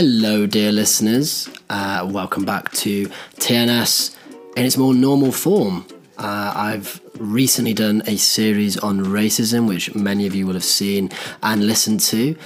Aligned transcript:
Hello, 0.00 0.46
dear 0.46 0.70
listeners. 0.70 1.48
Uh, 1.68 2.08
welcome 2.08 2.44
back 2.44 2.70
to 2.70 3.08
TNS 3.40 4.14
in 4.56 4.64
its 4.64 4.76
more 4.76 4.94
normal 4.94 5.32
form. 5.32 5.84
Uh, 6.16 6.52
I've 6.54 7.00
recently 7.18 7.74
done 7.74 8.04
a 8.06 8.16
series 8.16 8.78
on 8.78 9.00
racism, 9.00 9.66
which 9.66 9.96
many 9.96 10.24
of 10.24 10.36
you 10.36 10.46
will 10.46 10.54
have 10.54 10.62
seen 10.62 11.10
and 11.42 11.66
listened 11.66 11.98
to. 12.12 12.36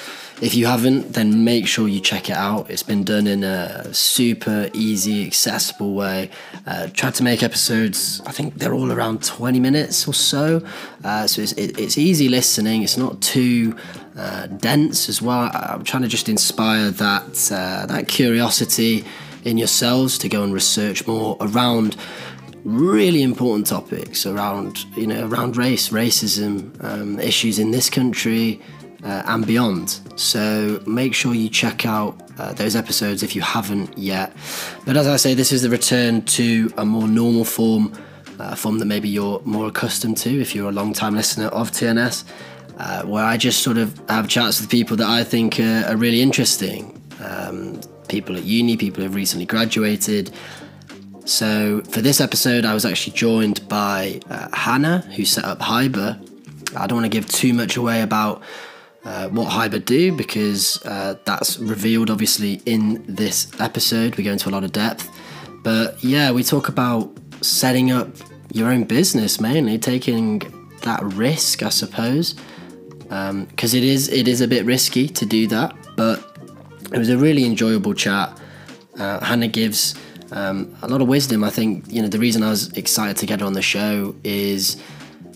If 0.43 0.56
you 0.56 0.66
haven't, 0.66 1.12
then 1.12 1.45
make 1.45 1.68
sure 1.68 1.86
you 1.86 2.00
check 2.00 2.29
it 2.29 2.36
out. 2.36 2.68
It's 2.68 2.82
been 2.82 3.04
done 3.04 3.29
in 3.29 3.45
a 3.45 3.95
super 3.95 4.68
easy, 4.72 5.24
accessible 5.24 5.95
way. 5.95 6.30
Uh, 6.66 6.88
tried 6.88 7.14
to 7.14 7.22
make 7.22 7.45
episodes, 7.45 8.20
I 8.27 8.32
think 8.32 8.55
they're 8.59 8.74
all 8.74 8.91
around 8.91 9.23
20 9.23 9.60
minutes 9.60 10.09
or 10.09 10.14
so. 10.14 10.60
Uh, 11.05 11.28
so 11.28 11.42
it's, 11.42 11.52
it, 11.52 11.78
it's 11.78 11.97
easy 11.97 12.28
listening, 12.28 12.83
it's 12.83 12.97
not 12.97 13.23
too 13.23 13.77
uh, 14.16 14.48
dense 14.48 15.09
as 15.09 15.23
well. 15.23 15.48
I'm 15.55 15.84
trying 15.84 16.02
to 16.02 16.09
just 16.09 16.28
inspire 16.28 16.91
that, 16.91 17.52
uh, 17.52 17.86
that 17.86 18.09
curiosity 18.09 19.05
in 19.45 19.59
yourselves 19.59 20.19
to 20.19 20.28
go 20.28 20.42
and 20.42 20.52
research 20.52 21.06
more 21.06 21.36
around 21.41 21.95
really 22.64 23.22
important 23.22 23.66
topics 23.66 24.24
around 24.24 24.84
you 24.97 25.05
know 25.05 25.27
around 25.27 25.56
race 25.56 25.88
racism 25.88 26.72
um, 26.84 27.19
issues 27.19 27.59
in 27.59 27.72
this 27.72 27.91
country 27.91 28.61
uh, 29.05 29.23
and 29.27 29.47
beyond. 29.47 30.01
So 30.16 30.83
make 30.87 31.15
sure 31.15 31.34
you 31.34 31.48
check 31.48 31.87
out 31.87 32.20
uh, 32.38 32.52
those 32.52 32.77
episodes 32.77 33.23
if 33.23 33.34
you 33.34 33.42
haven't 33.42 33.97
yet. 33.98 34.34
But 34.87 34.97
as 34.97 35.06
I 35.06 35.16
say, 35.16 35.34
this 35.34 35.52
is 35.52 35.62
the 35.62 35.70
return 35.70 36.23
to 36.23 36.73
a 36.77 36.84
more 36.84 37.09
normal 37.09 37.45
form, 37.45 37.92
uh, 38.38 38.51
a 38.52 38.56
form 38.56 38.78
that 38.78 38.87
maybe 38.87 39.09
you're 39.09 39.41
more 39.45 39.69
accustomed 39.69 40.16
to 40.19 40.41
if 40.41 40.55
you're 40.55 40.69
a 40.69 40.73
long 40.73 40.92
time 40.92 41.14
listener 41.14 41.47
of 41.47 41.70
TNS, 41.70 42.25
uh, 42.78 43.03
where 43.03 43.25
I 43.25 43.36
just 43.36 43.62
sort 43.62 43.78
of 43.78 44.00
have 44.08 44.28
chats 44.28 44.61
with 44.61 44.70
people 44.70 44.97
that 44.98 45.08
I 45.08 45.25
think 45.25 45.58
are, 45.61 45.84
are 45.89 45.97
really 45.97 46.23
interesting. 46.23 47.00
Um, 47.20 47.80
people 48.08 48.36
at 48.36 48.45
uni, 48.45 48.77
people 48.77 49.03
who've 49.03 49.14
recently 49.14 49.47
graduated. 49.47 50.30
So 51.25 51.83
for 51.83 52.00
this 52.00 52.20
episode, 52.20 52.64
I 52.64 52.75
was 52.75 52.84
actually 52.84 53.14
joined 53.14 53.67
by 53.69 54.20
uh, 54.28 54.48
Hannah, 54.53 54.98
who 55.17 55.25
set 55.25 55.45
up 55.45 55.61
HYBR. 55.61 56.28
I 56.77 56.86
don't 56.86 56.97
want 56.98 57.05
to 57.05 57.17
give 57.17 57.28
too 57.28 57.53
much 57.53 57.77
away 57.77 58.03
about 58.03 58.42
uh, 59.05 59.28
what 59.28 59.48
HYBR 59.48 59.84
do 59.84 60.12
because 60.12 60.84
uh, 60.84 61.17
that's 61.25 61.58
revealed 61.58 62.11
obviously 62.11 62.62
in 62.67 63.05
this 63.06 63.50
episode. 63.61 64.17
We 64.17 64.25
go 64.25 64.33
into 64.33 64.48
a 64.48 64.53
lot 64.53 64.64
of 64.64 64.72
depth, 64.72 65.11
but 65.62 66.03
yeah, 66.03 66.31
we 66.31 66.42
talk 66.42 66.69
about 66.69 67.11
setting 67.41 67.91
up 67.91 68.08
your 68.53 68.70
own 68.70 68.84
business 68.84 69.41
mainly, 69.41 69.78
taking 69.78 70.42
that 70.83 71.03
risk, 71.03 71.62
I 71.62 71.70
suppose, 71.70 72.34
because 73.03 73.30
um, 73.30 73.48
it 73.58 73.84
is 73.84 74.08
it 74.08 74.28
is 74.28 74.41
a 74.41 74.48
bit 74.48 74.64
risky 74.64 75.08
to 75.08 75.27
do 75.27 75.47
that. 75.48 75.75
But 75.97 76.39
it 76.92 76.98
was 76.98 77.08
a 77.08 77.19
really 77.19 77.45
enjoyable 77.45 77.95
chat. 77.95 78.39
Uh, 78.98 79.25
Hannah 79.25 79.48
gives 79.48 79.95
um, 80.33 80.77
a 80.83 80.89
lot 80.89 81.00
of 81.00 81.08
wisdom. 81.08 81.45
I 81.45 81.50
think 81.50 81.84
you 81.89 82.03
know 82.03 82.08
the 82.08 82.19
reason 82.19 82.42
I 82.42 82.50
was 82.50 82.73
excited 82.73 83.17
to 83.19 83.27
get 83.27 83.41
her 83.41 83.47
on 83.47 83.55
the 83.55 83.62
show 83.62 84.14
is 84.23 84.83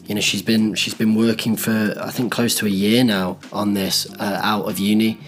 you 0.06 0.14
know 0.14 0.20
she's 0.20 0.42
been 0.42 0.74
she's 0.74 0.94
been 0.94 1.14
working 1.14 1.56
for 1.56 1.94
I 2.00 2.10
think 2.10 2.32
close 2.32 2.54
to 2.58 2.66
a 2.66 2.70
year 2.70 3.04
now 3.04 3.38
on 3.52 3.74
this 3.74 4.06
uh, 4.18 4.40
out 4.42 4.68
of 4.68 4.78
uni, 4.78 5.18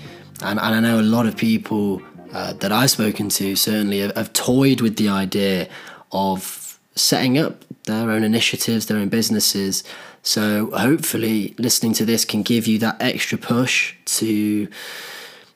and, 0.42 0.58
and 0.58 0.74
I 0.74 0.80
know 0.80 1.00
a 1.00 1.02
lot 1.02 1.26
of 1.26 1.36
people 1.36 2.02
uh, 2.32 2.52
that 2.54 2.72
I've 2.72 2.90
spoken 2.90 3.28
to 3.30 3.56
certainly 3.56 4.00
have, 4.00 4.14
have, 4.16 4.32
toyed 4.32 4.80
with 4.80 4.96
the 4.96 5.08
idea 5.08 5.68
of 6.12 6.78
setting 6.94 7.38
up 7.38 7.64
their 7.84 8.10
own 8.10 8.22
initiatives, 8.22 8.86
their 8.86 8.98
own 8.98 9.08
businesses. 9.08 9.82
So 10.22 10.70
hopefully, 10.72 11.54
listening 11.58 11.94
to 11.94 12.04
this 12.04 12.24
can 12.24 12.42
give 12.42 12.66
you 12.66 12.78
that 12.80 13.00
extra 13.00 13.38
push 13.38 13.94
to 14.04 14.68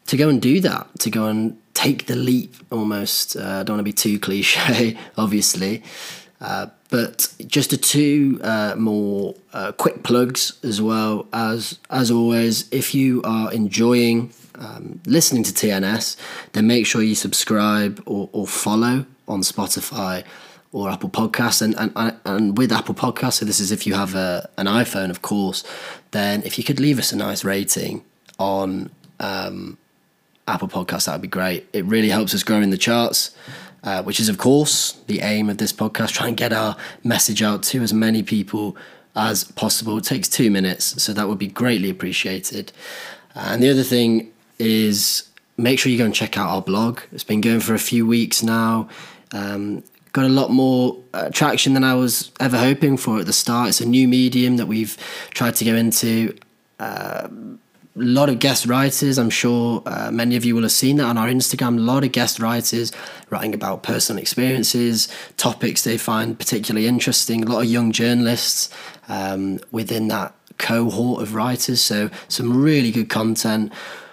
to 0.06 0.16
go 0.16 0.28
and 0.28 0.43
do 0.43 0.61
that, 0.61 0.88
to 1.00 1.11
go 1.11 1.27
and 1.27 1.59
take 1.75 2.06
the 2.06 2.16
leap. 2.16 2.55
Almost, 2.71 3.37
uh, 3.37 3.41
I 3.41 3.62
don't 3.62 3.77
want 3.77 3.81
to 3.81 3.84
be 3.84 3.93
too 3.93 4.19
cliche, 4.19 4.99
obviously. 5.16 5.82
Uh, 6.42 6.66
but 6.91 7.32
just 7.47 7.72
a 7.72 7.76
two 7.76 8.41
uh, 8.42 8.75
more 8.76 9.34
uh, 9.53 9.70
quick 9.72 10.03
plugs 10.03 10.58
as 10.64 10.82
well 10.82 11.26
as 11.32 11.78
as 11.88 12.10
always. 12.10 12.69
If 12.72 12.94
you 12.94 13.22
are 13.22 13.53
enjoying 13.53 14.32
um, 14.56 15.00
listening 15.06 15.44
to 15.44 15.52
TNS, 15.52 16.16
then 16.52 16.66
make 16.66 16.84
sure 16.84 17.00
you 17.00 17.14
subscribe 17.14 18.02
or, 18.06 18.28
or 18.32 18.47
follow 18.48 19.06
on 19.28 19.41
Spotify 19.41 20.25
or 20.72 20.91
Apple 20.91 21.10
Podcasts. 21.10 21.62
And, 21.62 21.92
and, 21.97 22.16
and 22.25 22.58
with 22.58 22.72
Apple 22.72 22.94
Podcasts, 22.94 23.34
so 23.34 23.44
this 23.44 23.60
is 23.60 23.70
if 23.70 23.86
you 23.86 23.94
have 23.94 24.16
a, 24.16 24.48
an 24.58 24.66
iPhone, 24.66 25.10
of 25.10 25.22
course, 25.22 25.62
then 26.10 26.42
if 26.42 26.58
you 26.58 26.64
could 26.64 26.81
leave 26.81 26.98
us 26.98 27.12
a 27.12 27.16
nice 27.16 27.44
rating 27.44 28.04
on 28.38 28.91
um, 29.20 29.78
Apple 30.48 30.69
Podcasts, 30.69 31.06
that 31.06 31.12
would 31.12 31.22
be 31.22 31.28
great. 31.28 31.69
It 31.72 31.84
really 31.84 32.08
helps 32.08 32.34
us 32.34 32.42
grow 32.42 32.60
in 32.60 32.70
the 32.70 32.78
charts 32.78 33.31
uh, 33.82 34.03
which 34.03 34.20
is, 34.20 34.28
of 34.28 34.38
course, 34.38 34.93
the 35.06 35.20
aim 35.20 35.50
of 35.50 35.59
this 35.59 35.72
podcast. 35.72 36.12
Try 36.12 36.28
and 36.28 36.37
get 36.37 36.53
our 36.53 36.76
message 37.03 37.43
out 37.43 37.62
to 37.65 37.82
as 37.82 37.93
many 37.93 38.22
people 38.22 38.76
as 39.15 39.44
possible. 39.44 39.98
It 39.98 40.04
takes 40.04 40.28
two 40.28 40.50
minutes, 40.50 41.03
so 41.03 41.12
that 41.12 41.28
would 41.28 41.38
be 41.38 41.48
greatly 41.48 41.91
appreciated. 41.91 42.72
And 43.34 43.62
the 43.62 43.70
other 43.70 43.82
thing 43.82 44.32
is 44.59 45.28
make 45.56 45.78
sure 45.78 45.91
you 45.91 45.98
go 45.98 46.04
and 46.04 46.15
check 46.15 46.37
out 46.38 46.48
our 46.48 46.62
blog. 46.62 47.00
It's 47.12 47.25
been 47.25 47.41
going 47.41 47.60
for 47.60 47.75
a 47.75 47.78
few 47.78 48.06
weeks 48.06 48.43
now. 48.43 48.88
Um, 49.32 49.82
got 50.12 50.25
a 50.25 50.28
lot 50.28 50.50
more 50.50 50.99
uh, 51.14 51.31
traction 51.31 51.75
than 51.75 51.84
I 51.84 51.94
was 51.94 52.31
ever 52.41 52.59
hoping 52.59 52.97
for 52.97 53.20
at 53.20 53.26
the 53.26 53.32
start. 53.32 53.70
It's 53.70 53.81
a 53.81 53.87
new 53.87 54.06
medium 54.09 54.56
that 54.56 54.66
we've 54.66 54.97
tried 55.31 55.54
to 55.56 55.64
go 55.64 55.75
into. 55.75 56.37
Uh, 56.78 57.28
a 57.94 58.00
lot 58.00 58.30
of 58.30 58.38
guest 58.38 58.64
writers. 58.66 59.19
I'm 59.19 59.28
sure 59.28 59.82
uh, 59.84 60.10
many 60.10 60.34
of 60.36 60.47
you 60.47 60.54
will 60.54 60.62
have 60.62 60.72
seen 60.72 60.97
that 60.97 61.04
on 61.04 61.19
our 61.19 61.28
Instagram. 61.28 61.76
A 61.76 61.80
lot 61.80 62.04
of 62.04 62.12
guest 62.12 62.41
writers 62.41 62.91
writing 63.28 63.53
about 63.53 63.82
personal 63.82 64.19
experiences, 64.20 65.08
topics 65.36 65.84
they 65.84 65.98
find 65.98 66.38
particularly 66.38 66.86
interesting. 66.86 67.44
A 67.44 67.47
lot 67.47 67.60
of 67.60 67.66
young 67.66 67.92
journalists 67.92 68.70
um, 69.08 69.60
within 69.70 70.08
that 70.08 70.34
cohort 70.56 71.22
of 71.22 71.34
writers. 71.34 71.82
So, 71.82 72.08
some 72.28 72.62
really 72.62 72.91
good 72.91 73.10
content. 73.10 73.70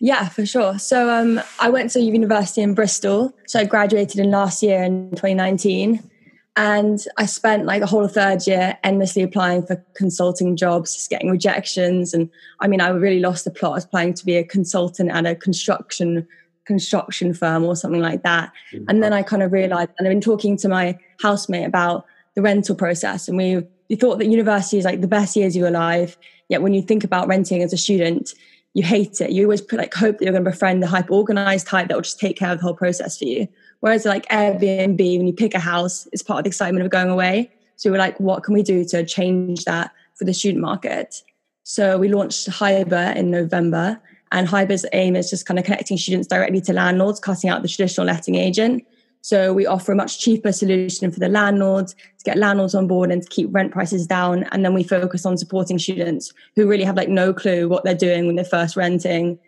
Yeah, 0.00 0.28
for 0.28 0.44
sure. 0.44 0.78
So 0.78 1.08
um, 1.10 1.40
I 1.60 1.70
went 1.70 1.92
to 1.92 2.00
university 2.00 2.60
in 2.60 2.74
Bristol. 2.74 3.32
So 3.46 3.60
I 3.60 3.64
graduated 3.64 4.18
in 4.18 4.30
last 4.30 4.62
year 4.62 4.82
in 4.82 5.10
2019. 5.10 6.10
And 6.54 7.02
I 7.16 7.24
spent 7.24 7.64
like 7.64 7.80
the 7.80 7.86
whole 7.86 8.08
third 8.08 8.46
year 8.46 8.76
endlessly 8.84 9.22
applying 9.22 9.64
for 9.64 9.82
consulting 9.94 10.54
jobs, 10.54 10.94
just 10.94 11.08
getting 11.08 11.30
rejections. 11.30 12.12
And 12.12 12.28
I 12.60 12.68
mean, 12.68 12.80
I 12.80 12.88
really 12.88 13.20
lost 13.20 13.44
the 13.44 13.50
plot. 13.50 13.72
I 13.72 13.76
was 13.76 13.86
planning 13.86 14.14
to 14.14 14.26
be 14.26 14.36
a 14.36 14.44
consultant 14.44 15.10
at 15.10 15.26
a 15.26 15.34
construction 15.34 16.26
construction 16.64 17.34
firm 17.34 17.64
or 17.64 17.74
something 17.74 18.00
like 18.00 18.22
that. 18.22 18.52
Mm-hmm. 18.72 18.84
And 18.88 19.02
then 19.02 19.12
I 19.12 19.22
kind 19.22 19.42
of 19.42 19.50
realized, 19.50 19.90
and 19.98 20.06
I've 20.06 20.12
been 20.12 20.20
talking 20.20 20.56
to 20.58 20.68
my 20.68 20.96
housemate 21.20 21.66
about 21.66 22.04
the 22.34 22.42
rental 22.42 22.76
process, 22.76 23.28
and 23.28 23.36
we 23.36 23.62
we 23.88 23.96
thought 23.96 24.18
that 24.18 24.26
university 24.26 24.78
is 24.78 24.84
like 24.84 25.00
the 25.00 25.08
best 25.08 25.36
years 25.36 25.54
of 25.54 25.60
your 25.60 25.70
life. 25.70 26.16
Yet 26.48 26.62
when 26.62 26.74
you 26.74 26.82
think 26.82 27.04
about 27.04 27.28
renting 27.28 27.62
as 27.62 27.72
a 27.72 27.76
student, 27.76 28.34
you 28.74 28.82
hate 28.82 29.20
it. 29.20 29.30
You 29.30 29.44
always 29.44 29.60
put 29.60 29.78
like 29.78 29.92
hope 29.94 30.18
that 30.18 30.24
you're 30.24 30.32
going 30.32 30.44
to 30.44 30.50
befriend 30.50 30.82
the 30.82 30.86
hyper 30.86 31.12
organized 31.12 31.66
type 31.66 31.88
that 31.88 31.94
will 31.94 32.02
just 32.02 32.18
take 32.18 32.38
care 32.38 32.50
of 32.52 32.58
the 32.58 32.64
whole 32.64 32.74
process 32.74 33.18
for 33.18 33.24
you. 33.24 33.46
Whereas 33.80 34.04
like 34.04 34.26
Airbnb, 34.28 35.18
when 35.18 35.26
you 35.26 35.32
pick 35.32 35.54
a 35.54 35.58
house, 35.58 36.08
it's 36.12 36.22
part 36.22 36.38
of 36.38 36.44
the 36.44 36.48
excitement 36.48 36.84
of 36.84 36.90
going 36.90 37.10
away. 37.10 37.50
So 37.76 37.90
we 37.90 37.92
were 37.92 37.98
like, 37.98 38.18
what 38.18 38.44
can 38.44 38.54
we 38.54 38.62
do 38.62 38.84
to 38.86 39.04
change 39.04 39.64
that 39.64 39.92
for 40.14 40.24
the 40.24 40.32
student 40.32 40.62
market? 40.62 41.22
So 41.64 41.98
we 41.98 42.08
launched 42.08 42.48
HYBR 42.48 43.16
in 43.16 43.30
November 43.30 44.00
And 44.32 44.48
HYBR's 44.48 44.86
aim 44.94 45.14
is 45.14 45.28
just 45.28 45.44
kind 45.46 45.58
of 45.58 45.64
connecting 45.66 45.98
students 45.98 46.26
directly 46.26 46.60
to 46.62 46.72
landlords, 46.72 47.20
cutting 47.20 47.50
out 47.50 47.62
the 47.62 47.68
traditional 47.68 48.06
letting 48.06 48.34
agent. 48.34 48.84
So 49.22 49.52
we 49.54 49.66
offer 49.66 49.92
a 49.92 49.96
much 49.96 50.18
cheaper 50.18 50.52
solution 50.52 51.10
for 51.12 51.20
the 51.20 51.28
landlords 51.28 51.94
to 51.94 52.24
get 52.24 52.36
landlords 52.36 52.74
on 52.74 52.88
board 52.88 53.10
and 53.10 53.22
to 53.22 53.28
keep 53.28 53.48
rent 53.52 53.72
prices 53.72 54.06
down. 54.06 54.44
And 54.50 54.64
then 54.64 54.74
we 54.74 54.82
focus 54.82 55.24
on 55.24 55.38
supporting 55.38 55.78
students 55.78 56.32
who 56.56 56.68
really 56.68 56.84
have 56.84 56.96
like 56.96 57.08
no 57.08 57.32
clue 57.32 57.68
what 57.68 57.84
they're 57.84 57.94
doing 57.94 58.26
when 58.26 58.34
they're 58.34 58.44
first 58.44 58.76
renting 58.76 59.38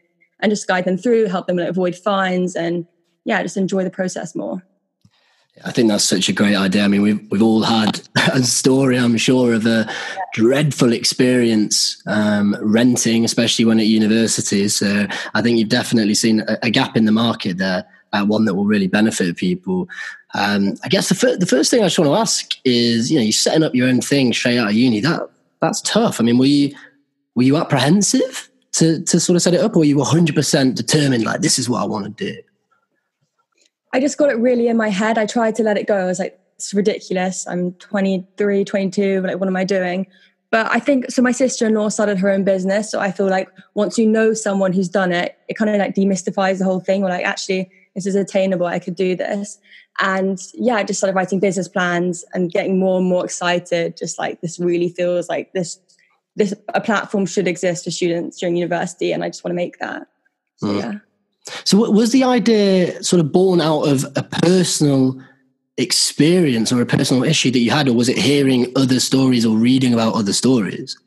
and 0.41 0.51
just 0.51 0.69
guide 0.69 0.85
them 0.85 0.97
through, 0.97 1.27
help 1.27 1.49
them 1.49 1.59
avoid 1.59 1.97
fines 1.97 2.55
and 2.55 2.87
yeah, 3.25 3.43
just 3.43 3.57
enjoy 3.57 3.83
the 3.83 3.91
process 3.91 4.35
more. 4.35 4.63
I 5.65 5.71
think 5.71 5.89
that's 5.89 6.05
such 6.05 6.29
a 6.29 6.33
great 6.33 6.57
idea. 6.57 6.85
I 6.85 6.89
mean, 6.89 7.03
we've 7.03 7.31
we've 7.31 7.43
all 7.43 7.63
had 7.63 8.01
a 8.33 8.43
story, 8.43 8.99
I'm 8.99 9.17
sure, 9.17 9.55
of 9.55 9.67
a 9.67 9.89
dreadful 10.33 10.93
experience 10.93 12.03
um, 12.07 12.57
renting, 12.61 13.25
especially 13.25 13.65
when 13.65 13.79
at 13.79 13.87
university. 13.87 14.67
So 14.69 15.07
I 15.33 15.43
think 15.43 15.59
you've 15.59 15.69
definitely 15.69 16.15
seen 16.15 16.41
a, 16.41 16.59
a 16.65 16.71
gap 16.71 16.97
in 16.97 17.05
the 17.05 17.13
market 17.13 17.59
there, 17.59 17.87
uh, 18.15 18.25
one 18.25 18.45
that 18.45 18.55
will 18.55 18.65
really 18.65 18.87
benefit 18.87 19.37
people. 19.37 19.89
Um, 20.35 20.75
I 20.85 20.89
guess 20.89 21.09
the 21.09 21.15
fir- 21.15 21.37
the 21.37 21.47
first 21.47 21.71
thing 21.71 21.81
I 21.81 21.87
just 21.87 21.99
want 21.99 22.11
to 22.11 22.17
ask 22.17 22.53
is, 22.65 23.11
you 23.11 23.19
know, 23.19 23.23
you're 23.23 23.33
setting 23.33 23.63
up 23.63 23.75
your 23.75 23.89
own 23.89 24.01
thing 24.01 24.33
straight 24.33 24.59
out 24.59 24.69
of 24.69 24.75
uni. 24.75 25.01
That 25.01 25.29
that's 25.61 25.81
tough. 25.83 26.21
I 26.21 26.25
mean, 26.25 26.39
were 26.39 26.47
you 26.47 26.75
were 27.35 27.43
you 27.43 27.57
apprehensive 27.57 28.49
to 28.73 29.03
to 29.03 29.21
sort 29.21 29.37
of 29.37 29.43
set 29.43 29.55
it 29.55 29.61
up, 29.61 29.75
or 29.77 29.81
were 29.81 29.85
you 29.85 29.99
100 29.99 30.35
percent 30.35 30.77
determined, 30.77 31.25
like 31.25 31.41
this 31.41 31.59
is 31.59 31.69
what 31.69 31.83
I 31.83 31.87
want 31.87 32.17
to 32.17 32.33
do? 32.33 32.41
I 33.93 34.01
just 34.01 34.19
got 34.19 34.31
it 34.31 34.39
really 34.39 34.69
in 34.69 34.77
my 34.77 34.89
head. 34.89 35.19
I 35.19 35.27
tried 35.27 35.55
to 35.57 35.63
let 35.63 35.77
it 35.77 35.87
go. 35.87 35.97
I 35.97 36.05
was 36.05 36.19
like, 36.19 36.39
it's 36.57 36.75
ridiculous. 36.75 37.47
I'm 37.47 37.73
23, 37.75 38.65
22. 38.65 39.21
Like, 39.23 39.39
what 39.39 39.49
am 39.49 39.57
I 39.57 39.63
doing? 39.63 40.09
But 40.51 40.69
I 40.71 40.81
think 40.81 41.11
so. 41.11 41.23
My 41.23 41.33
sister 41.33 41.67
in 41.67 41.75
law 41.75 41.89
started 41.89 42.19
her 42.19 42.31
own 42.31 42.43
business. 42.45 42.91
So 42.91 42.99
I 42.99 43.13
feel 43.13 43.27
like 43.27 43.49
once 43.75 43.99
you 43.99 44.07
know 44.07 44.35
someone 44.35 44.73
who's 44.73 44.89
done 44.89 45.13
it, 45.13 45.37
it 45.49 45.55
kind 45.55 45.71
of 45.71 45.77
like 45.79 45.95
demystifies 45.95 46.59
the 46.59 46.65
whole 46.65 46.81
thing. 46.81 47.03
Or 47.05 47.09
like, 47.09 47.25
actually, 47.25 47.71
this 47.95 48.07
is 48.07 48.15
attainable. 48.15 48.67
I 48.67 48.79
could 48.79 48.97
do 48.97 49.17
this. 49.17 49.59
And 50.01 50.39
yeah, 50.55 50.75
I 50.75 50.85
just 50.85 50.99
started 50.99 51.15
writing 51.15 51.41
business 51.41 51.69
plans 51.69 52.25
and 52.35 52.51
getting 52.51 52.79
more 52.79 52.99
and 52.99 53.07
more 53.07 53.25
excited. 53.25 53.97
Just 53.97 54.19
like 54.19 54.41
this 54.41 54.59
really 54.59 54.89
feels 54.89 55.29
like 55.29 55.53
this, 55.53 55.79
this 56.37 56.53
a 56.69 56.81
platform 56.81 57.27
should 57.27 57.47
exist 57.47 57.85
for 57.85 57.91
students 57.91 58.39
during 58.39 58.57
university. 58.57 59.13
And 59.13 59.23
I 59.23 59.29
just 59.29 59.45
want 59.45 59.53
to 59.53 59.57
make 59.57 59.79
that. 59.79 60.09
So 60.57 60.67
mm. 60.67 60.81
yeah. 60.81 60.93
So, 61.65 61.91
was 61.91 62.13
the 62.13 62.25
idea 62.25 63.03
sort 63.03 63.21
of 63.21 63.31
born 63.31 63.61
out 63.61 63.83
of 63.83 64.05
a 64.17 64.23
personal 64.23 65.21
experience 65.77 66.73
or 66.73 66.81
a 66.81 66.87
personal 66.87 67.23
issue 67.23 67.51
that 67.51 67.59
you 67.59 67.71
had, 67.71 67.89
or 67.89 67.93
was 67.93 68.09
it 68.09 68.17
hearing 68.17 68.73
other 68.77 68.99
stories 68.99 69.45
or 69.45 69.57
reading 69.57 69.93
about 69.93 70.15
other 70.15 70.33
stories? 70.33 70.99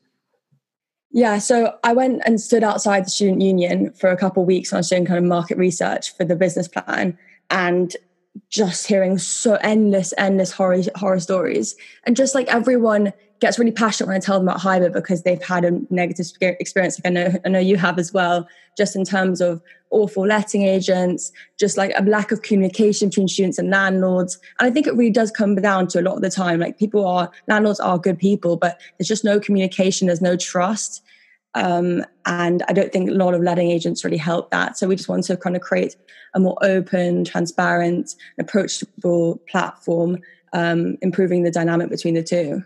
Yeah, 1.12 1.40
so 1.40 1.78
I 1.84 1.94
went 1.94 2.22
and 2.26 2.40
stood 2.40 2.64
outside 2.64 3.06
the 3.06 3.10
student 3.10 3.42
union 3.42 3.92
for 3.94 4.10
a 4.10 4.18
couple 4.18 4.44
of 4.44 4.48
weeks. 4.48 4.74
I 4.74 4.78
was 4.78 4.90
doing 4.90 5.06
kind 5.06 5.18
of 5.18 5.24
market 5.24 5.58
research 5.58 6.16
for 6.16 6.26
the 6.26 6.36
business 6.36 6.68
plan, 6.68 7.18
and 7.50 7.96
just 8.50 8.88
hearing 8.88 9.18
so 9.18 9.56
endless, 9.56 10.14
endless 10.18 10.52
horror 10.52 10.82
horror 10.96 11.20
stories, 11.20 11.76
and 12.06 12.16
just 12.16 12.36
like 12.36 12.48
everyone 12.48 13.14
gets 13.40 13.60
really 13.60 13.72
passionate 13.72 14.08
when 14.08 14.18
I 14.18 14.20
tell 14.20 14.40
them 14.40 14.48
about 14.48 14.62
HYBR 14.62 14.94
because 14.94 15.24
they've 15.24 15.42
had 15.42 15.64
a 15.64 15.80
negative 15.90 16.26
experience. 16.42 17.00
Like 17.00 17.06
I 17.06 17.10
know, 17.10 17.34
I 17.46 17.50
know 17.50 17.60
you 17.60 17.78
have 17.78 18.00
as 18.00 18.12
well, 18.12 18.48
just 18.76 18.96
in 18.96 19.06
terms 19.06 19.42
of 19.42 19.62
awful 19.90 20.26
letting 20.26 20.64
agents, 20.64 21.32
just 21.58 21.78
like 21.78 21.92
a 21.96 22.04
lack 22.04 22.32
of 22.32 22.42
communication 22.42 23.10
between 23.10 23.28
students 23.28 23.58
and 23.58 23.70
landlords. 23.70 24.40
And 24.60 24.68
I 24.68 24.72
think 24.72 24.88
it 24.88 24.96
really 24.96 25.12
does 25.12 25.32
come 25.32 25.56
down 25.56 25.88
to 25.90 26.00
a 26.00 26.02
lot 26.02 26.16
of 26.16 26.22
the 26.22 26.30
time, 26.30 26.60
like 26.60 26.78
people 26.78 27.06
are, 27.06 27.32
landlords 27.48 27.80
are 27.80 27.98
good 27.98 28.18
people, 28.18 28.58
but 28.58 28.80
there's 28.98 29.08
just 29.08 29.24
no 29.24 29.40
communication, 29.40 30.08
there's 30.08 30.22
no 30.22 30.36
trust. 30.36 31.04
Um, 31.56 32.04
and 32.26 32.64
I 32.68 32.74
don't 32.74 32.92
think 32.92 33.10
a 33.10 33.14
lot 33.14 33.34
of 33.34 33.42
letting 33.42 33.72
agents 33.72 34.04
really 34.04 34.18
help 34.18 34.52
that. 34.52 34.78
So 34.78 34.88
we 34.88 34.96
just 34.96 35.10
want 35.10 35.24
to 35.26 35.38
kind 35.38 35.56
of 35.56 35.62
create 35.62 35.96
a 36.34 36.40
more 36.40 36.58
open, 36.62 37.24
transparent, 37.24 38.16
approachable 38.38 39.42
platform, 39.50 40.20
um, 40.54 40.98
improving 41.02 41.44
the 41.44 41.52
dynamic 41.52 41.90
between 41.90 42.14
the 42.14 42.24
two. 42.24 42.64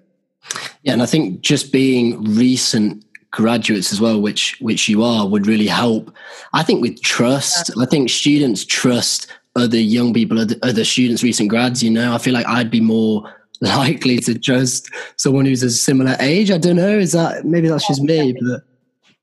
Yeah, 0.83 0.94
and 0.94 1.01
I 1.01 1.06
think 1.06 1.42
just 1.42 1.72
being 1.72 2.24
recent 2.36 3.06
graduates 3.31 3.94
as 3.94 4.01
well, 4.01 4.22
which 4.22 4.57
which 4.60 4.89
you 4.89 5.04
are, 5.04 5.28
would 5.28 5.48
really 5.48 5.68
help. 5.68 6.13
I 6.54 6.63
think 6.63 6.81
with 6.81 7.01
trust, 7.01 7.72
yeah. 7.75 7.83
I 7.83 7.86
think 7.86 8.10
students 8.10 8.66
trust 8.66 9.28
other 9.56 9.80
young 9.80 10.13
people, 10.13 10.39
other, 10.39 10.56
other 10.63 10.83
students, 10.83 11.24
recent 11.24 11.50
grads. 11.50 11.83
You 11.83 11.92
know, 11.92 12.13
I 12.13 12.18
feel 12.18 12.33
like 12.33 12.48
I'd 12.48 12.72
be 12.72 12.81
more 12.81 13.31
likely 13.62 14.18
to 14.19 14.38
trust 14.38 14.89
someone 15.18 15.45
who's 15.45 15.63
a 15.63 15.69
similar 15.69 16.16
age. 16.19 16.51
I 16.51 16.57
don't 16.57 16.78
know. 16.78 16.98
Is 16.98 17.12
that 17.13 17.45
maybe 17.45 17.68
that's 17.68 17.88
just 17.88 18.01
me? 18.01 18.33
But 18.33 18.63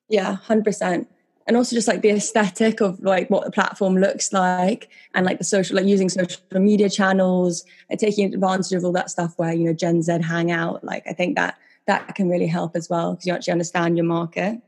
yeah, 0.09 0.37
hundred 0.37 0.65
percent. 0.65 1.09
And 1.47 1.57
also 1.57 1.75
just 1.75 1.89
like 1.89 2.03
the 2.03 2.11
aesthetic 2.11 2.83
of 2.83 3.01
like 3.01 3.31
what 3.31 3.47
the 3.47 3.51
platform 3.51 3.97
looks 3.97 4.35
like 4.35 4.91
and 5.15 5.25
like 5.25 5.39
the 5.39 5.45
social 5.45 5.77
like 5.77 5.87
using 5.87 6.11
social 6.11 6.43
media 6.53 6.91
channels 6.91 7.65
and 7.89 7.99
taking 7.99 8.35
advantage 8.35 8.73
of 8.73 8.85
all 8.85 8.93
that 8.93 9.09
stuff 9.09 9.33
where 9.39 9.55
you 9.55 9.65
know 9.65 9.73
gen 9.73 10.03
z 10.03 10.21
hang 10.21 10.51
out 10.51 10.85
like 10.85 11.03
i 11.07 11.13
think 11.15 11.37
that 11.37 11.57
that 11.87 12.15
can 12.15 12.29
really 12.29 12.47
help 12.47 12.77
as 12.77 12.91
well 12.91 13.15
because 13.15 13.27
you 13.27 13.33
actually 13.33 13.53
understand 13.53 13.97
your 13.97 14.05
market. 14.05 14.61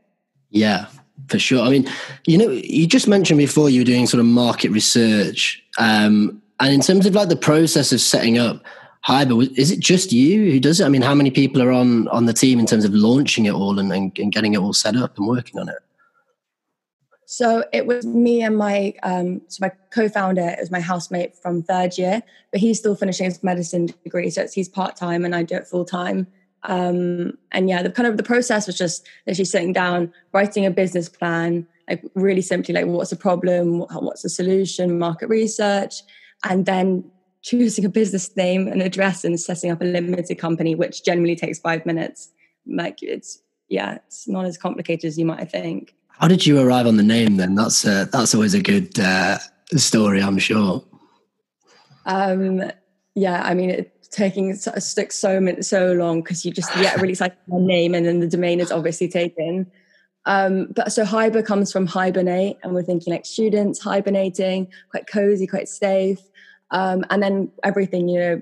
Yeah 0.49 0.87
for 1.27 1.37
sure. 1.37 1.61
I 1.63 1.69
mean 1.69 1.87
you 2.25 2.37
know 2.37 2.49
you 2.49 2.87
just 2.87 3.07
mentioned 3.07 3.37
before 3.37 3.69
you 3.69 3.81
were 3.81 3.85
doing 3.85 4.07
sort 4.07 4.19
of 4.19 4.25
market 4.25 4.71
research 4.71 5.63
um, 5.77 6.41
and 6.59 6.73
in 6.73 6.81
terms 6.81 7.05
of 7.05 7.13
like 7.13 7.29
the 7.29 7.35
process 7.35 7.91
of 7.91 8.01
setting 8.01 8.39
up 8.39 8.63
HYBR, 9.07 9.57
is 9.57 9.71
it 9.71 9.79
just 9.79 10.11
you 10.11 10.51
who 10.51 10.59
does 10.59 10.79
it? 10.79 10.85
I 10.85 10.89
mean, 10.89 11.01
how 11.01 11.15
many 11.15 11.31
people 11.31 11.61
are 11.61 11.71
on 11.71 12.07
on 12.09 12.25
the 12.25 12.33
team 12.33 12.59
in 12.59 12.67
terms 12.67 12.85
of 12.85 12.93
launching 12.93 13.45
it 13.45 13.53
all 13.53 13.79
and, 13.79 13.91
and, 13.91 14.17
and 14.19 14.31
getting 14.31 14.53
it 14.53 14.59
all 14.59 14.73
set 14.73 14.95
up 14.95 15.17
and 15.17 15.27
working 15.27 15.59
on 15.59 15.69
it? 15.69 15.79
So 17.25 17.63
it 17.71 17.87
was 17.87 18.05
me 18.05 18.43
and 18.43 18.57
my 18.57 18.93
um, 19.03 19.41
so 19.47 19.59
my 19.61 19.71
co-founder 19.91 20.55
is 20.59 20.69
my 20.69 20.81
housemate 20.81 21.35
from 21.35 21.63
third 21.63 21.97
year, 21.97 22.21
but 22.51 22.59
he's 22.59 22.77
still 22.77 22.95
finishing 22.95 23.25
his 23.25 23.41
medicine 23.41 23.87
degree, 24.03 24.29
so 24.29 24.43
it's 24.43 24.53
he's 24.53 24.69
part 24.69 24.95
time 24.95 25.25
and 25.25 25.33
I 25.33 25.43
do 25.43 25.55
it 25.55 25.65
full 25.65 25.85
time. 25.85 26.27
Um, 26.63 27.37
and 27.51 27.69
yeah, 27.69 27.81
the 27.81 27.89
kind 27.89 28.05
of 28.05 28.17
the 28.17 28.23
process 28.23 28.67
was 28.67 28.77
just 28.77 29.07
literally 29.25 29.45
sitting 29.45 29.73
down, 29.73 30.13
writing 30.31 30.65
a 30.65 30.71
business 30.71 31.09
plan, 31.09 31.65
like 31.89 32.03
really 32.13 32.41
simply 32.41 32.75
like 32.75 32.85
what's 32.85 33.09
the 33.09 33.15
problem, 33.15 33.79
what's 33.79 34.21
the 34.21 34.29
solution, 34.29 34.99
market 34.99 35.27
research, 35.27 36.03
and 36.43 36.67
then 36.67 37.03
choosing 37.41 37.85
a 37.85 37.89
business 37.89 38.35
name 38.35 38.67
and 38.67 38.81
address 38.81 39.23
and 39.23 39.39
setting 39.39 39.71
up 39.71 39.81
a 39.81 39.85
limited 39.85 40.35
company, 40.35 40.75
which 40.75 41.03
generally 41.03 41.35
takes 41.35 41.59
five 41.59 41.85
minutes. 41.85 42.29
Like 42.67 43.01
it's 43.01 43.41
yeah, 43.69 43.99
it's 44.05 44.27
not 44.27 44.45
as 44.45 44.57
complicated 44.57 45.05
as 45.05 45.17
you 45.17 45.25
might 45.25 45.49
think. 45.49 45.95
How 46.09 46.27
did 46.27 46.45
you 46.45 46.59
arrive 46.59 46.85
on 46.85 46.97
the 46.97 47.03
name 47.03 47.37
then? 47.37 47.55
That's 47.55 47.85
uh, 47.85 48.05
that's 48.11 48.35
always 48.35 48.53
a 48.53 48.61
good 48.61 48.99
uh, 48.99 49.39
story, 49.75 50.21
I'm 50.21 50.37
sure. 50.37 50.83
Um, 52.05 52.63
yeah, 53.15 53.41
I 53.43 53.53
mean, 53.53 53.69
it 53.69 54.01
taking 54.11 54.53
sticks 54.55 55.15
so 55.15 55.55
so 55.61 55.93
long 55.93 56.21
because 56.21 56.45
you 56.45 56.51
just 56.51 56.73
get 56.75 56.95
really 56.97 57.11
excited 57.11 57.37
about 57.47 57.61
name 57.61 57.95
and 57.95 58.05
then 58.05 58.19
the 58.19 58.27
domain 58.27 58.59
is 58.59 58.71
obviously 58.71 59.07
taken. 59.07 59.71
Um, 60.25 60.67
but 60.75 60.91
so 60.91 61.03
HYBR 61.03 61.45
comes 61.45 61.71
from 61.71 61.87
hibernate, 61.87 62.57
and 62.61 62.75
we're 62.75 62.83
thinking 62.83 63.11
like 63.11 63.25
students 63.25 63.79
hibernating, 63.79 64.67
quite 64.91 65.07
cozy, 65.07 65.47
quite 65.47 65.67
safe, 65.67 66.19
um, 66.71 67.05
and 67.09 67.21
then 67.21 67.51
everything, 67.63 68.07
you 68.07 68.19
know, 68.19 68.41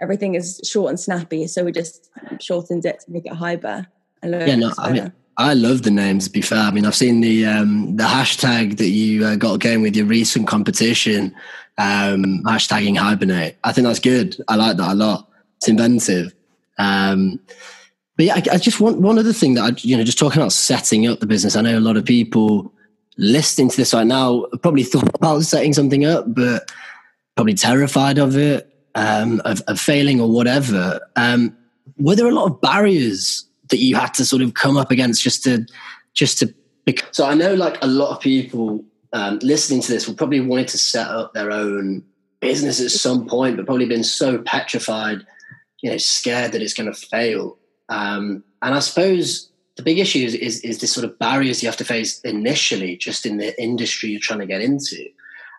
everything 0.00 0.34
is 0.34 0.60
short 0.64 0.90
and 0.90 1.00
snappy. 1.00 1.46
So 1.46 1.64
we 1.64 1.72
just 1.72 2.10
shortened 2.40 2.84
it 2.84 3.00
to 3.00 3.10
make 3.10 3.26
it 3.26 3.32
HYBR. 3.32 3.86
yeah, 4.22 4.56
no, 4.56 4.72
I 4.78 4.92
mean, 4.92 5.12
I 5.38 5.54
love 5.54 5.82
the 5.82 5.90
names. 5.90 6.24
To 6.24 6.30
be 6.30 6.40
fair, 6.40 6.58
I 6.58 6.70
mean, 6.70 6.86
I've 6.86 6.94
seen 6.94 7.20
the 7.20 7.46
um, 7.46 7.96
the 7.96 8.04
hashtag 8.04 8.78
that 8.78 8.88
you 8.88 9.24
uh, 9.24 9.36
got 9.36 9.60
going 9.60 9.82
with 9.82 9.94
your 9.94 10.06
recent 10.06 10.48
competition, 10.48 11.34
um, 11.78 12.42
hashtagging 12.44 12.96
hibernate. 12.96 13.56
I 13.62 13.72
think 13.72 13.86
that's 13.86 14.00
good. 14.00 14.36
I 14.48 14.56
like 14.56 14.78
that 14.78 14.92
a 14.92 14.94
lot. 14.94 15.28
It's 15.58 15.68
inventive. 15.68 16.34
Um, 16.78 17.40
but 18.16 18.26
yeah, 18.26 18.34
I, 18.34 18.42
I, 18.52 18.58
just 18.58 18.80
want 18.80 19.00
one 19.00 19.18
other 19.18 19.32
thing 19.32 19.54
that 19.54 19.62
I, 19.62 19.76
you 19.78 19.96
know, 19.96 20.04
just 20.04 20.18
talking 20.18 20.40
about 20.40 20.52
setting 20.52 21.06
up 21.06 21.20
the 21.20 21.26
business. 21.26 21.56
I 21.56 21.62
know 21.62 21.78
a 21.78 21.80
lot 21.80 21.96
of 21.96 22.04
people 22.04 22.72
listening 23.18 23.70
to 23.70 23.76
this 23.76 23.94
right 23.94 24.06
now 24.06 24.46
probably 24.62 24.82
thought 24.82 25.14
about 25.14 25.42
setting 25.42 25.72
something 25.72 26.04
up, 26.04 26.24
but 26.34 26.70
probably 27.36 27.54
terrified 27.54 28.18
of 28.18 28.36
it, 28.36 28.72
um, 28.94 29.40
of, 29.44 29.60
of, 29.68 29.78
failing 29.78 30.20
or 30.20 30.30
whatever. 30.30 31.00
Um, 31.16 31.56
were 31.98 32.16
there 32.16 32.26
a 32.26 32.34
lot 32.34 32.46
of 32.46 32.60
barriers 32.60 33.46
that 33.70 33.78
you 33.78 33.94
had 33.94 34.14
to 34.14 34.24
sort 34.24 34.42
of 34.42 34.54
come 34.54 34.76
up 34.76 34.90
against 34.90 35.22
just 35.22 35.44
to 35.44 35.66
just 36.14 36.38
to 36.38 36.54
so 37.10 37.26
i 37.26 37.34
know 37.34 37.54
like 37.54 37.82
a 37.82 37.86
lot 37.86 38.10
of 38.10 38.20
people 38.20 38.84
um, 39.12 39.38
listening 39.40 39.80
to 39.80 39.90
this 39.90 40.06
will 40.06 40.14
probably 40.14 40.40
wanted 40.40 40.68
to 40.68 40.78
set 40.78 41.08
up 41.08 41.32
their 41.32 41.50
own 41.50 42.04
business 42.40 42.80
at 42.80 42.90
some 42.90 43.26
point 43.26 43.56
but 43.56 43.66
probably 43.66 43.86
been 43.86 44.04
so 44.04 44.38
petrified 44.38 45.26
you 45.80 45.90
know 45.90 45.96
scared 45.96 46.52
that 46.52 46.62
it's 46.62 46.74
going 46.74 46.92
to 46.92 46.98
fail 46.98 47.58
um, 47.88 48.42
and 48.62 48.74
i 48.74 48.78
suppose 48.78 49.50
the 49.76 49.82
big 49.82 49.98
issue 49.98 50.20
is, 50.20 50.34
is, 50.34 50.60
is 50.60 50.78
this 50.78 50.92
sort 50.92 51.04
of 51.04 51.18
barriers 51.18 51.62
you 51.62 51.68
have 51.68 51.76
to 51.76 51.84
face 51.84 52.20
initially 52.20 52.96
just 52.96 53.26
in 53.26 53.36
the 53.38 53.60
industry 53.60 54.10
you're 54.10 54.20
trying 54.20 54.40
to 54.40 54.46
get 54.46 54.60
into 54.60 55.06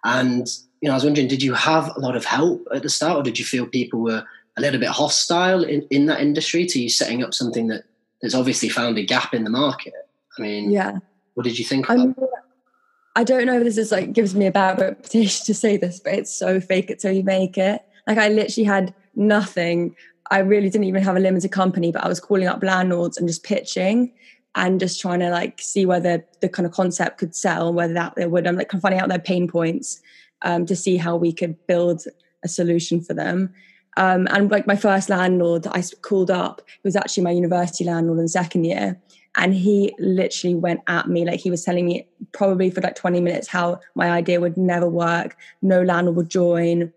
and 0.03 0.47
you 0.81 0.87
know 0.87 0.93
i 0.93 0.95
was 0.95 1.03
wondering 1.03 1.27
did 1.27 1.41
you 1.41 1.53
have 1.53 1.95
a 1.95 1.99
lot 1.99 2.15
of 2.15 2.25
help 2.25 2.65
at 2.73 2.83
the 2.83 2.89
start 2.89 3.17
or 3.17 3.23
did 3.23 3.37
you 3.39 3.45
feel 3.45 3.65
people 3.65 3.99
were 4.01 4.23
a 4.57 4.61
little 4.61 4.79
bit 4.79 4.89
hostile 4.89 5.63
in, 5.63 5.85
in 5.89 6.07
that 6.07 6.19
industry 6.19 6.65
to 6.65 6.81
you 6.81 6.89
setting 6.89 7.23
up 7.23 7.33
something 7.33 7.67
that 7.67 7.83
there's 8.21 8.35
obviously 8.35 8.69
found 8.69 8.97
a 8.97 9.05
gap 9.05 9.33
in 9.33 9.43
the 9.43 9.49
market. 9.49 9.93
I 10.37 10.41
mean, 10.41 10.71
yeah. 10.71 10.97
What 11.35 11.43
did 11.43 11.59
you 11.59 11.65
think? 11.65 11.87
I, 11.89 13.23
don't 13.23 13.45
know 13.45 13.57
if 13.57 13.63
this 13.63 13.77
is 13.77 13.91
like 13.91 14.13
gives 14.13 14.35
me 14.35 14.47
a 14.47 14.51
bad 14.51 14.79
reputation 14.79 15.45
to 15.45 15.53
say 15.53 15.77
this, 15.77 15.99
but 15.99 16.13
it's 16.13 16.33
so 16.33 16.59
fake 16.59 16.89
it 16.89 16.99
till 16.99 17.11
you 17.11 17.23
make 17.23 17.57
it. 17.57 17.81
Like 18.07 18.17
I 18.17 18.29
literally 18.29 18.65
had 18.65 18.93
nothing. 19.15 19.95
I 20.31 20.39
really 20.39 20.69
didn't 20.69 20.85
even 20.85 21.03
have 21.03 21.15
a 21.15 21.19
limited 21.19 21.51
company, 21.51 21.91
but 21.91 22.03
I 22.03 22.07
was 22.07 22.19
calling 22.19 22.47
up 22.47 22.63
landlords 22.63 23.17
and 23.17 23.27
just 23.27 23.43
pitching 23.43 24.13
and 24.55 24.79
just 24.79 24.99
trying 24.99 25.19
to 25.19 25.29
like 25.29 25.61
see 25.61 25.85
whether 25.85 26.25
the 26.41 26.49
kind 26.49 26.65
of 26.65 26.71
concept 26.71 27.19
could 27.19 27.35
sell 27.35 27.67
and 27.67 27.75
whether 27.75 27.93
that 27.93 28.15
they 28.15 28.25
would. 28.25 28.47
I'm 28.47 28.55
like 28.55 28.71
finding 28.71 28.99
out 28.99 29.09
their 29.09 29.19
pain 29.19 29.47
points 29.47 30.01
um, 30.41 30.65
to 30.65 30.75
see 30.75 30.97
how 30.97 31.15
we 31.15 31.31
could 31.33 31.55
build 31.67 32.03
a 32.43 32.47
solution 32.47 33.01
for 33.01 33.13
them. 33.13 33.53
Um, 33.97 34.27
and 34.29 34.51
like 34.51 34.67
my 34.67 34.75
first 34.75 35.09
landlord 35.09 35.65
I 35.67 35.83
called 36.01 36.29
up, 36.29 36.61
it 36.61 36.83
was 36.83 36.95
actually 36.95 37.23
my 37.23 37.31
university 37.31 37.83
landlord 37.83 38.19
in 38.19 38.27
second 38.27 38.65
year. 38.65 39.01
And 39.35 39.53
he 39.53 39.93
literally 39.99 40.55
went 40.55 40.81
at 40.87 41.07
me 41.07 41.25
like 41.25 41.39
he 41.39 41.51
was 41.51 41.63
telling 41.63 41.85
me 41.85 42.07
probably 42.31 42.69
for 42.71 42.81
like 42.81 42.95
20 42.95 43.21
minutes 43.21 43.47
how 43.47 43.79
my 43.95 44.09
idea 44.09 44.39
would 44.39 44.57
never 44.57 44.87
work, 44.87 45.35
no 45.61 45.81
landlord 45.81 46.17
would 46.17 46.29
join, 46.29 46.91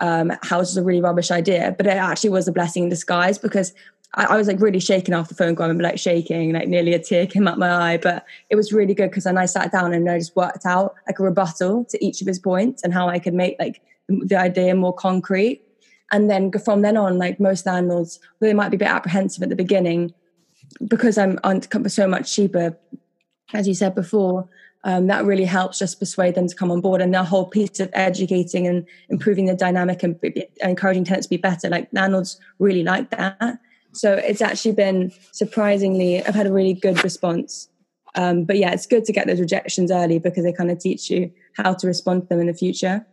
um, 0.00 0.32
how 0.42 0.60
a 0.76 0.82
really 0.82 1.00
rubbish 1.00 1.30
idea. 1.30 1.74
But 1.76 1.86
it 1.86 1.90
actually 1.90 2.30
was 2.30 2.48
a 2.48 2.52
blessing 2.52 2.84
in 2.84 2.88
disguise 2.88 3.38
because 3.38 3.72
I, 4.14 4.24
I, 4.24 4.36
was 4.36 4.46
like 4.46 4.60
really 4.60 4.80
shaking 4.80 5.14
off 5.14 5.28
the 5.28 5.34
phone 5.34 5.54
call. 5.54 5.64
I 5.64 5.68
remember 5.68 5.84
like 5.84 5.98
shaking, 5.98 6.52
like 6.52 6.68
nearly 6.68 6.94
a 6.94 6.98
tear 6.98 7.26
came 7.26 7.46
out 7.46 7.58
my 7.58 7.92
eye. 7.92 7.96
But 7.98 8.24
it 8.50 8.56
was 8.56 8.72
really 8.72 8.94
good 8.94 9.10
because 9.10 9.24
then 9.24 9.38
I 9.38 9.46
sat 9.46 9.72
down 9.72 9.92
and 9.92 10.08
I 10.10 10.18
just 10.18 10.34
worked 10.36 10.64
out 10.64 10.94
like 11.06 11.18
a 11.18 11.22
rebuttal 11.22 11.84
to 11.86 12.04
each 12.04 12.20
of 12.20 12.26
his 12.26 12.38
points 12.38 12.82
and 12.82 12.92
how 12.92 13.08
I 13.08 13.18
could 13.18 13.34
make 13.34 13.56
like 13.58 13.82
the 14.08 14.36
idea 14.36 14.74
more 14.74 14.94
concrete. 14.94 15.62
And 16.10 16.30
then 16.30 16.50
from 16.52 16.82
then 16.82 16.96
on, 16.96 17.18
like 17.18 17.38
most 17.38 17.66
landlords, 17.66 18.18
they 18.40 18.54
might 18.54 18.70
be 18.70 18.76
a 18.76 18.78
bit 18.78 18.88
apprehensive 18.88 19.42
at 19.42 19.50
the 19.50 19.56
beginning 19.56 20.14
because 20.86 21.18
I'm 21.18 21.38
on 21.44 21.62
so 21.88 22.06
much 22.06 22.32
cheaper, 22.32 22.76
as 23.52 23.68
you 23.68 23.74
said 23.74 23.94
before. 23.94 24.48
Um, 24.84 25.08
that 25.08 25.24
really 25.24 25.44
helps 25.44 25.78
just 25.78 25.98
persuade 25.98 26.34
them 26.34 26.46
to 26.46 26.54
come 26.54 26.70
on 26.70 26.80
board. 26.80 27.02
And 27.02 27.12
the 27.12 27.24
whole 27.24 27.46
piece 27.46 27.80
of 27.80 27.90
educating 27.92 28.66
and 28.66 28.86
improving 29.10 29.46
the 29.46 29.54
dynamic 29.54 30.02
and 30.02 30.18
encouraging 30.62 31.04
tenants 31.04 31.26
to 31.26 31.30
be 31.30 31.36
better, 31.36 31.68
like 31.68 31.88
landlords 31.92 32.40
really 32.58 32.84
like 32.84 33.10
that. 33.10 33.58
So 33.92 34.14
it's 34.14 34.42
actually 34.42 34.72
been 34.72 35.12
surprisingly, 35.32 36.24
I've 36.24 36.34
had 36.34 36.46
a 36.46 36.52
really 36.52 36.74
good 36.74 37.02
response. 37.02 37.68
Um, 38.14 38.44
but 38.44 38.58
yeah, 38.58 38.72
it's 38.72 38.86
good 38.86 39.04
to 39.04 39.12
get 39.12 39.26
those 39.26 39.40
rejections 39.40 39.90
early 39.90 40.18
because 40.18 40.44
they 40.44 40.52
kind 40.52 40.70
of 40.70 40.78
teach 40.78 41.10
you 41.10 41.30
how 41.56 41.74
to 41.74 41.86
respond 41.86 42.22
to 42.22 42.28
them 42.28 42.40
in 42.40 42.46
the 42.46 42.54
future. 42.54 43.06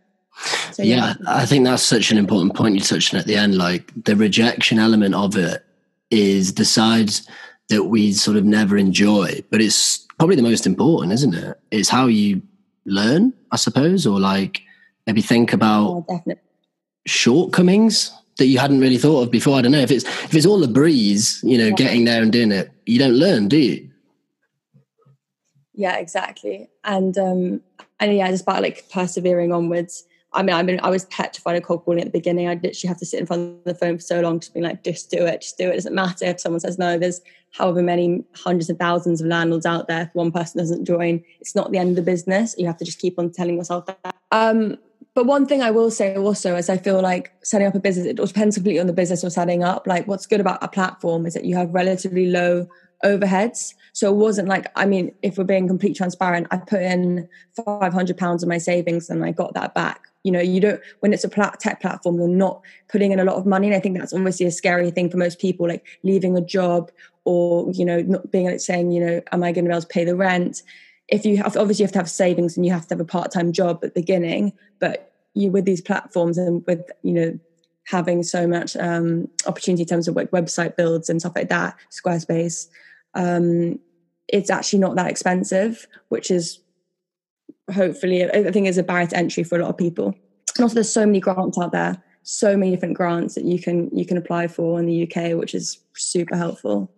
So, 0.72 0.82
yeah. 0.82 1.14
yeah, 1.20 1.26
I 1.26 1.46
think 1.46 1.64
that's 1.64 1.82
such 1.82 2.10
an 2.10 2.18
important 2.18 2.54
point 2.54 2.74
you 2.74 2.80
touched 2.80 3.14
on 3.14 3.20
at 3.20 3.26
the 3.26 3.36
end. 3.36 3.56
Like 3.56 3.92
the 4.04 4.16
rejection 4.16 4.78
element 4.78 5.14
of 5.14 5.36
it 5.36 5.64
is 6.10 6.54
the 6.54 6.64
sides 6.64 7.26
that 7.68 7.84
we 7.84 8.12
sort 8.12 8.36
of 8.36 8.44
never 8.44 8.76
enjoy, 8.76 9.42
but 9.50 9.60
it's 9.60 9.98
probably 10.18 10.36
the 10.36 10.42
most 10.42 10.66
important, 10.66 11.12
isn't 11.12 11.34
it? 11.34 11.58
It's 11.70 11.88
how 11.88 12.06
you 12.06 12.42
learn, 12.84 13.32
I 13.50 13.56
suppose, 13.56 14.06
or 14.06 14.20
like 14.20 14.62
maybe 15.06 15.22
think 15.22 15.52
about 15.52 16.04
yeah, 16.26 16.34
shortcomings 17.06 18.12
that 18.38 18.46
you 18.46 18.58
hadn't 18.58 18.80
really 18.80 18.98
thought 18.98 19.22
of 19.22 19.30
before. 19.30 19.56
I 19.58 19.62
don't 19.62 19.72
know 19.72 19.80
if 19.80 19.90
it's 19.90 20.04
if 20.04 20.34
it's 20.34 20.46
all 20.46 20.62
a 20.62 20.68
breeze, 20.68 21.40
you 21.42 21.58
know, 21.58 21.66
yeah. 21.66 21.74
getting 21.74 22.04
there 22.04 22.22
and 22.22 22.32
doing 22.32 22.52
it. 22.52 22.70
You 22.84 22.98
don't 22.98 23.14
learn, 23.14 23.48
do 23.48 23.58
you? 23.58 23.90
Yeah, 25.74 25.96
exactly. 25.96 26.68
And 26.84 27.16
um 27.18 27.60
and 28.00 28.16
yeah, 28.16 28.30
just 28.30 28.42
about 28.42 28.62
like 28.62 28.88
persevering 28.90 29.52
onwards. 29.52 30.04
I 30.32 30.42
mean, 30.42 30.54
I 30.54 30.62
mean, 30.62 30.80
I 30.82 30.90
was 30.90 31.06
petrified 31.06 31.56
of 31.56 31.62
cold 31.62 31.84
calling 31.84 32.00
at 32.00 32.06
the 32.06 32.18
beginning. 32.18 32.46
I'd 32.46 32.62
literally 32.62 32.88
have 32.88 32.98
to 32.98 33.06
sit 33.06 33.20
in 33.20 33.26
front 33.26 33.58
of 33.58 33.64
the 33.64 33.74
phone 33.74 33.96
for 33.96 34.02
so 34.02 34.20
long, 34.20 34.38
just 34.38 34.52
being 34.52 34.64
like, 34.64 34.84
just 34.84 35.10
do 35.10 35.24
it, 35.24 35.40
just 35.40 35.56
do 35.56 35.68
it. 35.68 35.70
it 35.70 35.76
doesn't 35.76 35.94
matter 35.94 36.26
if 36.26 36.40
someone 36.40 36.60
says 36.60 36.78
no. 36.78 36.98
There's 36.98 37.22
however 37.52 37.80
many 37.80 38.22
hundreds 38.34 38.68
of 38.68 38.76
thousands 38.76 39.22
of 39.22 39.28
landlords 39.28 39.64
out 39.64 39.88
there. 39.88 40.02
If 40.02 40.14
one 40.14 40.30
person 40.30 40.58
doesn't 40.58 40.84
join, 40.84 41.24
it's 41.40 41.54
not 41.54 41.72
the 41.72 41.78
end 41.78 41.90
of 41.90 41.96
the 41.96 42.02
business. 42.02 42.54
You 42.58 42.66
have 42.66 42.76
to 42.78 42.84
just 42.84 42.98
keep 42.98 43.18
on 43.18 43.30
telling 43.30 43.56
yourself 43.56 43.86
that. 43.86 44.14
Um, 44.30 44.76
but 45.16 45.24
one 45.24 45.46
thing 45.46 45.62
I 45.62 45.70
will 45.70 45.90
say 45.90 46.14
also 46.14 46.56
is 46.56 46.68
I 46.68 46.76
feel 46.76 47.00
like 47.00 47.32
setting 47.42 47.66
up 47.66 47.74
a 47.74 47.80
business, 47.80 48.06
it 48.06 48.16
depends 48.16 48.54
completely 48.54 48.80
on 48.80 48.86
the 48.86 48.92
business 48.92 49.22
you're 49.22 49.30
setting 49.30 49.64
up. 49.64 49.86
Like 49.86 50.06
what's 50.06 50.26
good 50.26 50.42
about 50.42 50.62
a 50.62 50.68
platform 50.68 51.24
is 51.24 51.32
that 51.32 51.46
you 51.46 51.56
have 51.56 51.72
relatively 51.72 52.26
low 52.26 52.68
overheads. 53.02 53.72
So 53.94 54.12
it 54.12 54.16
wasn't 54.16 54.46
like, 54.46 54.66
I 54.76 54.84
mean, 54.84 55.14
if 55.22 55.38
we're 55.38 55.44
being 55.44 55.68
completely 55.68 55.94
transparent, 55.94 56.48
I 56.50 56.58
put 56.58 56.82
in 56.82 57.26
500 57.64 58.18
pounds 58.18 58.42
of 58.42 58.50
my 58.50 58.58
savings 58.58 59.08
and 59.08 59.24
I 59.24 59.32
got 59.32 59.54
that 59.54 59.72
back. 59.72 60.02
You 60.22 60.32
know, 60.32 60.40
you 60.40 60.60
don't, 60.60 60.82
when 61.00 61.14
it's 61.14 61.24
a 61.24 61.30
tech 61.30 61.80
platform, 61.80 62.18
you're 62.18 62.28
not 62.28 62.60
putting 62.88 63.12
in 63.12 63.18
a 63.18 63.24
lot 63.24 63.36
of 63.36 63.46
money. 63.46 63.68
And 63.68 63.76
I 63.76 63.80
think 63.80 63.96
that's 63.96 64.12
obviously 64.12 64.44
a 64.44 64.50
scary 64.50 64.90
thing 64.90 65.08
for 65.08 65.16
most 65.16 65.38
people, 65.38 65.66
like 65.66 65.86
leaving 66.02 66.36
a 66.36 66.42
job 66.42 66.90
or, 67.24 67.70
you 67.72 67.86
know, 67.86 68.02
not 68.02 68.30
being 68.30 68.58
saying, 68.58 68.92
you 68.92 69.02
know, 69.02 69.22
am 69.32 69.42
I 69.42 69.52
going 69.52 69.64
to 69.64 69.70
be 69.70 69.72
able 69.72 69.80
to 69.80 69.86
pay 69.86 70.04
the 70.04 70.14
rent? 70.14 70.62
If 71.08 71.24
you 71.24 71.36
have 71.36 71.56
obviously 71.56 71.82
you 71.82 71.86
have 71.86 71.92
to 71.92 71.98
have 71.98 72.10
savings 72.10 72.56
and 72.56 72.66
you 72.66 72.72
have 72.72 72.86
to 72.86 72.94
have 72.94 73.00
a 73.00 73.04
part-time 73.04 73.52
job 73.52 73.76
at 73.82 73.94
the 73.94 74.00
beginning 74.00 74.52
but 74.78 75.12
you 75.34 75.50
with 75.50 75.64
these 75.64 75.80
platforms 75.80 76.38
and 76.38 76.64
with 76.66 76.90
you 77.02 77.12
know 77.12 77.38
having 77.84 78.22
so 78.22 78.48
much 78.48 78.76
um, 78.76 79.28
opportunity 79.46 79.82
in 79.82 79.88
terms 79.88 80.08
of 80.08 80.16
like 80.16 80.30
website 80.32 80.76
builds 80.76 81.08
and 81.08 81.20
stuff 81.20 81.36
like 81.36 81.48
that 81.48 81.76
squarespace 81.90 82.68
um, 83.14 83.78
it's 84.28 84.50
actually 84.50 84.78
not 84.78 84.96
that 84.96 85.10
expensive 85.10 85.86
which 86.08 86.30
is 86.30 86.60
hopefully 87.72 88.24
i 88.30 88.50
think 88.50 88.66
is 88.66 88.78
a 88.78 88.82
barrier 88.82 89.06
to 89.06 89.16
entry 89.16 89.42
for 89.42 89.58
a 89.58 89.62
lot 89.62 89.70
of 89.70 89.76
people. 89.76 90.14
And 90.56 90.62
also 90.62 90.74
there's 90.74 90.92
so 90.92 91.04
many 91.06 91.20
grants 91.20 91.58
out 91.58 91.72
there 91.72 92.02
so 92.22 92.56
many 92.56 92.72
different 92.72 92.96
grants 92.96 93.36
that 93.36 93.44
you 93.44 93.60
can 93.60 93.88
you 93.96 94.04
can 94.04 94.16
apply 94.16 94.48
for 94.48 94.80
in 94.80 94.86
the 94.86 95.04
uk 95.04 95.38
which 95.38 95.54
is 95.54 95.78
super 95.94 96.36
helpful 96.36 96.90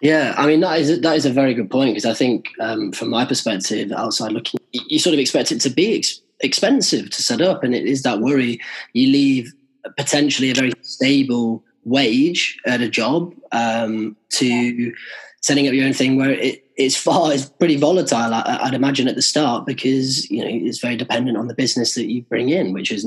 yeah, 0.00 0.34
I 0.36 0.46
mean 0.46 0.60
that 0.60 0.80
is 0.80 1.00
that 1.00 1.16
is 1.16 1.26
a 1.26 1.32
very 1.32 1.54
good 1.54 1.70
point 1.70 1.94
because 1.94 2.06
I 2.06 2.14
think 2.14 2.48
um, 2.60 2.92
from 2.92 3.10
my 3.10 3.24
perspective, 3.24 3.92
outside 3.92 4.32
looking, 4.32 4.60
you 4.72 4.98
sort 4.98 5.14
of 5.14 5.20
expect 5.20 5.52
it 5.52 5.60
to 5.60 5.70
be 5.70 5.98
ex- 5.98 6.20
expensive 6.40 7.10
to 7.10 7.22
set 7.22 7.40
up, 7.40 7.62
and 7.62 7.74
it 7.74 7.84
is 7.84 8.02
that 8.02 8.20
worry. 8.20 8.60
You 8.94 9.12
leave 9.12 9.52
potentially 9.96 10.50
a 10.50 10.54
very 10.54 10.72
stable 10.82 11.64
wage 11.84 12.58
at 12.66 12.80
a 12.80 12.88
job 12.88 13.34
um, 13.52 14.16
to 14.30 14.94
setting 15.42 15.66
up 15.66 15.74
your 15.74 15.86
own 15.86 15.94
thing 15.94 16.16
where 16.16 16.30
it, 16.30 16.64
it's 16.76 16.96
far 16.96 17.32
it's 17.32 17.46
pretty 17.46 17.76
volatile. 17.76 18.32
I, 18.32 18.60
would 18.64 18.74
imagine 18.74 19.08
at 19.08 19.16
the 19.16 19.22
start 19.22 19.66
because 19.66 20.30
you 20.30 20.42
know 20.42 20.50
it's 20.50 20.78
very 20.78 20.96
dependent 20.96 21.36
on 21.36 21.48
the 21.48 21.54
business 21.54 21.94
that 21.94 22.10
you 22.10 22.22
bring 22.22 22.48
in, 22.48 22.72
which 22.72 22.90
is 22.90 23.06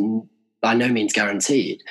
by 0.61 0.73
no 0.73 0.87
means 0.87 1.13
guaranteed. 1.13 1.81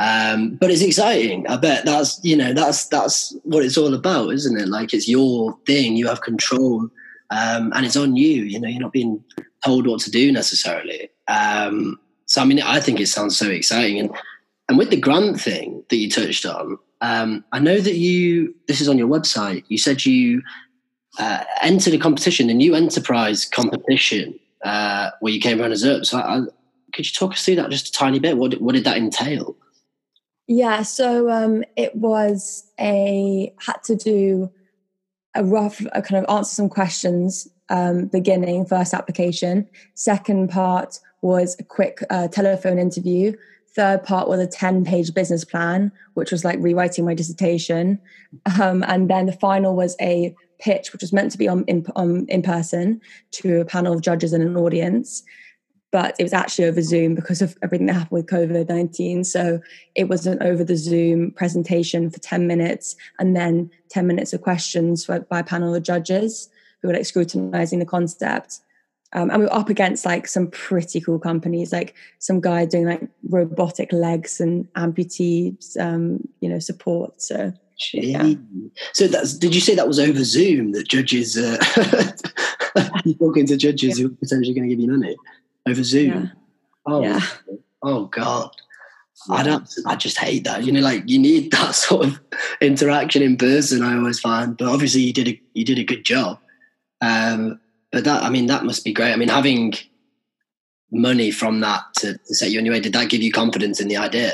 Um, 0.00 0.56
but 0.56 0.70
it's 0.70 0.80
exciting. 0.80 1.46
I 1.46 1.58
bet 1.58 1.84
that's 1.84 2.18
you 2.24 2.34
know 2.34 2.54
that's 2.54 2.86
that's 2.86 3.36
what 3.44 3.62
it's 3.62 3.76
all 3.76 3.92
about, 3.92 4.32
isn't 4.32 4.58
it? 4.58 4.68
Like 4.68 4.94
it's 4.94 5.06
your 5.06 5.58
thing. 5.66 5.94
You 5.94 6.08
have 6.08 6.22
control, 6.22 6.88
um, 7.30 7.70
and 7.74 7.84
it's 7.84 7.98
on 7.98 8.16
you. 8.16 8.44
You 8.44 8.58
know, 8.58 8.68
you're 8.68 8.80
not 8.80 8.94
being 8.94 9.22
told 9.62 9.86
what 9.86 10.00
to 10.00 10.10
do 10.10 10.32
necessarily. 10.32 11.10
Um, 11.28 12.00
so 12.24 12.40
I 12.40 12.46
mean, 12.46 12.62
I 12.62 12.80
think 12.80 12.98
it 12.98 13.08
sounds 13.08 13.36
so 13.36 13.50
exciting, 13.50 14.00
and 14.00 14.10
and 14.70 14.78
with 14.78 14.88
the 14.88 14.96
grant 14.96 15.38
thing 15.38 15.84
that 15.90 15.96
you 15.96 16.08
touched 16.08 16.46
on, 16.46 16.78
um, 17.02 17.44
I 17.52 17.58
know 17.58 17.78
that 17.78 17.96
you. 17.96 18.54
This 18.68 18.80
is 18.80 18.88
on 18.88 18.96
your 18.96 19.08
website. 19.08 19.64
You 19.68 19.76
said 19.76 20.06
you 20.06 20.40
uh, 21.18 21.44
entered 21.60 21.92
a 21.92 21.98
competition, 21.98 22.48
a 22.48 22.54
new 22.54 22.74
enterprise 22.74 23.44
competition, 23.44 24.40
uh, 24.64 25.10
where 25.20 25.32
you 25.34 25.40
came 25.42 25.60
runners 25.60 25.84
up. 25.84 26.06
So 26.06 26.18
I, 26.18 26.38
I, 26.38 26.40
could 26.94 27.04
you 27.04 27.12
talk 27.12 27.32
us 27.32 27.44
through 27.44 27.56
that 27.56 27.68
just 27.68 27.88
a 27.88 27.92
tiny 27.92 28.18
bit? 28.18 28.38
What 28.38 28.58
what 28.62 28.74
did 28.74 28.84
that 28.84 28.96
entail? 28.96 29.56
Yeah, 30.52 30.82
so 30.82 31.30
um, 31.30 31.62
it 31.76 31.94
was 31.94 32.68
a 32.80 33.54
had 33.64 33.84
to 33.84 33.94
do 33.94 34.50
a 35.36 35.44
rough 35.44 35.80
a 35.92 36.02
kind 36.02 36.24
of 36.24 36.28
answer 36.28 36.52
some 36.52 36.68
questions 36.68 37.46
um, 37.68 38.06
beginning 38.06 38.66
first 38.66 38.92
application. 38.92 39.68
Second 39.94 40.50
part 40.50 40.98
was 41.22 41.54
a 41.60 41.62
quick 41.62 42.02
uh, 42.10 42.26
telephone 42.26 42.80
interview. 42.80 43.32
Third 43.76 44.02
part 44.02 44.28
was 44.28 44.40
a 44.40 44.46
ten 44.48 44.84
page 44.84 45.14
business 45.14 45.44
plan, 45.44 45.92
which 46.14 46.32
was 46.32 46.44
like 46.44 46.58
rewriting 46.58 47.04
my 47.04 47.14
dissertation, 47.14 48.00
um, 48.60 48.82
and 48.88 49.08
then 49.08 49.26
the 49.26 49.32
final 49.32 49.76
was 49.76 49.94
a 50.00 50.34
pitch, 50.58 50.92
which 50.92 51.02
was 51.02 51.12
meant 51.12 51.30
to 51.30 51.38
be 51.38 51.46
on 51.46 51.62
in, 51.68 51.86
on 51.94 52.26
in 52.26 52.42
person 52.42 53.00
to 53.30 53.60
a 53.60 53.64
panel 53.64 53.92
of 53.92 54.02
judges 54.02 54.32
and 54.32 54.42
an 54.42 54.56
audience 54.56 55.22
but 55.92 56.14
it 56.18 56.22
was 56.22 56.32
actually 56.32 56.66
over 56.66 56.82
Zoom 56.82 57.14
because 57.14 57.42
of 57.42 57.56
everything 57.62 57.86
that 57.86 57.94
happened 57.94 58.10
with 58.10 58.26
COVID 58.26 58.68
19. 58.68 59.24
So 59.24 59.60
it 59.94 60.08
was 60.08 60.26
an 60.26 60.42
over 60.42 60.62
the 60.62 60.76
Zoom 60.76 61.32
presentation 61.32 62.10
for 62.10 62.20
10 62.20 62.46
minutes 62.46 62.96
and 63.18 63.34
then 63.34 63.70
10 63.88 64.06
minutes 64.06 64.32
of 64.32 64.42
questions 64.42 65.06
by 65.06 65.38
a 65.38 65.44
panel 65.44 65.74
of 65.74 65.82
judges 65.82 66.48
who 66.80 66.88
were 66.88 66.94
like 66.94 67.06
scrutinizing 67.06 67.80
the 67.80 67.86
concept. 67.86 68.60
Um, 69.12 69.30
and 69.30 69.40
we 69.40 69.46
were 69.46 69.54
up 69.54 69.68
against 69.68 70.06
like 70.06 70.28
some 70.28 70.46
pretty 70.48 71.00
cool 71.00 71.18
companies, 71.18 71.72
like 71.72 71.96
some 72.20 72.40
guy 72.40 72.64
doing 72.64 72.86
like 72.86 73.02
robotic 73.28 73.92
legs 73.92 74.40
and 74.40 74.72
amputees, 74.74 75.76
um, 75.80 76.20
you 76.40 76.48
know, 76.48 76.60
support. 76.60 77.20
So, 77.20 77.52
yeah. 77.92 78.34
So 78.92 79.08
that's, 79.08 79.34
did 79.34 79.52
you 79.52 79.60
say 79.60 79.74
that 79.74 79.88
was 79.88 79.98
over 79.98 80.22
Zoom 80.22 80.70
that 80.72 80.86
judges, 80.86 81.36
uh, 81.36 81.56
talking 83.18 83.46
to 83.46 83.56
judges 83.56 83.98
yeah. 83.98 84.04
who 84.04 84.12
are 84.12 84.16
potentially 84.16 84.54
going 84.54 84.68
to 84.68 84.76
give 84.76 84.80
you 84.80 84.92
money? 84.92 85.16
Over 85.70 85.82
Zoom. 85.82 86.10
Yeah. 86.10 86.26
Oh, 86.86 87.02
yeah. 87.02 87.20
oh 87.82 88.06
God. 88.06 88.50
I 89.28 89.42
don't. 89.42 89.68
I 89.86 89.96
just 89.96 90.18
hate 90.18 90.44
that. 90.44 90.64
You 90.64 90.72
know, 90.72 90.80
like 90.80 91.02
you 91.06 91.18
need 91.18 91.50
that 91.52 91.74
sort 91.74 92.06
of 92.06 92.20
interaction 92.60 93.22
in 93.22 93.36
person. 93.36 93.82
I 93.82 93.96
always 93.96 94.20
find, 94.20 94.56
but 94.56 94.68
obviously 94.68 95.02
you 95.02 95.12
did 95.12 95.28
a 95.28 95.40
you 95.52 95.64
did 95.64 95.78
a 95.78 95.84
good 95.84 96.04
job. 96.04 96.38
Um, 97.00 97.60
but 97.92 98.04
that 98.04 98.22
I 98.22 98.30
mean 98.30 98.46
that 98.46 98.64
must 98.64 98.84
be 98.84 98.92
great. 98.92 99.12
I 99.12 99.16
mean 99.16 99.28
having 99.28 99.74
money 100.92 101.30
from 101.30 101.60
that 101.60 101.82
to, 101.98 102.14
to 102.14 102.34
set 102.34 102.50
you 102.50 102.58
on 102.58 102.64
your 102.64 102.74
way, 102.74 102.80
did 102.80 102.92
that 102.94 103.10
give 103.10 103.22
you 103.22 103.30
confidence 103.30 103.80
in 103.80 103.88
the 103.88 103.96
idea? 103.96 104.32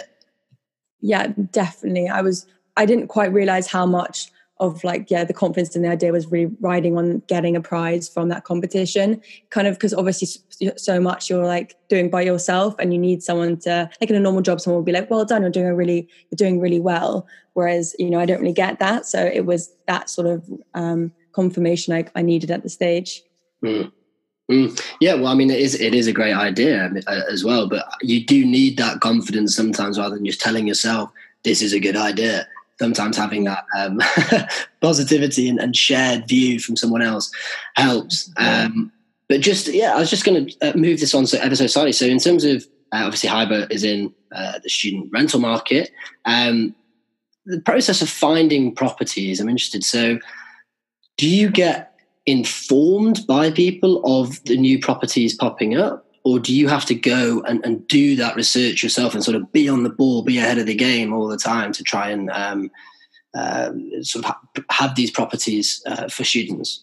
Yeah, 1.01 1.33
definitely. 1.53 2.09
I 2.09 2.23
was 2.23 2.47
I 2.77 2.87
didn't 2.87 3.09
quite 3.09 3.33
realize 3.33 3.67
how 3.67 3.87
much 3.87 4.31
of 4.59 4.83
like 4.85 5.11
yeah 5.11 5.25
the 5.25 5.35
confidence 5.35 5.77
and 5.77 5.85
the 5.85 5.89
idea 5.89 6.13
was 6.13 6.27
really 6.27 6.55
riding 6.61 6.97
on 6.97 7.23
getting 7.27 7.57
a 7.57 7.61
prize 7.61 8.09
from 8.09 8.29
that 8.29 8.45
competition. 8.45 9.21
Kind 9.51 9.67
of 9.67 9.75
because 9.75 9.93
obviously 9.93 10.29
so 10.77 11.01
much 11.01 11.29
you're 11.29 11.47
like 11.47 11.77
doing 11.89 12.09
by 12.09 12.23
yourself 12.23 12.75
and 12.79 12.93
you 12.93 12.99
need 12.99 13.23
someone 13.23 13.59
to 13.59 13.91
like 14.01 14.11
in 14.11 14.17
a 14.17 14.21
normal 14.21 14.43
job 14.43 14.61
someone 14.61 14.79
will 14.79 14.85
be 14.85 14.93
like 14.93 15.11
well 15.11 15.25
done 15.25 15.43
you're 15.43 15.51
doing 15.51 15.67
a 15.67 15.75
really 15.75 16.09
you're 16.31 16.37
doing 16.37 16.61
really 16.61 16.81
well. 16.81 17.27
Whereas 17.53 17.95
you 17.99 18.11
know 18.11 18.21
i 18.21 18.27
don't 18.27 18.41
really 18.41 18.53
get 18.53 18.79
that. 18.79 19.07
So 19.07 19.25
it 19.25 19.47
was 19.47 19.75
that 19.87 20.09
sort 20.09 20.27
of 20.27 20.49
um 20.75 21.13
confirmation 21.33 21.93
i, 21.93 22.05
I 22.15 22.23
needed 22.23 22.51
at 22.51 22.63
the 22.63 22.71
stage. 22.71 23.23
Mm. 23.65 23.93
Mm. 24.51 24.81
Yeah, 25.01 25.15
well, 25.15 25.27
I 25.27 25.35
mean, 25.35 25.51
it 25.51 25.59
is 25.59 25.79
it 25.81 25.93
is 25.93 26.07
a 26.07 26.13
great 26.13 26.33
idea 26.33 26.89
as 27.09 27.43
well, 27.43 27.69
but 27.69 27.85
you 28.01 28.25
do 28.25 28.47
need 28.47 28.77
that 28.77 29.01
confidence 29.01 29.57
sometimes, 29.57 29.99
rather 29.99 30.15
than 30.15 30.25
just 30.25 30.41
telling 30.41 30.69
yourself 30.69 31.11
this 31.43 31.63
is 31.63 31.73
a 31.73 31.81
good 31.81 31.97
idea 31.97 32.47
sometimes 32.79 33.17
having 33.17 33.45
that 33.45 33.65
um, 33.77 34.01
positivity 34.81 35.49
and, 35.49 35.59
and, 35.59 35.75
shared 35.75 36.29
view 36.29 36.61
from 36.61 36.77
someone 36.77 37.03
else 37.03 37.31
helps. 37.75 38.31
Um, 38.37 38.93
but 39.29 39.41
just 39.41 39.69
yeah, 39.69 39.95
I 39.95 39.99
was 39.99 40.11
just 40.11 40.25
going 40.25 40.47
to 40.47 40.59
uh, 40.61 40.77
move 40.77 41.01
this 41.01 41.15
on 41.15 41.27
so 41.27 41.39
ever 41.39 41.57
so 41.57 41.67
slightly. 41.67 41.93
So 41.93 42.07
in 42.07 42.19
terms 42.19 42.45
of 42.45 42.67
uh, 42.93 43.03
obviously 43.05 43.29
HYBR 43.29 43.71
is 43.71 43.85
in 43.85 44.13
uh, 44.35 44.59
the 44.63 44.69
student 44.69 45.11
rental 45.13 45.41
market. 45.41 45.91
Um, 46.25 46.75
the 47.45 47.61
process 47.61 48.03
of 48.03 48.09
finding 48.09 48.75
properties, 48.75 49.41
I'm 49.41 49.49
interested. 49.49 49.85
So, 49.85 50.19
do 51.17 51.29
you 51.29 51.51
get 51.51 51.93
informed 52.27 53.27
by 53.27 53.51
people 53.51 54.03
of 54.05 54.43
the 54.45 54.57
new 54.57 54.79
properties 54.79 55.35
popping 55.35 55.77
up? 55.77 56.06
Or 56.27 56.41
do 56.41 56.53
you 56.53 56.67
have 56.67 56.85
to 56.85 56.95
go 56.97 57.41
and, 57.47 57.65
and 57.65 57.87
do 57.87 58.17
that 58.17 58.35
research 58.35 58.83
yourself 58.83 59.15
and 59.15 59.23
sort 59.23 59.37
of 59.37 59.53
be 59.53 59.69
on 59.69 59.85
the 59.85 59.89
ball, 59.89 60.23
be 60.23 60.39
ahead 60.39 60.59
of 60.59 60.67
the 60.67 60.75
game 60.75 61.13
all 61.13 61.29
the 61.29 61.37
time 61.37 61.71
to 61.71 61.85
try 61.85 62.11
and 62.11 62.29
um, 62.31 62.69
uh, 63.33 63.71
sort 64.01 64.25
of 64.25 64.33
ha- 64.33 64.41
have 64.71 64.97
these 64.97 65.09
properties 65.09 65.81
uh, 65.87 66.09
for 66.09 66.25
students? 66.25 66.83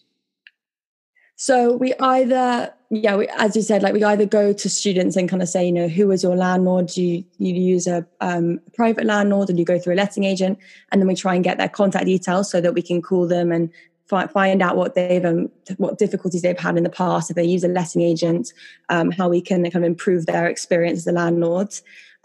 So 1.35 1.75
we 1.75 1.93
either, 1.99 2.73
yeah, 2.89 3.17
we, 3.17 3.27
as 3.37 3.53
you 3.57 3.63
said, 3.63 3.83
like 3.83 3.93
we 3.93 4.01
either 4.05 4.25
go 4.25 4.53
to 4.53 4.69
students 4.69 5.17
and 5.17 5.27
kind 5.27 5.41
of 5.41 5.49
say, 5.49 5.65
you 5.65 5.73
know, 5.73 5.89
who 5.89 6.09
is 6.11 6.23
your 6.23 6.37
landlord? 6.37 6.87
Do 6.87 7.01
you, 7.03 7.25
you 7.37 7.53
use 7.53 7.85
a 7.85 8.07
um, 8.21 8.61
private 8.73 9.03
landlord, 9.03 9.49
and 9.49 9.59
you 9.59 9.65
go 9.65 9.77
through 9.77 9.95
a 9.95 9.99
letting 10.03 10.23
agent, 10.23 10.57
and 10.93 11.01
then 11.01 11.07
we 11.09 11.15
try 11.15 11.35
and 11.35 11.43
get 11.43 11.57
their 11.57 11.67
contact 11.67 12.05
details 12.05 12.49
so 12.49 12.61
that 12.61 12.73
we 12.73 12.81
can 12.81 13.01
call 13.01 13.27
them 13.27 13.51
and 13.51 13.69
find 14.07 14.61
out 14.61 14.77
what 14.77 14.95
they've 14.95 15.23
um, 15.25 15.49
what 15.77 15.97
difficulties 15.97 16.41
they've 16.41 16.59
had 16.59 16.77
in 16.77 16.83
the 16.83 16.89
past 16.89 17.29
if 17.29 17.35
they 17.35 17.43
use 17.43 17.63
a 17.63 17.67
letting 17.67 18.01
agent 18.01 18.53
um, 18.89 19.11
how 19.11 19.29
we 19.29 19.41
can 19.41 19.63
kind 19.63 19.83
of 19.83 19.83
improve 19.83 20.25
their 20.25 20.47
experience 20.47 20.99
as 20.99 21.07
a 21.07 21.11
landlord. 21.11 21.73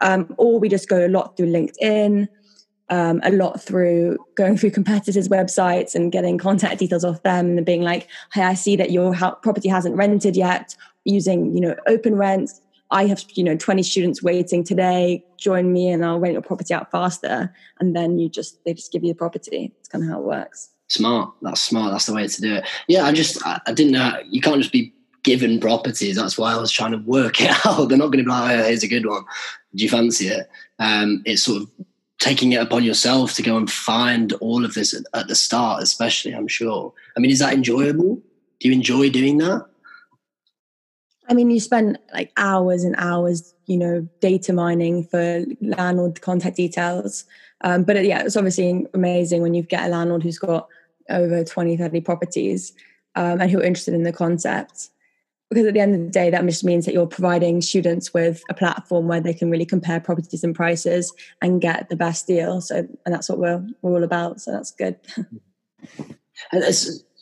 Um, 0.01 0.33
or 0.39 0.61
we 0.61 0.69
just 0.69 0.89
go 0.89 1.05
a 1.05 1.09
lot 1.09 1.37
through 1.37 1.53
linkedin 1.53 2.29
um, 2.91 3.21
a 3.23 3.31
lot 3.31 3.61
through 3.61 4.17
going 4.35 4.57
through 4.57 4.71
competitors 4.71 5.29
websites 5.29 5.95
and 5.95 6.13
getting 6.13 6.39
contact 6.39 6.79
details 6.79 7.05
off 7.05 7.23
them 7.23 7.57
and 7.57 7.67
being 7.67 7.83
like 7.83 8.09
hey 8.33 8.43
i 8.43 8.55
see 8.55 8.77
that 8.77 8.93
your 8.93 9.15
property 9.43 9.69
hasn't 9.69 9.97
rented 9.97 10.37
yet 10.37 10.75
using 11.05 11.55
you 11.55 11.61
know 11.61 11.75
OpenRent. 11.87 12.61
I 12.91 13.07
have 13.07 13.23
you 13.35 13.45
know 13.45 13.57
20 13.57 13.83
students 13.83 14.23
waiting 14.23 14.65
today. 14.65 15.25
Join 15.37 15.73
me 15.73 15.91
and 15.91 16.05
i'll 16.05 16.19
rent 16.19 16.35
your 16.35 16.43
property 16.43 16.73
out 16.73 16.91
faster. 16.91 17.53
And 17.81 17.95
then 17.95 18.19
you 18.19 18.29
just 18.29 18.63
they 18.65 18.75
just 18.75 18.93
give 18.93 19.03
you 19.03 19.13
the 19.13 19.19
property. 19.19 19.73
It's 19.81 19.89
kind 19.89 20.05
of 20.05 20.11
how 20.11 20.21
it 20.21 20.25
works 20.25 20.71
Smart. 20.89 21.33
That's 21.43 21.61
smart. 21.61 21.93
That's 21.93 22.07
the 22.07 22.15
way 22.15 22.27
to 22.27 22.41
do 22.41 22.55
it. 22.57 22.65
Yeah, 22.89 23.05
I 23.05 23.13
just 23.13 23.45
I, 23.47 23.61
I 23.67 23.73
didn't 23.73 23.93
know 23.93 24.19
you 24.29 24.41
can't 24.41 24.61
just 24.61 24.73
be 24.73 24.93
given 25.23 25.61
properties. 25.61 26.17
That's 26.17 26.39
why 26.39 26.53
I 26.53 26.61
was 26.61 26.73
trying 26.73 26.93
to 26.93 26.99
work 26.99 27.41
it 27.41 27.51
out. 27.67 27.89
They're 27.89 27.99
not 27.99 28.07
going 28.07 28.19
to 28.19 28.25
be 28.25 28.31
like, 28.31 28.59
oh, 28.59 28.63
here's 28.65 28.83
a 28.83 28.89
good 28.89 29.07
one. 29.07 29.25
Do 29.75 29.85
you 29.85 29.91
fancy 29.91 30.29
it? 30.29 30.49
Um, 30.79 31.23
it's 31.27 31.43
sort 31.43 31.63
of 31.63 31.71
taking 32.19 32.53
it 32.53 32.63
upon 32.63 32.85
yourself 32.85 33.35
to 33.35 33.43
go 33.43 33.57
and 33.57 33.71
find 33.71 34.33
all 34.35 34.65
of 34.65 34.75
this 34.75 34.95
at, 34.95 35.05
at 35.15 35.29
the 35.29 35.35
start, 35.35 35.83
especially. 35.83 36.35
I'm 36.35 36.49
sure. 36.49 36.93
I 37.17 37.21
mean, 37.21 37.31
is 37.31 37.39
that 37.41 37.53
enjoyable? 37.53 38.17
Do 38.61 38.69
you 38.69 38.73
enjoy 38.73 39.11
doing 39.11 39.39
that? 39.39 39.67
I 41.29 41.35
mean, 41.35 41.51
you 41.51 41.61
spend 41.61 41.99
like 42.15 42.33
hours 42.39 42.85
and 42.85 42.97
hours, 42.97 43.55
you 43.67 43.77
know, 43.77 44.09
data 44.21 44.53
mining 44.53 45.05
for 45.05 45.45
landlord 45.61 46.23
contact 46.23 46.57
details. 46.57 47.25
Um, 47.61 47.85
but 47.85 48.03
yeah, 48.05 48.23
it's 48.23 48.37
obviously 48.37 48.87
amazing 48.95 49.43
when 49.43 49.53
you 49.53 49.63
get 49.63 49.85
a 49.85 49.89
landlord 49.89 50.23
who's 50.23 50.39
got 50.39 50.69
over 51.09 51.45
20, 51.45 51.77
30 51.77 52.01
properties 52.01 52.73
um, 53.15 53.41
and 53.41 53.51
who 53.51 53.59
are 53.59 53.65
interested 53.65 53.95
in 53.95 54.03
the 54.03 54.13
concept. 54.13 54.91
Because 55.51 55.67
at 55.67 55.73
the 55.73 55.81
end 55.81 55.95
of 55.95 56.01
the 56.01 56.11
day, 56.11 56.29
that 56.29 56.45
just 56.45 56.63
means 56.63 56.85
that 56.85 56.93
you're 56.93 57.07
providing 57.07 57.63
students 57.63 58.13
with 58.13 58.43
a 58.51 58.55
platform 58.55 59.09
where 59.09 59.21
they 59.21 59.33
can 59.33 59.51
really 59.51 59.65
compare 59.65 59.99
properties 59.99 60.45
and 60.45 60.55
prices 60.55 61.13
and 61.41 61.61
get 61.61 61.89
the 61.89 61.97
best 61.97 62.27
deal. 62.27 62.61
So, 62.61 62.77
and 62.77 63.15
that's 63.15 63.31
what 63.31 63.39
we're, 63.39 63.67
we're 63.81 63.93
all 63.93 64.05
about. 64.05 64.43
So 64.43 64.53
that's 64.53 64.71
good. 64.71 64.97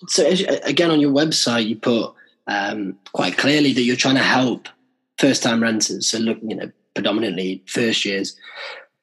so 0.09 0.27
again, 0.65 0.91
on 0.91 1.01
your 1.01 1.13
website, 1.13 1.69
you 1.69 1.77
put 1.77 2.15
um, 2.49 2.99
quite 3.13 3.39
clearly 3.39 3.73
that 3.73 3.83
you're 3.83 3.95
trying 3.95 4.17
to 4.17 4.23
help 4.23 4.69
first-time 5.19 5.63
renters. 5.63 6.09
So 6.09 6.19
look, 6.19 6.39
you 6.43 6.57
know, 6.57 6.73
predominantly 6.95 7.63
first 7.67 8.05
years 8.05 8.35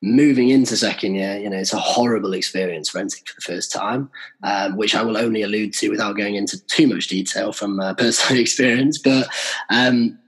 moving 0.04 0.50
into 0.50 0.76
second 0.76 1.16
year, 1.16 1.38
you 1.38 1.50
know, 1.50 1.58
it's 1.58 1.72
a 1.72 1.78
horrible 1.78 2.34
experience 2.34 2.94
renting 2.94 3.24
for 3.26 3.36
the 3.36 3.42
first 3.42 3.72
time, 3.72 4.10
um, 4.44 4.76
which 4.76 4.96
I 4.96 5.02
will 5.02 5.16
only 5.16 5.44
allude 5.44 5.74
to 5.76 5.90
without 5.90 6.18
going 6.18 6.36
into 6.36 6.62
too 6.66 6.88
much 6.88 7.08
detail 7.08 7.54
from 7.54 7.80
uh, 7.80 7.94
personal 7.98 8.42
experience. 8.42 8.98
But 8.98 9.30
um, 9.70 10.20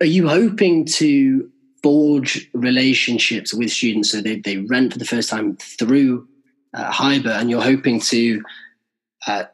are 0.00 0.06
you 0.06 0.28
hoping 0.28 0.86
to 0.86 1.48
forge 1.84 2.50
relationships 2.52 3.54
with 3.54 3.70
students 3.70 4.10
so 4.10 4.20
they, 4.20 4.40
they 4.40 4.56
rent 4.56 4.92
for 4.92 4.98
the 4.98 5.04
first 5.04 5.30
time 5.30 5.56
through 5.56 6.26
uh, 6.74 6.90
HYBR 6.90 7.40
and 7.40 7.50
you're 7.50 7.62
hoping 7.62 8.00
to 8.00 8.42
uh, 9.28 9.44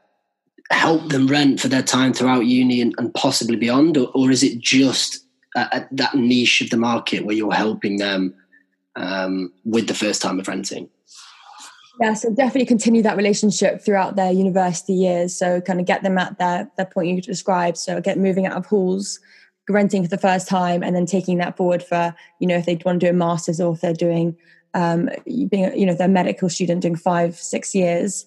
help 0.71 1.11
them 1.11 1.27
rent 1.27 1.61
for 1.61 1.69
their 1.69 1.83
time 1.83 2.15
throughout 2.15 2.47
uni 2.47 2.81
and, 2.81 2.95
and 2.97 3.13
possibly 3.13 3.57
beyond? 3.57 3.99
Or, 3.99 4.11
or 4.15 4.31
is 4.31 4.43
it 4.43 4.61
just 4.61 5.27
uh, 5.55 5.81
that 5.91 6.15
niche 6.15 6.63
of 6.63 6.71
the 6.71 6.79
market 6.79 7.27
where 7.27 7.37
you're 7.37 7.53
helping 7.53 7.99
them 7.99 8.35
um, 9.01 9.53
with 9.65 9.89
the 9.89 9.95
first 9.95 10.23
time 10.23 10.39
of 10.39 10.49
renting? 10.49 10.89
Yeah, 12.01 12.15
so 12.15 12.33
definitely 12.33 12.67
continue 12.67 13.03
that 13.03 13.17
relationship 13.17 13.83
throughout 13.83 14.17
their 14.17 14.33
university 14.33 14.95
years. 14.95 15.37
So 15.37 15.61
kind 15.61 15.81
of 15.81 15.87
get 15.87 16.03
them 16.03 16.17
at 16.17 16.39
their, 16.39 16.71
their 16.77 16.87
point 16.87 17.09
you 17.09 17.21
described. 17.21 17.77
So 17.77 18.01
get 18.01 18.19
moving 18.19 18.47
out 18.47 18.57
of 18.57 18.65
halls, 18.67 19.21
renting 19.69 20.03
for 20.03 20.09
the 20.09 20.17
first 20.19 20.49
time, 20.49 20.83
and 20.83 20.97
then 20.97 21.05
taking 21.05 21.39
that 21.39 21.57
forward 21.57 21.83
for, 21.83 22.15
you 22.39 22.47
know, 22.47 22.57
if 22.57 22.65
they 22.65 22.81
want 22.85 23.01
to 23.01 23.07
do 23.07 23.11
a 23.11 23.13
master's 23.13 23.61
or 23.61 23.75
if 23.75 23.83
they're 23.83 23.93
doing 23.93 24.37
um, 24.73 25.11
being, 25.49 25.77
you 25.79 25.85
know, 25.85 25.95
they're 25.95 26.09
medical 26.09 26.49
student 26.49 26.81
doing 26.81 26.97
five, 26.97 27.37
six 27.37 27.75
years. 27.75 28.27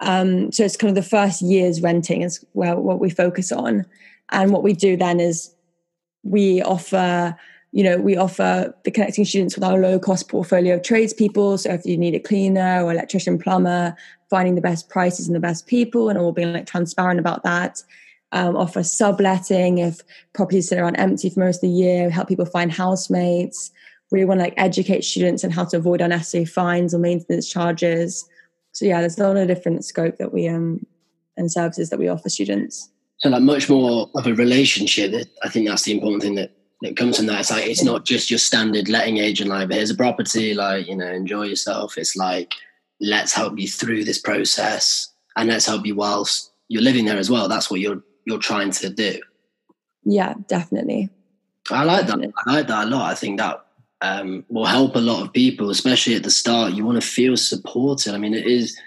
Um, 0.00 0.52
so 0.52 0.64
it's 0.64 0.76
kind 0.76 0.90
of 0.90 1.02
the 1.02 1.08
first 1.08 1.42
year's 1.42 1.80
renting 1.80 2.22
is 2.22 2.44
where 2.52 2.76
what 2.76 3.00
we 3.00 3.10
focus 3.10 3.50
on. 3.50 3.84
And 4.30 4.52
what 4.52 4.62
we 4.62 4.74
do 4.74 4.96
then 4.96 5.18
is 5.18 5.52
we 6.22 6.62
offer 6.62 7.36
you 7.72 7.84
know, 7.84 7.98
we 7.98 8.16
offer 8.16 8.74
the 8.84 8.90
connecting 8.90 9.24
students 9.24 9.54
with 9.54 9.64
our 9.64 9.78
low 9.78 9.98
cost 9.98 10.28
portfolio 10.28 10.76
of 10.76 10.82
tradespeople. 10.82 11.58
So 11.58 11.70
if 11.70 11.84
you 11.84 11.98
need 11.98 12.14
a 12.14 12.20
cleaner 12.20 12.82
or 12.82 12.90
electrician, 12.90 13.38
plumber, 13.38 13.94
finding 14.30 14.54
the 14.54 14.60
best 14.60 14.88
prices 14.88 15.26
and 15.26 15.36
the 15.36 15.40
best 15.40 15.66
people, 15.66 16.08
and 16.08 16.18
all 16.18 16.32
being 16.32 16.52
like 16.52 16.66
transparent 16.66 17.20
about 17.20 17.42
that. 17.44 17.82
Um, 18.32 18.56
offer 18.56 18.82
subletting 18.82 19.78
if 19.78 20.00
properties 20.34 20.68
sit 20.68 20.78
around 20.78 20.96
empty 20.96 21.30
for 21.30 21.40
most 21.40 21.56
of 21.56 21.60
the 21.62 21.68
year. 21.68 22.10
Help 22.10 22.28
people 22.28 22.44
find 22.44 22.70
housemates. 22.70 23.70
We 24.10 24.24
want 24.24 24.40
to 24.40 24.44
like 24.44 24.54
educate 24.56 25.04
students 25.04 25.44
on 25.44 25.50
how 25.50 25.64
to 25.66 25.76
avoid 25.78 26.00
unnecessary 26.00 26.44
fines 26.44 26.94
or 26.94 26.98
maintenance 26.98 27.48
charges. 27.48 28.26
So 28.72 28.84
yeah, 28.84 29.00
there's 29.00 29.18
a 29.18 29.26
lot 29.26 29.36
of 29.36 29.48
different 29.48 29.84
scope 29.84 30.18
that 30.18 30.32
we 30.32 30.48
um 30.48 30.86
and 31.36 31.50
services 31.50 31.90
that 31.90 31.98
we 31.98 32.08
offer 32.08 32.28
students. 32.28 32.90
So 33.18 33.30
like 33.30 33.42
much 33.42 33.68
more 33.68 34.10
of 34.14 34.26
a 34.26 34.34
relationship. 34.34 35.14
I 35.42 35.48
think 35.48 35.68
that's 35.68 35.84
the 35.84 35.92
important 35.92 36.22
thing 36.22 36.34
that 36.34 36.52
it 36.82 36.96
comes 36.96 37.16
from 37.16 37.26
that. 37.26 37.40
It's 37.40 37.50
like 37.50 37.66
it's 37.66 37.82
not 37.82 38.04
just 38.04 38.30
your 38.30 38.38
standard 38.38 38.88
letting 38.88 39.18
agent. 39.18 39.50
Like 39.50 39.70
here's 39.70 39.90
a 39.90 39.96
property, 39.96 40.54
like 40.54 40.86
you 40.86 40.96
know, 40.96 41.08
enjoy 41.08 41.44
yourself. 41.44 41.98
It's 41.98 42.16
like 42.16 42.54
let's 43.00 43.32
help 43.32 43.58
you 43.58 43.68
through 43.68 44.04
this 44.04 44.18
process, 44.18 45.12
and 45.36 45.48
let's 45.48 45.66
help 45.66 45.86
you 45.86 45.94
whilst 45.94 46.52
you're 46.68 46.82
living 46.82 47.04
there 47.04 47.18
as 47.18 47.30
well. 47.30 47.48
That's 47.48 47.70
what 47.70 47.80
you're 47.80 48.02
you're 48.24 48.38
trying 48.38 48.70
to 48.72 48.90
do. 48.90 49.20
Yeah, 50.04 50.34
definitely. 50.46 51.10
I 51.70 51.84
like 51.84 52.06
definitely. 52.06 52.28
that. 52.28 52.50
I 52.50 52.54
like 52.54 52.66
that 52.68 52.86
a 52.86 52.90
lot. 52.90 53.10
I 53.10 53.14
think 53.14 53.38
that 53.38 53.64
um, 54.00 54.44
will 54.48 54.64
help 54.64 54.96
a 54.96 55.00
lot 55.00 55.22
of 55.22 55.32
people, 55.32 55.70
especially 55.70 56.14
at 56.14 56.22
the 56.22 56.30
start. 56.30 56.72
You 56.72 56.84
want 56.84 57.00
to 57.00 57.06
feel 57.06 57.36
supported. 57.36 58.14
I 58.14 58.18
mean, 58.18 58.34
it 58.34 58.46
is 58.46 58.78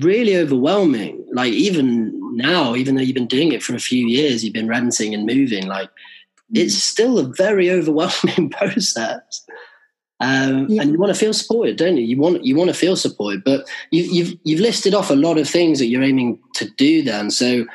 really 0.00 0.36
overwhelming. 0.36 1.24
Like 1.32 1.52
even 1.52 2.36
now, 2.36 2.74
even 2.74 2.94
though 2.94 3.02
you've 3.02 3.14
been 3.14 3.26
doing 3.26 3.52
it 3.52 3.62
for 3.62 3.74
a 3.74 3.80
few 3.80 4.06
years, 4.06 4.44
you've 4.44 4.54
been 4.54 4.68
renting 4.68 5.14
and 5.14 5.26
moving. 5.26 5.66
Like 5.66 5.90
it's 6.52 6.74
still 6.74 7.18
a 7.18 7.24
very 7.24 7.70
overwhelming 7.78 8.50
process. 8.50 9.44
Um, 10.20 10.68
yeah. 10.68 10.82
And 10.82 10.92
you 10.92 10.98
want 10.98 11.12
to 11.12 11.18
feel 11.18 11.32
supported, 11.32 11.76
don't 11.76 11.96
you? 11.96 12.04
You 12.04 12.16
want 12.16 12.44
you 12.44 12.56
want 12.56 12.68
to 12.68 12.74
feel 12.74 12.96
supported, 12.96 13.42
but 13.44 13.68
you, 13.90 14.04
you've 14.04 14.38
you've 14.44 14.60
listed 14.60 14.94
off 14.94 15.10
a 15.10 15.14
lot 15.14 15.38
of 15.38 15.48
things 15.48 15.78
that 15.78 15.86
you're 15.86 16.02
aiming 16.02 16.38
to 16.54 16.70
do. 16.78 17.02
Then, 17.02 17.30
so 17.30 17.66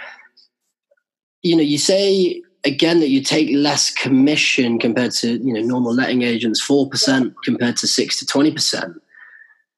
you 1.43 1.55
know, 1.55 1.62
you 1.62 1.77
say 1.77 2.41
again 2.63 3.01
that 3.01 3.10
you 3.10 3.21
take 3.21 3.49
less 3.53 3.91
commission 3.91 4.79
compared 4.79 5.12
to 5.12 5.34
you 5.34 5.53
know 5.53 5.62
normal 5.62 5.93
letting 5.93 6.21
agents, 6.21 6.62
four 6.62 6.89
percent 6.89 7.34
compared 7.43 7.75
to 7.77 7.88
six 7.88 8.17
to 8.19 8.25
twenty 8.25 8.51
percent, 8.51 8.93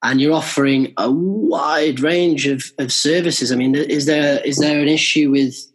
and 0.04 0.22
you're 0.22 0.34
offering 0.34 0.94
a 0.98 1.12
wide 1.12 2.00
range 2.00 2.46
of, 2.46 2.64
of 2.78 2.94
services. 2.94 3.52
I 3.52 3.56
mean, 3.56 3.74
is 3.74 4.06
there 4.06 4.40
is 4.46 4.58
there 4.60 4.80
an 4.80 4.88
issue 4.88 5.32
with 5.32 5.71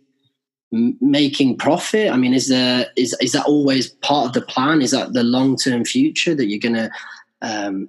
making 1.01 1.59
profit? 1.59 2.11
I 2.11 2.17
mean, 2.17 2.35
is 2.35 2.49
there 2.49 2.87
is 2.97 3.17
is 3.21 3.33
that 3.33 3.47
always 3.47 3.89
part 3.89 4.27
of 4.27 4.33
the 4.33 4.43
plan? 4.43 4.83
Is 4.83 4.91
that 4.91 5.13
the 5.13 5.23
long 5.23 5.57
term 5.57 5.85
future 5.85 6.35
that 6.35 6.47
you're 6.47 6.59
going 6.59 6.75
to 6.75 6.91
um, 7.43 7.89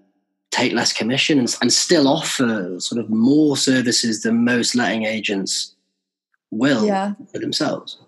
take 0.52 0.74
less 0.74 0.94
commission 0.94 1.40
and, 1.40 1.56
and 1.62 1.72
still 1.72 2.08
offer 2.08 2.76
sort 2.80 3.00
of 3.00 3.10
more 3.10 3.58
services 3.58 4.24
than 4.24 4.44
most 4.44 4.76
letting 4.76 5.06
agents 5.06 5.76
will 6.52 6.86
yeah. 6.86 7.14
for 7.32 7.40
themselves? 7.40 8.00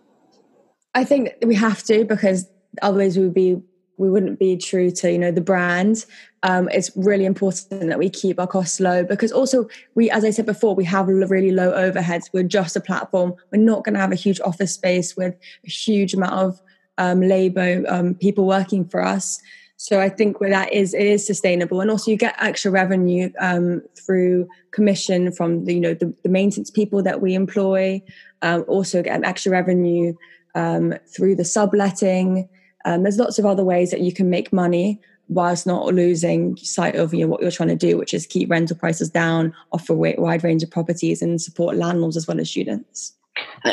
I 0.96 1.04
think 1.04 1.34
we 1.46 1.56
have 1.56 1.84
to 1.84 2.06
because 2.06 2.48
otherwise 2.82 3.18
we 3.18 3.24
would 3.24 3.34
be 3.34 3.62
we 3.98 4.10
wouldn't 4.10 4.40
be 4.40 4.58
true 4.58 4.90
to 4.92 5.12
you 5.12 5.20
know 5.20 5.32
the 5.32 5.42
brand. 5.42 6.06
Um, 6.44 6.70
it's 6.72 6.92
really 6.96 7.26
important 7.26 7.90
that 7.90 8.00
we 8.00 8.10
keep 8.10 8.40
our 8.40 8.48
costs 8.48 8.80
low 8.80 9.04
because 9.04 9.32
also 9.32 9.68
we, 9.96 10.10
as 10.10 10.24
I 10.24 10.30
said 10.30 10.46
before, 10.46 10.74
we 10.74 10.86
have 10.86 11.08
really 11.08 11.52
low 11.52 11.72
overheads. 11.72 12.30
We're 12.32 12.44
just 12.44 12.76
a 12.76 12.82
platform. 12.82 13.36
We're 13.52 13.62
not 13.62 13.84
going 13.84 13.96
to 13.96 14.00
have 14.00 14.12
a 14.12 14.16
huge 14.16 14.40
office 14.42 14.74
space 14.74 15.18
with 15.18 15.36
a 15.66 15.70
huge 15.70 16.14
amount 16.14 16.34
of 16.34 16.62
um, 16.98 17.22
labor 17.22 17.84
um, 17.88 18.16
people 18.16 18.46
working 18.46 18.88
for 18.88 19.04
us. 19.04 19.40
So 19.76 20.02
I 20.02 20.10
think 20.10 20.42
where 20.42 20.50
that 20.50 20.74
is, 20.74 20.94
it 20.94 21.06
is 21.06 21.26
sustainable, 21.26 21.80
and 21.80 21.90
also 21.90 22.12
you 22.12 22.18
get 22.18 22.36
extra 22.38 22.70
revenue 22.70 23.32
um, 23.40 23.82
through 23.96 24.50
commission 24.72 25.32
from 25.32 25.64
the 25.64 25.74
you 25.74 25.80
know 25.80 25.94
the, 25.94 26.14
the 26.22 26.28
maintenance 26.28 26.70
people 26.70 27.02
that 27.04 27.22
we 27.22 27.34
employ. 27.34 28.02
Um, 28.42 28.66
also 28.68 29.02
get 29.02 29.24
extra 29.24 29.54
revenue 29.54 30.14
um, 30.54 30.96
through 31.08 31.38
the 31.38 31.46
subletting. 31.46 32.50
Um, 32.84 33.04
there's 33.04 33.18
lots 33.18 33.40
of 33.40 33.46
other 33.46 33.64
ways 33.64 33.92
that 33.92 34.02
you 34.02 34.14
can 34.14 34.30
make 34.30 34.52
money 34.52 35.00
whilst 35.30 35.66
not 35.66 35.94
losing 35.94 36.58
sight 36.58 36.96
of 36.96 37.14
you 37.14 37.22
know, 37.22 37.28
what 37.28 37.42
you're 37.42 37.52
trying 37.52 37.70
to 37.70 37.76
do, 37.76 37.98
which 37.98 38.14
is 38.14 38.26
keep 38.26 38.50
rental 38.50 38.76
prices 38.76 39.10
down, 39.10 39.54
offer 39.72 39.94
a 39.94 40.16
wide 40.20 40.44
range 40.44 40.64
of 40.64 40.72
properties, 40.72 41.22
and 41.22 41.42
support 41.42 41.78
landlords 41.78 42.18
as 42.18 42.28
well 42.28 42.40
as 42.40 42.50
students. 42.50 43.14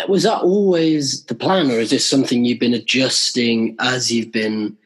Was 0.09 0.23
that 0.23 0.43
always 0.43 1.25
the 1.25 1.35
plan, 1.35 1.71
or 1.71 1.81
is 1.81 1.91
this 1.91 2.07
something 2.07 2.45
you've 2.45 2.61
been 2.61 2.75
adjusting 2.75 3.75
as 3.81 4.13
you've 4.13 4.31
been 4.31 4.77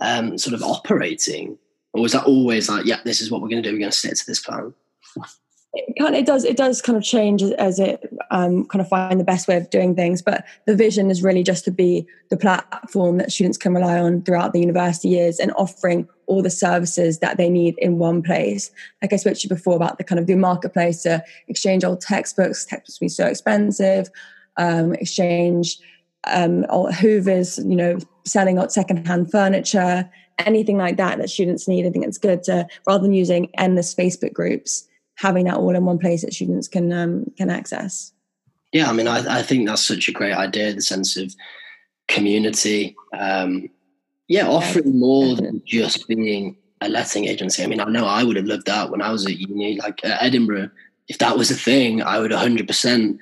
um, 0.00 0.38
sort 0.38 0.54
of 0.54 0.62
operating? 0.62 1.58
Or 1.92 2.00
was 2.00 2.12
that 2.12 2.24
always 2.24 2.68
like, 2.68 2.86
yeah, 2.86 3.00
this 3.04 3.20
is 3.20 3.30
what 3.30 3.42
we're 3.42 3.48
going 3.48 3.62
to 3.62 3.68
do, 3.68 3.74
we're 3.74 3.80
going 3.80 3.90
to 3.90 3.96
stick 3.96 4.14
to 4.14 4.26
this 4.26 4.40
plan? 4.40 4.72
It 5.74 5.94
kind 5.98 6.14
of, 6.14 6.20
it 6.20 6.26
does 6.26 6.44
it 6.44 6.56
does 6.56 6.82
kind 6.82 6.98
of 6.98 7.02
change 7.02 7.42
as 7.42 7.78
it 7.78 8.12
um, 8.30 8.64
kind 8.66 8.82
of 8.82 8.88
find 8.88 9.18
the 9.18 9.24
best 9.24 9.48
way 9.48 9.56
of 9.56 9.70
doing 9.70 9.94
things 9.94 10.20
but 10.20 10.44
the 10.66 10.76
vision 10.76 11.10
is 11.10 11.22
really 11.22 11.42
just 11.42 11.64
to 11.64 11.70
be 11.70 12.06
the 12.28 12.36
platform 12.36 13.16
that 13.18 13.32
students 13.32 13.56
can 13.56 13.74
rely 13.74 13.98
on 13.98 14.22
throughout 14.22 14.52
the 14.52 14.60
university 14.60 15.08
years 15.08 15.38
and 15.38 15.52
offering 15.52 16.06
all 16.26 16.42
the 16.42 16.50
services 16.50 17.18
that 17.18 17.36
they 17.36 17.50
need 17.50 17.74
in 17.78 17.98
one 17.98 18.22
place. 18.22 18.70
Like 19.02 19.12
i 19.12 19.16
spoke 19.16 19.34
to 19.34 19.40
you 19.42 19.48
before 19.48 19.76
about 19.76 19.98
the 19.98 20.04
kind 20.04 20.18
of 20.18 20.26
the 20.26 20.34
marketplace 20.34 21.02
to 21.02 21.22
exchange 21.48 21.84
old 21.84 22.00
textbooks. 22.00 22.64
Textbooks 22.64 22.98
be 22.98 23.08
so 23.08 23.26
expensive. 23.26 24.08
Um, 24.56 24.94
exchange 24.94 25.78
um, 26.24 26.64
hoovers 26.92 27.58
you 27.58 27.76
know 27.76 27.98
selling 28.24 28.58
out 28.58 28.72
secondhand 28.72 29.30
furniture 29.30 30.08
anything 30.38 30.78
like 30.78 30.96
that 30.96 31.18
that 31.18 31.30
students 31.30 31.68
need. 31.68 31.86
I 31.86 31.90
think 31.90 32.06
it's 32.06 32.18
good 32.18 32.42
to 32.44 32.66
rather 32.86 33.02
than 33.02 33.12
using 33.12 33.50
endless 33.58 33.94
facebook 33.94 34.32
groups 34.32 34.88
having 35.16 35.44
that 35.44 35.56
all 35.56 35.74
in 35.74 35.84
one 35.84 35.98
place 35.98 36.22
that 36.22 36.34
students 36.34 36.68
can 36.68 36.92
um, 36.92 37.30
can 37.36 37.50
access. 37.50 38.12
Yeah, 38.72 38.88
I 38.88 38.92
mean, 38.92 39.06
I, 39.06 39.38
I 39.38 39.42
think 39.42 39.68
that's 39.68 39.86
such 39.86 40.08
a 40.08 40.12
great 40.12 40.34
idea. 40.34 40.72
The 40.72 40.80
sense 40.80 41.16
of 41.16 41.34
community. 42.08 42.96
Um, 43.16 43.68
yeah, 44.28 44.48
offering 44.48 44.86
yeah, 44.86 44.98
more 44.98 45.34
definitely. 45.34 45.58
than 45.58 45.62
just 45.66 46.08
being 46.08 46.56
a 46.80 46.88
letting 46.88 47.26
agency. 47.26 47.62
I 47.62 47.66
mean, 47.66 47.80
I 47.80 47.84
know 47.84 48.06
I 48.06 48.24
would 48.24 48.36
have 48.36 48.46
loved 48.46 48.66
that 48.66 48.90
when 48.90 49.02
I 49.02 49.10
was 49.10 49.26
at 49.26 49.38
uni, 49.38 49.78
like 49.78 50.04
at 50.04 50.22
Edinburgh. 50.22 50.70
If 51.08 51.18
that 51.18 51.36
was 51.36 51.50
a 51.50 51.54
thing, 51.54 52.02
I 52.02 52.18
would 52.18 52.30
100%, 52.30 53.18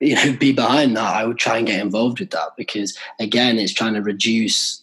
you 0.00 0.14
know, 0.14 0.36
be 0.36 0.52
behind 0.52 0.96
that. 0.96 1.14
I 1.14 1.24
would 1.24 1.38
try 1.38 1.58
and 1.58 1.66
get 1.66 1.80
involved 1.80 2.20
with 2.20 2.30
that 2.30 2.50
because, 2.56 2.96
again, 3.20 3.58
it's 3.58 3.72
trying 3.72 3.94
to 3.94 4.02
reduce 4.02 4.82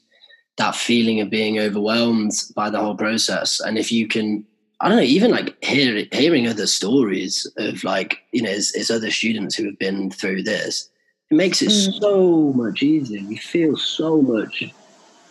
that 0.58 0.76
feeling 0.76 1.20
of 1.22 1.30
being 1.30 1.60
overwhelmed 1.60 2.32
by 2.56 2.70
the 2.70 2.80
whole 2.80 2.96
process. 2.96 3.60
And 3.60 3.78
if 3.78 3.92
you 3.92 4.08
can 4.08 4.46
I 4.82 4.88
don't 4.88 4.98
know, 4.98 5.04
even 5.04 5.32
like 5.32 5.62
hear, 5.64 6.06
hearing 6.12 6.48
other 6.48 6.68
stories 6.68 7.46
of 7.58 7.84
like, 7.84 8.20
you 8.32 8.42
know, 8.42 8.50
as, 8.50 8.74
as 8.78 8.90
other 8.90 9.12
students 9.12 9.56
who 9.56 9.66
have 9.66 9.78
been 9.78 10.10
through 10.10 10.44
this, 10.44 10.90
it 11.30 11.36
makes 11.36 11.62
it 11.62 11.70
mm. 11.70 12.00
so 12.00 12.54
much 12.54 12.82
easier. 12.82 13.20
You 13.20 13.38
feel 13.38 13.76
so 13.76 14.22
much 14.22 14.64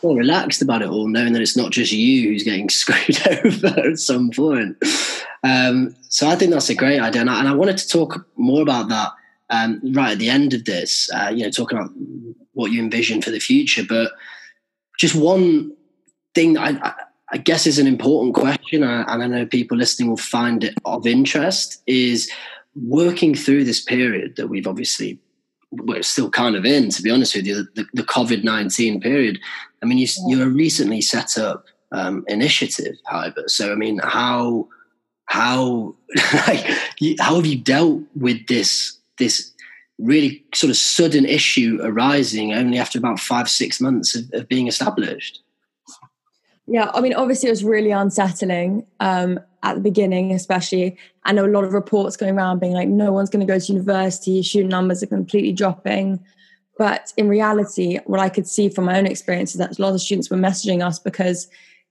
more 0.03 0.17
relaxed 0.17 0.63
about 0.63 0.83
it 0.83 0.89
all, 0.89 1.09
knowing 1.09 1.33
that 1.33 1.43
it's 1.43 1.57
not 1.57 1.73
just 1.73 1.93
you 1.93 2.29
who's 2.29 2.43
getting 2.43 2.69
screwed 2.71 3.27
over 3.45 3.69
at 3.69 3.99
some 3.99 4.31
point. 4.31 4.77
Um, 5.43 5.97
so 6.09 6.29
I 6.29 6.37
think 6.37 6.53
that's 6.53 6.71
a 6.71 6.75
great 6.75 7.01
idea. 7.01 7.23
And 7.23 7.31
I, 7.31 7.41
and 7.41 7.49
I 7.49 7.55
wanted 7.55 7.79
to 7.79 7.89
talk 7.89 8.27
more 8.37 8.63
about 8.63 8.89
that 8.91 9.13
um, 9.51 9.81
right 9.93 10.13
at 10.13 10.19
the 10.19 10.29
end 10.29 10.53
of 10.53 10.67
this, 10.67 11.11
uh, 11.15 11.33
you 11.35 11.45
know, 11.45 11.51
talking 11.51 11.79
about 11.79 11.91
what 12.53 12.71
you 12.71 12.83
envision 12.83 13.23
for 13.23 13.31
the 13.31 13.39
future. 13.39 13.83
But 13.89 14.13
just 14.99 15.15
one 15.15 15.73
thing 16.35 16.59
I, 16.59 16.79
I 16.83 16.95
I 17.31 17.37
guess 17.37 17.67
is 17.67 17.79
an 17.79 17.87
important 17.87 18.35
question, 18.35 18.83
and 18.83 19.23
I 19.23 19.27
know 19.27 19.47
people 19.47 19.77
listening 19.77 20.09
will 20.09 20.17
find 20.17 20.65
it 20.65 20.75
of 20.85 21.07
interest, 21.07 21.83
is 21.87 22.31
working 22.75 23.35
through 23.35 23.65
this 23.65 23.83
period 23.83 24.37
that 24.37 24.49
we've 24.49 24.67
obviously 24.67 25.19
we're 25.71 26.03
still 26.03 26.31
kind 26.31 26.57
of 26.57 26.65
in, 26.65 26.89
to 26.89 27.03
be 27.03 27.11
honest 27.11 27.37
with 27.37 27.47
you, 27.47 27.69
the, 27.75 27.87
the 27.93 28.03
COVID 28.03 28.45
nineteen 28.45 29.01
period. 29.01 29.39
I 29.83 29.87
mean, 29.87 29.99
you 29.99 30.07
you 30.27 30.49
recently 30.49 31.01
set 31.01 31.37
up 31.37 31.67
um, 31.93 32.25
initiative, 32.29 32.97
however. 33.05 33.45
So, 33.47 33.73
I 33.73 33.75
mean, 33.75 34.01
how 34.03 34.69
how 35.27 35.95
like 36.47 36.67
how 37.21 37.37
have 37.37 37.47
you 37.47 37.59
dealt 37.59 38.03
with 38.17 38.47
this 38.47 38.97
this 39.19 39.53
really 39.99 40.45
sort 40.55 40.71
of 40.71 40.77
sudden 40.77 41.27
issue 41.27 41.79
arising 41.83 42.55
only 42.55 42.79
after 42.79 42.99
about 42.99 43.21
five 43.21 43.49
six 43.49 43.81
months 43.81 44.17
of, 44.17 44.25
of 44.33 44.49
being 44.49 44.69
established? 44.69 45.43
Yeah, 46.71 46.91
I 46.93 47.01
mean, 47.01 47.15
obviously, 47.15 47.49
it 47.49 47.53
was 47.53 47.65
really 47.65 47.93
unsettling 47.93 48.87
um, 49.01 49.41
at 49.63 49.75
the 49.75 49.81
beginning, 49.81 50.33
especially. 50.33 50.99
I 51.25 51.33
know 51.33 51.47
a 51.47 51.49
lot 51.49 51.65
of 51.65 51.73
reports 51.73 52.17
going 52.17 52.37
around 52.37 52.59
being 52.59 52.75
like, 52.75 52.89
no 52.89 53.11
one's 53.11 53.31
going 53.31 53.45
to 53.45 53.51
go 53.51 53.59
to 53.59 53.73
university, 53.73 54.43
student 54.43 54.71
numbers 54.71 55.03
are 55.03 55.07
completely 55.07 55.53
dropping. 55.53 56.23
But 56.77 57.13
in 57.17 57.27
reality, 57.27 57.99
what 58.05 58.21
I 58.21 58.29
could 58.29 58.47
see 58.47 58.69
from 58.69 58.85
my 58.85 58.99
own 58.99 59.07
experience 59.07 59.53
is 59.53 59.59
that 59.59 59.79
a 59.79 59.83
lot 59.83 59.95
of 59.95 60.01
students 60.03 60.31
were 60.31 60.37
messaging 60.37 60.87
us 60.87 60.99
because 60.99 61.49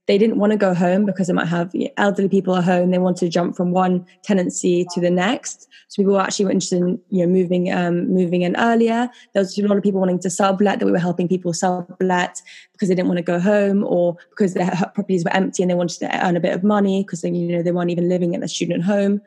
they 0.08 0.18
didn't 0.18 0.38
want 0.38 0.52
to 0.52 0.58
go 0.58 0.74
home 0.74 1.06
because 1.06 1.28
they 1.28 1.34
might 1.34 1.50
have 1.50 1.74
elderly 1.98 2.30
people 2.30 2.56
at 2.56 2.64
home. 2.64 2.92
They 2.92 2.98
wanted 2.98 3.26
to 3.26 3.30
jump 3.30 3.58
from 3.58 3.72
one 3.72 4.06
tenancy 4.24 4.86
to 4.94 5.02
the 5.02 5.12
next. 5.12 5.68
So 5.90 6.02
people 6.02 6.14
were 6.14 6.22
actually 6.22 6.46
interested 6.46 6.78
in 6.78 7.00
you 7.10 7.26
know 7.26 7.32
moving 7.32 7.72
um, 7.72 8.14
moving 8.14 8.42
in 8.42 8.56
earlier. 8.58 9.10
There 9.34 9.42
was 9.42 9.58
a 9.58 9.68
lot 9.68 9.78
of 9.78 9.84
people 9.84 10.00
wanting 10.00 10.20
to 10.20 10.30
sublet 10.30 10.80
that 10.80 10.86
we 10.86 10.94
were 10.94 10.98
helping 10.98 11.28
people 11.28 11.54
sublet 11.54 12.42
because 12.72 12.88
they 12.88 12.96
didn't 12.96 13.10
want 13.10 13.18
to 13.18 13.24
go 13.24 13.40
home 13.40 13.84
or 13.84 14.18
because 14.30 14.54
their 14.54 14.72
properties 14.94 15.26
were 15.26 15.34
empty 15.34 15.62
and 15.62 15.70
they 15.70 15.76
wanted 15.76 16.00
to 16.00 16.26
earn 16.26 16.38
a 16.38 16.42
bit 16.42 16.56
of 16.56 16.64
money 16.64 17.04
because 17.04 17.22
they 17.22 17.30
you 17.30 17.56
know 17.56 17.62
they 17.62 17.72
weren't 17.72 17.92
even 17.92 18.08
living 18.08 18.34
in 18.34 18.40
the 18.40 18.48
student 18.48 18.84
home. 18.84 19.22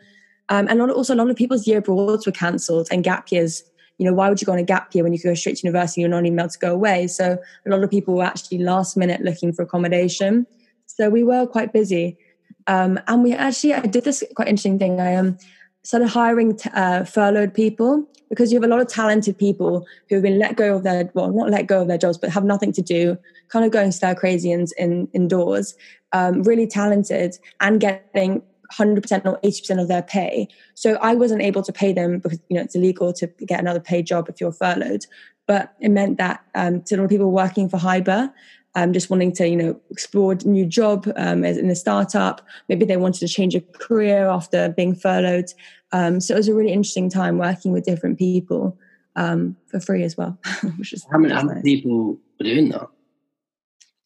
Um, 0.49 0.67
and 0.69 0.81
also 0.91 1.15
a 1.15 1.17
lot 1.17 1.31
of 1.31 1.37
people's 1.37 1.67
year 1.69 1.79
abroads 1.79 2.27
were 2.27 2.33
cancelled 2.33 2.89
and 2.91 3.05
gap 3.05 3.31
years 3.31 3.65
you 3.99 4.07
know, 4.07 4.15
why 4.15 4.31
would 4.31 4.41
you 4.41 4.47
go 4.47 4.53
on 4.53 4.59
a 4.59 4.63
gap 4.63 4.95
year 4.95 5.05
when 5.05 5.13
you 5.13 5.19
could 5.19 5.29
go 5.29 5.35
straight 5.35 5.57
to 5.57 5.67
university? 5.67 6.03
And 6.03 6.11
you're 6.11 6.19
not 6.19 6.25
even 6.25 6.41
able 6.41 6.49
to 6.49 6.59
go 6.59 6.73
away. 6.73 7.07
So 7.07 7.37
a 7.67 7.69
lot 7.69 7.85
of 7.85 7.91
people 7.91 8.15
were 8.15 8.25
actually 8.25 8.57
last 8.57 8.97
minute 8.97 9.21
looking 9.21 9.53
for 9.53 9.61
accommodation. 9.61 10.47
So 11.01 11.09
we 11.09 11.25
were 11.25 11.47
quite 11.47 11.73
busy. 11.73 12.19
Um, 12.67 13.01
and 13.09 13.23
we 13.23 13.33
actually, 13.33 13.73
I 13.73 13.81
did 13.81 14.05
this 14.05 14.23
quite 14.37 14.49
interesting 14.49 14.79
thing. 14.79 15.01
I 15.01 15.15
um, 15.15 15.39
started 15.83 16.09
hiring 16.09 16.59
t- 16.59 16.69
uh, 16.75 17.05
furloughed 17.05 17.55
people 17.55 18.07
because 18.29 18.53
you 18.53 18.61
have 18.61 18.65
a 18.65 18.71
lot 18.71 18.83
of 18.83 18.89
talented 18.89 19.39
people 19.39 19.87
who 20.11 20.17
have 20.17 20.23
been 20.23 20.39
let 20.39 20.57
go 20.57 20.77
of 20.77 20.83
their, 20.83 21.11
well, 21.15 21.33
not 21.33 21.49
let 21.49 21.67
go 21.67 21.81
of 21.81 21.89
their 21.89 21.97
jobs, 21.97 22.19
but 22.19 22.29
have 22.29 22.45
nothing 22.45 22.71
to 22.73 22.83
do, 22.83 23.17
kind 23.49 23.65
of 23.65 23.71
going 23.71 23.93
stir 23.93 24.15
crazy 24.15 24.53
in, 24.53 24.67
in, 24.77 25.09
indoors, 25.15 25.75
um, 26.13 26.43
really 26.43 26.67
talented 26.67 27.39
and 27.63 27.81
getting 27.81 28.43
100% 28.71 29.25
or 29.25 29.41
80% 29.41 29.81
of 29.81 29.89
their 29.89 30.03
pay. 30.03 30.49
So 30.75 30.97
I 30.97 31.15
wasn't 31.15 31.41
able 31.41 31.63
to 31.63 31.73
pay 31.73 31.95
them 31.95 32.19
because, 32.19 32.41
you 32.51 32.57
know, 32.57 32.63
it's 32.63 32.75
illegal 32.75 33.15
to 33.15 33.27
get 33.47 33.59
another 33.59 33.81
paid 33.81 34.07
job 34.07 34.29
if 34.29 34.39
you're 34.39 34.53
furloughed. 34.53 35.07
But 35.47 35.75
it 35.81 35.89
meant 35.89 36.19
that 36.19 36.45
um, 36.55 36.83
to 36.83 36.95
a 36.95 36.97
lot 36.99 37.05
of 37.05 37.11
people 37.11 37.33
working 37.33 37.71
for 37.71 37.79
HYBR, 37.79 38.31
um, 38.75 38.93
just 38.93 39.11
wanting 39.11 39.33
to, 39.33 39.49
you 39.49 39.57
know, 39.57 39.81
explore 39.91 40.33
a 40.33 40.37
new 40.49 40.65
job 40.65 41.11
um, 41.17 41.45
as 41.45 41.57
in 41.57 41.71
a 41.71 41.75
startup. 41.75 42.41
Maybe 42.69 42.85
they 42.85 42.97
wanted 42.97 43.21
to 43.21 43.29
change 43.29 43.55
a 43.55 43.61
career 43.61 44.29
after 44.29 44.69
being 44.69 44.95
furloughed. 44.95 45.53
Um, 45.93 46.21
so 46.21 46.35
it 46.35 46.39
was 46.39 46.49
a 46.49 46.55
really 46.55 46.73
interesting 46.73 47.11
time 47.11 47.39
working 47.39 47.73
with 47.73 47.85
different 47.85 48.19
people 48.19 48.79
um, 49.17 49.57
for 49.67 49.81
free 49.81 50.05
as 50.05 50.17
well. 50.17 50.39
which 50.79 50.93
is 50.93 51.07
how 51.11 51.19
many, 51.19 51.35
how 51.35 51.43
many 51.43 51.63
people 51.63 52.19
were 52.39 52.45
doing 52.45 52.71
that? 52.71 52.89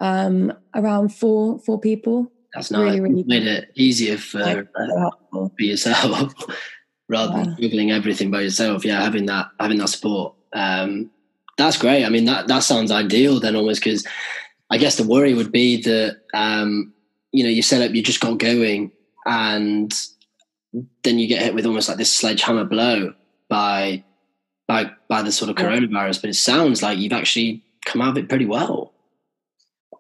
Um, 0.00 0.52
around 0.74 1.14
four 1.14 1.58
four 1.60 1.78
people. 1.78 2.30
That's 2.52 2.70
nice. 2.70 2.82
Really, 2.82 3.00
really 3.00 3.24
made 3.24 3.46
it 3.46 3.70
easier 3.74 4.16
for, 4.16 4.40
uh, 4.40 5.10
for 5.30 5.50
yourself 5.58 6.32
rather 7.08 7.36
yeah. 7.36 7.44
than 7.44 7.56
googling 7.56 7.92
everything 7.92 8.30
by 8.30 8.42
yourself. 8.42 8.84
Yeah, 8.84 9.02
having 9.02 9.26
that 9.26 9.48
having 9.60 9.78
that 9.78 9.88
support. 9.88 10.34
Um, 10.52 11.10
That's 11.58 11.76
great. 11.76 12.04
I 12.04 12.08
mean, 12.08 12.24
that 12.26 12.48
that 12.48 12.60
sounds 12.60 12.90
ideal 12.90 13.40
then, 13.40 13.56
almost 13.56 13.82
because 13.82 14.06
I 14.70 14.78
guess 14.78 14.96
the 14.96 15.06
worry 15.06 15.34
would 15.34 15.52
be 15.52 15.80
that 15.82 16.20
um, 16.32 16.92
you 17.32 17.44
know 17.44 17.50
you 17.50 17.62
set 17.62 17.82
up, 17.82 17.94
you 17.94 18.02
just 18.02 18.20
got 18.20 18.38
going, 18.38 18.92
and 19.26 19.92
then 21.02 21.18
you 21.18 21.26
get 21.28 21.42
hit 21.42 21.54
with 21.54 21.66
almost 21.66 21.88
like 21.88 21.98
this 21.98 22.12
sledgehammer 22.12 22.64
blow 22.64 23.14
by 23.48 24.02
by 24.66 24.90
by 25.08 25.22
the 25.22 25.32
sort 25.32 25.50
of 25.50 25.56
coronavirus. 25.56 26.20
But 26.20 26.30
it 26.30 26.34
sounds 26.34 26.82
like 26.82 26.98
you've 26.98 27.12
actually 27.12 27.64
come 27.84 28.02
out 28.02 28.10
of 28.10 28.18
it 28.18 28.28
pretty 28.28 28.46
well. 28.46 28.92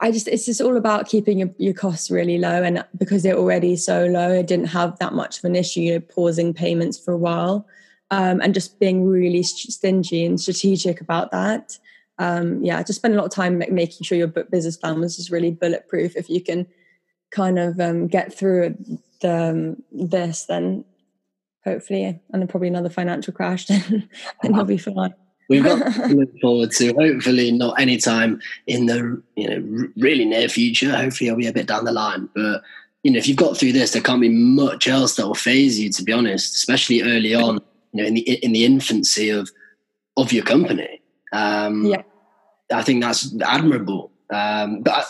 I 0.00 0.10
just 0.10 0.28
it's 0.28 0.46
just 0.46 0.60
all 0.60 0.76
about 0.76 1.08
keeping 1.08 1.38
your, 1.38 1.50
your 1.58 1.74
costs 1.74 2.10
really 2.10 2.38
low 2.38 2.62
and 2.62 2.84
because 2.98 3.22
they're 3.22 3.36
already 3.38 3.76
so 3.76 4.06
low, 4.06 4.38
I 4.38 4.42
didn't 4.42 4.66
have 4.66 4.98
that 4.98 5.12
much 5.12 5.38
of 5.38 5.44
an 5.44 5.56
issue, 5.56 5.80
you 5.80 5.94
know, 5.94 6.00
pausing 6.00 6.52
payments 6.52 6.98
for 6.98 7.12
a 7.12 7.18
while. 7.18 7.66
Um, 8.10 8.40
and 8.42 8.54
just 8.54 8.78
being 8.78 9.06
really 9.06 9.42
stingy 9.42 10.24
and 10.24 10.38
strategic 10.38 11.00
about 11.00 11.30
that. 11.32 11.78
Um, 12.18 12.62
yeah, 12.62 12.82
just 12.82 12.98
spend 12.98 13.14
a 13.14 13.16
lot 13.16 13.26
of 13.26 13.32
time 13.32 13.58
making 13.70 14.04
sure 14.04 14.16
your 14.16 14.28
business 14.28 14.76
plan 14.76 15.00
was 15.00 15.16
just 15.16 15.30
really 15.30 15.50
bulletproof. 15.50 16.16
If 16.16 16.30
you 16.30 16.42
can 16.42 16.66
kind 17.30 17.58
of 17.58 17.80
um, 17.80 18.06
get 18.06 18.32
through 18.32 18.76
the, 19.20 19.50
um, 19.50 19.82
this, 19.90 20.46
then 20.46 20.84
hopefully, 21.64 22.04
and 22.04 22.42
then 22.42 22.46
probably 22.46 22.68
another 22.68 22.90
financial 22.90 23.32
crash, 23.32 23.66
then, 23.66 24.08
then 24.42 24.54
you'll 24.54 24.64
be 24.64 24.78
fine. 24.78 25.14
We've 25.48 25.64
got 25.64 25.92
to 25.94 26.14
look 26.14 26.40
forward 26.40 26.70
to 26.72 26.94
hopefully 26.94 27.52
not 27.52 27.78
any 27.78 27.98
time 27.98 28.40
in 28.66 28.86
the 28.86 29.22
you 29.36 29.48
know 29.48 29.88
really 29.96 30.24
near 30.24 30.48
future. 30.48 30.94
Hopefully, 30.96 31.28
it'll 31.28 31.38
be 31.38 31.46
a 31.46 31.52
bit 31.52 31.66
down 31.66 31.84
the 31.84 31.92
line. 31.92 32.30
But 32.34 32.62
you 33.02 33.10
know, 33.10 33.18
if 33.18 33.28
you've 33.28 33.36
got 33.36 33.56
through 33.56 33.72
this, 33.72 33.90
there 33.90 34.00
can't 34.00 34.22
be 34.22 34.30
much 34.30 34.88
else 34.88 35.16
that 35.16 35.26
will 35.26 35.34
phase 35.34 35.78
you. 35.78 35.90
To 35.90 36.02
be 36.02 36.12
honest, 36.12 36.54
especially 36.54 37.02
early 37.02 37.34
on, 37.34 37.60
you 37.92 38.02
know, 38.02 38.08
in 38.08 38.14
the 38.14 38.20
in 38.20 38.52
the 38.52 38.64
infancy 38.64 39.28
of 39.28 39.50
of 40.16 40.32
your 40.32 40.44
company. 40.44 40.93
Um, 41.34 41.84
yeah, 41.86 42.02
I 42.72 42.82
think 42.82 43.02
that's 43.02 43.34
admirable. 43.42 44.10
Um, 44.32 44.82
but 44.82 45.06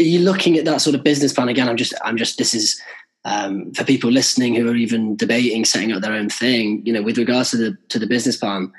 are 0.00 0.04
you 0.04 0.20
looking 0.20 0.56
at 0.56 0.64
that 0.64 0.80
sort 0.80 0.96
of 0.96 1.04
business 1.04 1.32
plan 1.32 1.48
again? 1.48 1.68
I'm 1.68 1.76
just, 1.76 1.94
I'm 2.04 2.16
just. 2.16 2.38
This 2.38 2.54
is 2.54 2.80
um, 3.24 3.72
for 3.74 3.84
people 3.84 4.10
listening 4.10 4.54
who 4.54 4.68
are 4.68 4.76
even 4.76 5.16
debating 5.16 5.64
setting 5.64 5.92
up 5.92 6.02
their 6.02 6.12
own 6.12 6.28
thing. 6.28 6.84
You 6.84 6.92
know, 6.92 7.02
with 7.02 7.18
regards 7.18 7.50
to 7.50 7.56
the 7.56 7.78
to 7.90 7.98
the 7.98 8.06
business 8.06 8.36
plan 8.36 8.72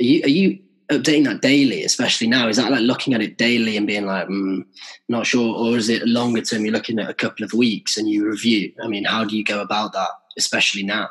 are 0.00 0.04
you, 0.04 0.22
are 0.24 0.28
you 0.28 0.58
updating 0.90 1.24
that 1.24 1.42
daily, 1.42 1.84
especially 1.84 2.26
now? 2.26 2.48
Is 2.48 2.56
that 2.56 2.70
like 2.70 2.80
looking 2.80 3.14
at 3.14 3.20
it 3.20 3.38
daily 3.38 3.76
and 3.76 3.86
being 3.86 4.06
like, 4.06 4.26
mm, 4.28 4.64
not 5.08 5.26
sure, 5.26 5.54
or 5.54 5.76
is 5.76 5.88
it 5.88 6.06
longer 6.06 6.40
term? 6.40 6.64
You're 6.64 6.74
looking 6.74 6.98
at 6.98 7.10
a 7.10 7.14
couple 7.14 7.44
of 7.44 7.52
weeks 7.52 7.96
and 7.96 8.08
you 8.08 8.26
review. 8.26 8.72
I 8.82 8.88
mean, 8.88 9.04
how 9.04 9.24
do 9.24 9.36
you 9.36 9.44
go 9.44 9.60
about 9.60 9.92
that, 9.92 10.08
especially 10.36 10.82
now? 10.82 11.10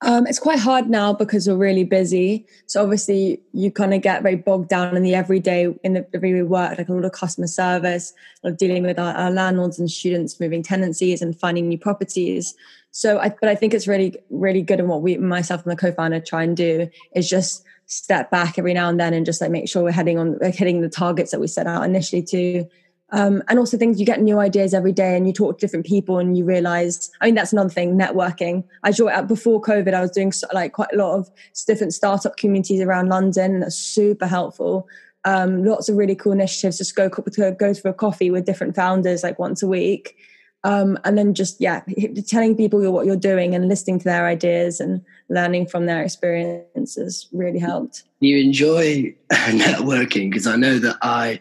Um, 0.00 0.28
it's 0.28 0.38
quite 0.38 0.60
hard 0.60 0.88
now 0.88 1.12
because 1.12 1.48
we're 1.48 1.56
really 1.56 1.82
busy. 1.82 2.46
So 2.66 2.82
obviously, 2.82 3.40
you 3.52 3.72
kind 3.72 3.92
of 3.92 4.00
get 4.00 4.22
very 4.22 4.36
bogged 4.36 4.68
down 4.68 4.96
in 4.96 5.02
the 5.02 5.14
everyday 5.14 5.74
in 5.82 5.94
the 5.94 6.06
everyday 6.14 6.42
work, 6.42 6.78
like 6.78 6.88
a 6.88 6.92
lot 6.92 7.04
of 7.04 7.12
customer 7.12 7.48
service, 7.48 8.12
of 8.44 8.56
dealing 8.56 8.84
with 8.84 8.98
our, 8.98 9.12
our 9.14 9.30
landlords 9.30 9.78
and 9.78 9.90
students 9.90 10.38
moving 10.38 10.62
tenancies 10.62 11.20
and 11.20 11.38
finding 11.38 11.68
new 11.68 11.78
properties. 11.78 12.54
So, 12.92 13.18
I, 13.18 13.30
but 13.40 13.48
I 13.48 13.54
think 13.56 13.74
it's 13.74 13.88
really, 13.88 14.16
really 14.30 14.62
good. 14.62 14.78
And 14.78 14.88
what 14.88 15.02
we, 15.02 15.16
myself 15.16 15.62
and 15.62 15.72
my 15.72 15.74
co-founder, 15.74 16.20
try 16.20 16.44
and 16.44 16.56
do 16.56 16.88
is 17.14 17.28
just 17.28 17.64
step 17.86 18.30
back 18.30 18.58
every 18.58 18.74
now 18.74 18.88
and 18.88 19.00
then 19.00 19.14
and 19.14 19.26
just 19.26 19.40
like 19.40 19.50
make 19.50 19.68
sure 19.68 19.82
we're 19.82 19.90
heading 19.90 20.18
on, 20.18 20.38
like 20.38 20.54
hitting 20.54 20.80
the 20.80 20.88
targets 20.88 21.32
that 21.32 21.40
we 21.40 21.48
set 21.48 21.66
out 21.66 21.84
initially 21.84 22.22
to. 22.22 22.64
Um, 23.10 23.42
and 23.48 23.58
also 23.58 23.78
things 23.78 23.98
you 23.98 24.04
get 24.04 24.20
new 24.20 24.38
ideas 24.38 24.74
every 24.74 24.92
day 24.92 25.16
and 25.16 25.26
you 25.26 25.32
talk 25.32 25.58
to 25.58 25.66
different 25.66 25.86
people 25.86 26.18
and 26.18 26.36
you 26.36 26.44
realize 26.44 27.10
i 27.22 27.26
mean 27.26 27.34
that's 27.34 27.52
another 27.54 27.70
thing 27.70 27.96
networking. 27.96 28.64
I 28.82 28.92
joined 28.92 29.28
before 29.28 29.62
covid 29.62 29.94
i 29.94 30.00
was 30.00 30.10
doing 30.10 30.32
like 30.52 30.74
quite 30.74 30.92
a 30.92 30.96
lot 30.96 31.14
of 31.14 31.30
different 31.66 31.94
startup 31.94 32.36
communities 32.36 32.82
around 32.82 33.08
london 33.08 33.60
that's 33.60 33.78
super 33.78 34.26
helpful. 34.26 34.88
Um, 35.24 35.64
lots 35.64 35.88
of 35.88 35.96
really 35.96 36.14
cool 36.14 36.32
initiatives 36.32 36.78
just 36.78 36.94
go 36.94 37.08
go 37.08 37.74
for 37.74 37.88
a 37.88 37.94
coffee 37.94 38.30
with 38.30 38.46
different 38.46 38.74
founders 38.76 39.22
like 39.22 39.38
once 39.38 39.62
a 39.62 39.66
week. 39.66 40.16
Um, 40.64 40.98
and 41.04 41.16
then 41.16 41.34
just 41.34 41.60
yeah 41.60 41.82
telling 42.26 42.56
people 42.56 42.80
what 42.92 43.06
you're 43.06 43.16
doing 43.16 43.54
and 43.54 43.68
listening 43.68 43.98
to 44.00 44.04
their 44.04 44.26
ideas 44.26 44.80
and 44.80 45.02
learning 45.28 45.66
from 45.66 45.86
their 45.86 46.02
experiences 46.02 47.28
really 47.32 47.58
helped. 47.58 48.04
You 48.20 48.38
enjoy 48.38 49.14
networking 49.32 50.30
because 50.30 50.46
i 50.46 50.56
know 50.56 50.78
that 50.78 50.96
i 51.02 51.40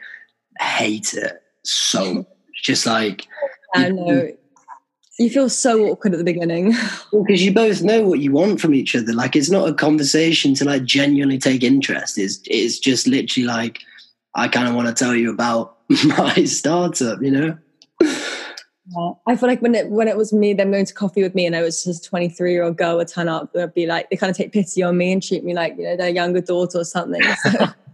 hate 0.59 1.13
it 1.13 1.41
so 1.71 2.13
much 2.13 2.27
just 2.63 2.85
like 2.85 3.27
i 3.75 3.89
know. 3.89 4.31
You 5.19 5.31
feel 5.31 5.49
so 5.49 5.87
awkward 5.87 6.13
at 6.13 6.19
the 6.19 6.23
beginning. 6.23 6.75
Because 7.11 7.43
you 7.43 7.51
both 7.51 7.81
know 7.81 8.07
what 8.07 8.19
you 8.19 8.31
want 8.31 8.61
from 8.61 8.75
each 8.75 8.95
other. 8.95 9.13
Like 9.13 9.35
it's 9.35 9.49
not 9.49 9.67
a 9.67 9.73
conversation 9.73 10.53
to 10.55 10.65
like 10.65 10.83
genuinely 10.83 11.39
take 11.39 11.63
interest. 11.63 12.19
It's 12.19 12.39
it's 12.45 12.77
just 12.77 13.07
literally 13.07 13.47
like 13.47 13.79
i 14.35 14.47
kind 14.47 14.67
of 14.67 14.75
want 14.75 14.87
to 14.87 14.93
tell 14.93 15.15
you 15.15 15.31
about 15.31 15.77
my 16.05 16.43
startup 16.43 17.21
you 17.21 17.31
know? 17.31 17.57
Yeah. 18.01 19.11
I 19.25 19.35
feel 19.35 19.49
like 19.49 19.61
when 19.61 19.75
it 19.75 19.89
when 19.89 20.07
it 20.07 20.15
was 20.15 20.31
me, 20.31 20.53
them 20.53 20.71
going 20.71 20.85
to 20.85 20.93
coffee 20.93 21.23
with 21.23 21.35
me, 21.35 21.45
and 21.45 21.55
I 21.55 21.61
was 21.61 21.83
just 21.83 22.05
a 22.05 22.09
23 22.09 22.51
year 22.51 22.63
old 22.63 22.77
girl 22.77 22.97
would 22.97 23.09
turn 23.09 23.27
up, 23.27 23.51
they'd 23.53 23.73
be 23.73 23.85
like, 23.85 24.09
they 24.09 24.15
kind 24.15 24.29
of 24.29 24.37
take 24.37 24.53
pity 24.53 24.81
on 24.83 24.97
me 24.97 25.11
and 25.11 25.21
treat 25.21 25.43
me 25.43 25.53
like 25.53 25.75
you 25.77 25.83
know 25.83 25.97
their 25.97 26.09
younger 26.09 26.41
daughter 26.41 26.79
or 26.79 26.85
something. 26.85 27.21
So 27.43 27.67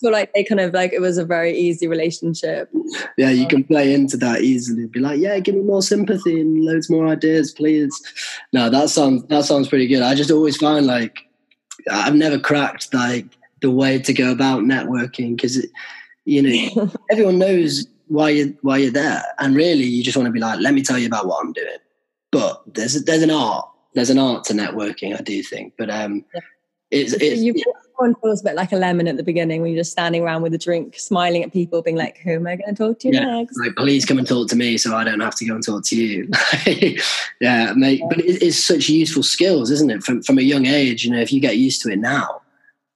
feel 0.00 0.12
like 0.12 0.32
they 0.32 0.44
kind 0.44 0.60
of 0.60 0.72
like 0.72 0.92
it 0.92 1.00
was 1.00 1.18
a 1.18 1.24
very 1.24 1.56
easy 1.56 1.86
relationship. 1.86 2.70
Yeah, 3.16 3.30
you 3.30 3.46
can 3.46 3.64
play 3.64 3.92
into 3.92 4.16
that 4.18 4.42
easily. 4.42 4.86
Be 4.86 5.00
like, 5.00 5.20
yeah, 5.20 5.38
give 5.40 5.54
me 5.54 5.62
more 5.62 5.82
sympathy 5.82 6.40
and 6.40 6.64
loads 6.64 6.90
more 6.90 7.06
ideas, 7.06 7.52
please. 7.52 8.00
No, 8.52 8.70
that 8.70 8.90
sounds 8.90 9.24
that 9.24 9.44
sounds 9.44 9.68
pretty 9.68 9.86
good. 9.86 10.02
I 10.02 10.14
just 10.14 10.30
always 10.30 10.56
find 10.56 10.86
like 10.86 11.18
I've 11.90 12.14
never 12.14 12.38
cracked 12.38 12.92
like 12.94 13.26
the 13.60 13.70
way 13.70 13.98
to 13.98 14.12
go 14.12 14.30
about 14.30 14.62
networking 14.62 15.36
because 15.36 15.66
you 16.24 16.42
know 16.42 16.90
everyone 17.10 17.38
knows 17.38 17.86
why 18.06 18.30
you 18.30 18.56
why 18.62 18.78
you're 18.78 18.92
there, 18.92 19.22
and 19.38 19.54
really 19.54 19.84
you 19.84 20.02
just 20.02 20.16
want 20.16 20.26
to 20.26 20.32
be 20.32 20.40
like, 20.40 20.60
let 20.60 20.74
me 20.74 20.82
tell 20.82 20.98
you 20.98 21.06
about 21.06 21.26
what 21.26 21.44
I'm 21.44 21.52
doing. 21.52 21.78
But 22.30 22.62
there's 22.74 22.96
a, 22.96 23.00
there's 23.00 23.22
an 23.22 23.30
art 23.30 23.68
there's 23.94 24.10
an 24.10 24.18
art 24.18 24.44
to 24.44 24.52
networking, 24.52 25.18
I 25.18 25.22
do 25.22 25.42
think. 25.42 25.74
But 25.76 25.90
um, 25.90 26.24
yeah. 26.34 26.40
it's, 26.90 27.12
it's 27.14 27.40
you 27.40 27.54
one 27.98 28.14
feels 28.16 28.40
a 28.40 28.44
bit 28.44 28.54
like 28.54 28.72
a 28.72 28.76
lemon 28.76 29.08
at 29.08 29.16
the 29.16 29.22
beginning 29.22 29.60
when 29.60 29.72
you're 29.72 29.80
just 29.80 29.92
standing 29.92 30.22
around 30.22 30.42
with 30.42 30.54
a 30.54 30.58
drink, 30.58 30.98
smiling 30.98 31.42
at 31.42 31.52
people, 31.52 31.82
being 31.82 31.96
like, 31.96 32.18
"Who 32.18 32.32
am 32.32 32.46
I 32.46 32.56
going 32.56 32.74
to 32.74 32.82
talk 32.82 32.98
to 33.00 33.08
yeah, 33.12 33.24
next?" 33.24 33.58
Like, 33.58 33.76
please 33.76 34.04
come 34.04 34.18
and 34.18 34.26
talk 34.26 34.48
to 34.48 34.56
me, 34.56 34.78
so 34.78 34.94
I 34.94 35.04
don't 35.04 35.20
have 35.20 35.34
to 35.36 35.44
go 35.44 35.54
and 35.54 35.64
talk 35.64 35.84
to 35.84 35.96
you. 35.96 36.28
yeah, 37.40 37.72
mate. 37.74 38.02
But 38.08 38.20
it, 38.20 38.42
it's 38.42 38.58
such 38.58 38.88
useful 38.88 39.22
skills, 39.22 39.70
isn't 39.70 39.90
it? 39.90 40.02
From 40.02 40.22
from 40.22 40.38
a 40.38 40.42
young 40.42 40.66
age, 40.66 41.04
you 41.04 41.10
know, 41.10 41.20
if 41.20 41.32
you 41.32 41.40
get 41.40 41.58
used 41.58 41.82
to 41.82 41.90
it 41.90 41.98
now, 41.98 42.42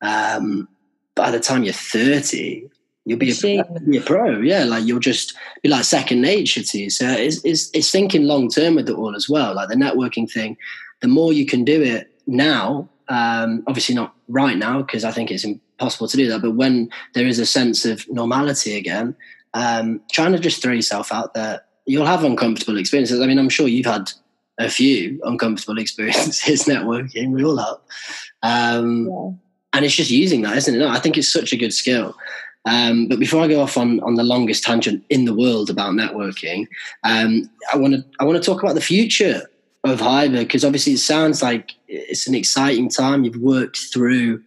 um, 0.00 0.68
by 1.14 1.30
the 1.30 1.40
time 1.40 1.64
you're 1.64 1.72
30, 1.72 2.68
You'll 3.04 3.18
be 3.18 3.32
a, 3.32 3.64
be 3.80 3.96
a, 3.96 4.00
pro, 4.00 4.38
yeah. 4.40 4.62
Like 4.62 4.84
you'll 4.84 5.00
just 5.00 5.34
be 5.62 5.68
like 5.68 5.84
second 5.84 6.20
nature 6.20 6.62
to 6.62 6.78
you. 6.78 6.88
So 6.88 7.08
it's, 7.08 7.44
it's, 7.44 7.68
it's 7.74 7.90
thinking 7.90 8.24
long 8.24 8.48
term 8.48 8.76
with 8.76 8.88
it 8.88 8.94
all 8.94 9.16
as 9.16 9.28
well. 9.28 9.56
Like 9.56 9.68
the 9.68 9.74
networking 9.74 10.30
thing, 10.30 10.56
the 11.00 11.08
more 11.08 11.32
you 11.32 11.44
can 11.44 11.64
do 11.64 11.82
it 11.82 12.12
now, 12.28 12.88
um, 13.12 13.62
obviously 13.66 13.94
not 13.94 14.14
right 14.28 14.56
now 14.56 14.80
because 14.80 15.04
I 15.04 15.10
think 15.10 15.30
it's 15.30 15.44
impossible 15.44 16.08
to 16.08 16.16
do 16.16 16.28
that. 16.28 16.40
But 16.40 16.52
when 16.52 16.90
there 17.12 17.26
is 17.26 17.38
a 17.38 17.44
sense 17.44 17.84
of 17.84 18.08
normality 18.08 18.74
again, 18.74 19.14
um, 19.52 20.00
trying 20.10 20.32
to 20.32 20.38
just 20.38 20.62
throw 20.62 20.72
yourself 20.72 21.12
out 21.12 21.34
there, 21.34 21.60
you'll 21.84 22.06
have 22.06 22.24
uncomfortable 22.24 22.78
experiences. 22.78 23.20
I 23.20 23.26
mean, 23.26 23.38
I'm 23.38 23.50
sure 23.50 23.68
you've 23.68 23.86
had 23.86 24.10
a 24.58 24.70
few 24.70 25.20
uncomfortable 25.24 25.78
experiences 25.84 26.64
networking. 26.64 27.32
We 27.32 27.44
all 27.44 27.58
have. 27.58 27.78
Um, 28.42 29.08
yeah. 29.08 29.30
And 29.74 29.84
it's 29.84 29.94
just 29.94 30.10
using 30.10 30.40
that, 30.42 30.56
isn't 30.56 30.74
it? 30.74 30.78
No, 30.78 30.88
I 30.88 30.98
think 30.98 31.18
it's 31.18 31.32
such 31.32 31.52
a 31.52 31.56
good 31.56 31.74
skill. 31.74 32.16
Um, 32.64 33.08
but 33.08 33.18
before 33.18 33.42
I 33.42 33.48
go 33.48 33.60
off 33.60 33.76
on, 33.76 34.00
on 34.00 34.14
the 34.14 34.22
longest 34.22 34.64
tangent 34.64 35.04
in 35.10 35.26
the 35.26 35.34
world 35.34 35.68
about 35.68 35.92
networking, 35.92 36.66
um, 37.02 37.50
I 37.72 37.76
want 37.76 37.94
to 37.94 38.04
I 38.20 38.24
want 38.24 38.42
to 38.42 38.44
talk 38.44 38.62
about 38.62 38.74
the 38.74 38.80
future 38.80 39.42
of 39.84 40.00
HYBR 40.00 40.40
because 40.40 40.64
obviously 40.64 40.92
it 40.92 40.98
sounds 40.98 41.42
like 41.42 41.72
it's 41.88 42.26
an 42.26 42.34
exciting 42.34 42.88
time. 42.88 43.24
You've 43.24 43.36
worked 43.36 43.78
through 43.92 44.42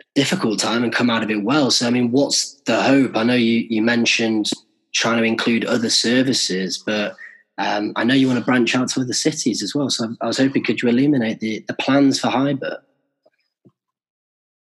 a 0.00 0.04
difficult 0.14 0.58
time 0.58 0.82
and 0.82 0.92
come 0.92 1.10
out 1.10 1.22
of 1.22 1.30
it 1.30 1.42
well. 1.42 1.70
So 1.70 1.86
I 1.86 1.90
mean, 1.90 2.10
what's 2.10 2.54
the 2.62 2.82
hope? 2.82 3.16
I 3.16 3.24
know 3.24 3.34
you 3.34 3.66
you 3.68 3.82
mentioned 3.82 4.50
trying 4.94 5.18
to 5.18 5.24
include 5.24 5.64
other 5.64 5.90
services, 5.90 6.82
but 6.84 7.14
um, 7.58 7.92
I 7.96 8.04
know 8.04 8.14
you 8.14 8.26
want 8.26 8.38
to 8.38 8.44
branch 8.44 8.74
out 8.74 8.88
to 8.90 9.00
other 9.00 9.12
cities 9.12 9.62
as 9.62 9.74
well. 9.74 9.90
So 9.90 10.14
I 10.20 10.26
was 10.26 10.38
hoping 10.38 10.64
could 10.64 10.82
you 10.82 10.88
illuminate 10.88 11.40
the 11.40 11.64
the 11.68 11.74
plans 11.74 12.18
for 12.18 12.28
HYBR? 12.28 12.78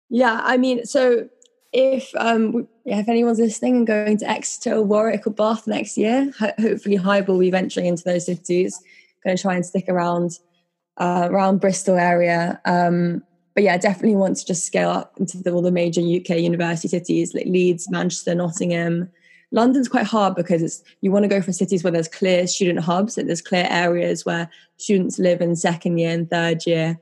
Yeah, 0.09 0.41
I 0.43 0.57
mean, 0.57 0.85
so 0.85 1.27
if 1.73 2.13
um, 2.15 2.67
if 2.85 3.09
anyone's 3.09 3.39
listening 3.39 3.77
and 3.77 3.87
going 3.87 4.17
to 4.19 4.29
Exeter, 4.29 4.75
or 4.75 4.83
Warwick, 4.83 5.25
or 5.25 5.31
Bath 5.31 5.65
next 5.65 5.97
year, 5.97 6.31
ho- 6.37 6.53
hopefully 6.59 6.97
HYBR 6.97 7.27
will 7.27 7.39
be 7.39 7.51
venturing 7.51 7.87
into 7.87 8.03
those 8.03 8.27
cities. 8.27 8.79
Going 9.25 9.35
to 9.37 9.41
try 9.41 9.55
and 9.55 9.65
stick 9.65 9.85
around 9.89 10.39
uh, 10.97 11.27
around 11.31 11.59
Bristol 11.59 11.97
area. 11.97 12.61
Um, 12.65 13.23
but 13.53 13.63
yeah, 13.63 13.77
definitely 13.77 14.15
want 14.15 14.37
to 14.37 14.45
just 14.45 14.65
scale 14.65 14.89
up 14.89 15.13
into 15.17 15.37
the, 15.41 15.51
all 15.51 15.61
the 15.61 15.71
major 15.71 16.01
UK 16.01 16.39
university 16.39 16.87
cities 16.87 17.33
like 17.33 17.45
Leeds, 17.47 17.89
Manchester, 17.89 18.35
Nottingham. 18.35 19.09
London's 19.51 19.87
quite 19.87 20.05
hard 20.05 20.35
because 20.35 20.61
it's 20.61 20.83
you 21.01 21.11
want 21.11 21.23
to 21.23 21.29
go 21.29 21.41
for 21.41 21.53
cities 21.53 21.83
where 21.83 21.91
there's 21.91 22.07
clear 22.07 22.45
student 22.47 22.79
hubs, 22.79 23.17
and 23.17 23.27
there's 23.27 23.41
clear 23.41 23.67
areas 23.69 24.25
where 24.25 24.49
students 24.77 25.19
live 25.19 25.41
in 25.41 25.55
second 25.55 25.97
year 25.97 26.11
and 26.11 26.29
third 26.29 26.65
year. 26.65 26.99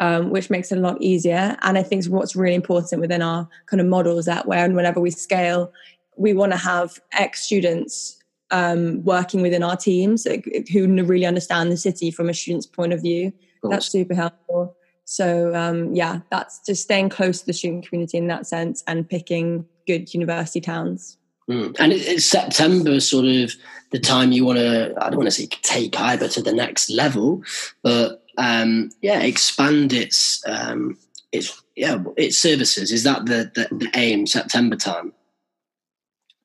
um, 0.00 0.30
which 0.30 0.50
makes 0.50 0.72
it 0.72 0.78
a 0.78 0.80
lot 0.80 1.00
easier. 1.00 1.56
And 1.62 1.78
I 1.78 1.82
think 1.82 2.06
what's 2.06 2.34
really 2.34 2.54
important 2.54 3.00
within 3.00 3.22
our 3.22 3.48
kind 3.66 3.80
of 3.80 3.86
models 3.86 4.24
that 4.24 4.48
that 4.48 4.58
and 4.64 4.74
whenever 4.74 5.00
we 5.00 5.10
scale, 5.10 5.72
we 6.16 6.32
want 6.32 6.52
to 6.52 6.58
have 6.58 6.98
ex 7.12 7.42
students 7.42 8.19
um, 8.50 9.02
working 9.04 9.42
within 9.42 9.62
our 9.62 9.76
teams 9.76 10.26
who 10.72 11.04
really 11.04 11.26
understand 11.26 11.70
the 11.70 11.76
city 11.76 12.10
from 12.10 12.28
a 12.28 12.34
student's 12.34 12.66
point 12.66 12.92
of 12.92 13.00
view. 13.00 13.32
That's 13.62 13.86
super 13.86 14.14
helpful. 14.14 14.76
So 15.04 15.54
um, 15.54 15.94
yeah, 15.94 16.20
that's 16.30 16.60
just 16.64 16.82
staying 16.82 17.08
close 17.08 17.40
to 17.40 17.46
the 17.46 17.52
student 17.52 17.86
community 17.86 18.16
in 18.18 18.28
that 18.28 18.46
sense 18.46 18.84
and 18.86 19.08
picking 19.08 19.66
good 19.86 20.12
university 20.14 20.60
towns. 20.60 21.18
Mm. 21.48 21.74
And 21.80 21.92
it's 21.92 22.24
September, 22.24 23.00
sort 23.00 23.24
of 23.24 23.52
the 23.90 23.98
time 23.98 24.30
you 24.30 24.44
want 24.44 24.60
to. 24.60 24.94
I 25.00 25.10
don't 25.10 25.18
want 25.18 25.26
to 25.26 25.32
say 25.32 25.46
take 25.46 25.92
HYBR 25.92 26.32
to 26.34 26.42
the 26.42 26.52
next 26.52 26.90
level, 26.90 27.42
but 27.82 28.24
um, 28.38 28.90
yeah, 29.02 29.20
expand 29.20 29.92
its 29.92 30.44
um, 30.46 30.96
its 31.32 31.60
yeah 31.74 31.98
its 32.16 32.38
services. 32.38 32.92
Is 32.92 33.02
that 33.02 33.26
the, 33.26 33.50
the, 33.54 33.74
the 33.74 33.90
aim? 33.96 34.28
September 34.28 34.76
time. 34.76 35.12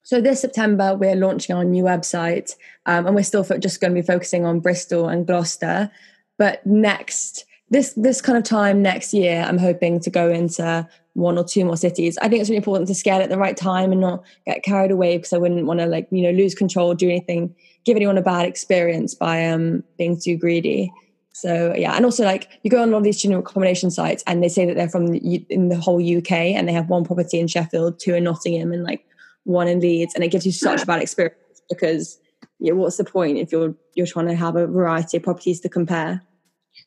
So 0.06 0.22
this 0.22 0.40
September, 0.40 0.96
we're 0.96 1.16
launching 1.16 1.56
our 1.56 1.66
new 1.66 1.84
website, 1.84 2.56
um, 2.86 3.08
and 3.08 3.16
we're 3.16 3.24
still 3.24 3.44
just 3.58 3.82
going 3.82 3.92
to 3.92 4.00
be 4.00 4.06
focusing 4.06 4.46
on 4.46 4.60
Bristol 4.60 5.10
and 5.10 5.26
Gloucester. 5.26 5.90
But 6.38 6.64
next, 6.64 7.44
this 7.72 7.94
this 7.94 8.22
kind 8.22 8.38
of 8.38 8.44
time 8.44 8.84
next 8.84 9.16
year, 9.16 9.44
I'm 9.48 9.58
hoping 9.58 10.00
to 10.02 10.12
go 10.12 10.30
into 10.30 10.88
one 11.14 11.40
or 11.40 11.44
two 11.44 11.66
more 11.66 11.76
cities. 11.76 12.20
I 12.22 12.30
think 12.30 12.42
it's 12.42 12.52
really 12.52 12.58
important 12.58 12.88
to 12.90 12.94
scale 12.94 13.20
at 13.20 13.30
the 13.30 13.40
right 13.40 13.58
time 13.58 13.92
and 13.92 14.00
not 14.00 14.24
get 14.46 14.62
carried 14.62 14.92
away 14.92 15.18
because 15.18 15.34
I 15.34 15.40
wouldn't 15.40 15.66
want 15.66 15.80
to 15.80 15.88
like 15.88 16.08
you 16.12 16.22
know 16.22 16.38
lose 16.38 16.54
control, 16.54 16.94
do 16.94 17.10
anything, 17.10 17.56
give 17.84 17.96
anyone 17.96 18.20
a 18.20 18.22
bad 18.22 18.46
experience 18.46 19.16
by 19.16 19.44
um 19.48 19.84
being 19.98 20.22
too 20.22 20.38
greedy. 20.38 20.94
So 21.34 21.74
yeah, 21.76 21.96
and 21.96 22.06
also 22.06 22.26
like 22.26 22.48
you 22.62 22.70
go 22.70 22.84
on 22.84 22.90
a 22.90 22.92
lot 22.92 23.00
of 23.00 23.06
these 23.06 23.18
student 23.18 23.40
accommodation 23.40 23.90
sites, 23.90 24.24
and 24.28 24.44
they 24.44 24.50
say 24.50 24.68
that 24.68 24.76
they're 24.76 24.88
from 24.88 25.08
the, 25.08 25.46
in 25.50 25.70
the 25.70 25.80
whole 25.80 25.98
UK, 25.98 26.32
and 26.32 26.68
they 26.68 26.74
have 26.74 26.90
one 26.90 27.06
property 27.06 27.40
in 27.40 27.48
Sheffield, 27.48 28.00
two 28.00 28.14
in 28.14 28.26
Nottingham, 28.26 28.72
and 28.72 28.84
like 28.84 29.04
one 29.46 29.68
in 29.68 29.80
Leeds, 29.80 30.14
and 30.14 30.24
it 30.24 30.30
gives 30.30 30.46
you 30.46 30.52
such 30.52 30.84
a 30.84 30.86
bad 30.86 31.02
experience 31.02 31.62
because 31.70 32.20
yeah, 32.60 32.74
what's 32.74 32.98
the 32.98 33.04
point 33.04 33.38
if 33.38 33.52
you're 33.52 33.74
you're 33.96 34.06
trying 34.06 34.28
to 34.28 34.36
have 34.36 34.56
a 34.56 34.68
variety 34.68 35.18
of 35.18 35.24
properties 35.24 35.62
to 35.62 35.70
compare? 35.70 36.22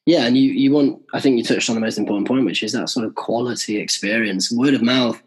Yeah, 0.07 0.27
and 0.27 0.37
you 0.37 0.53
you 0.53 0.73
want 0.73 1.03
I 1.15 1.21
think 1.21 1.39
you 1.39 1.45
touched 1.45 1.69
on 1.69 1.75
the 1.75 1.81
most 1.81 1.99
important 1.99 2.29
point, 2.29 2.45
which 2.45 2.63
is 2.63 2.73
that 2.73 2.89
sort 2.89 3.07
of 3.07 3.15
quality 3.15 3.79
experience, 3.79 4.53
word 4.53 4.75
of 4.75 4.83
mouth. 4.83 5.23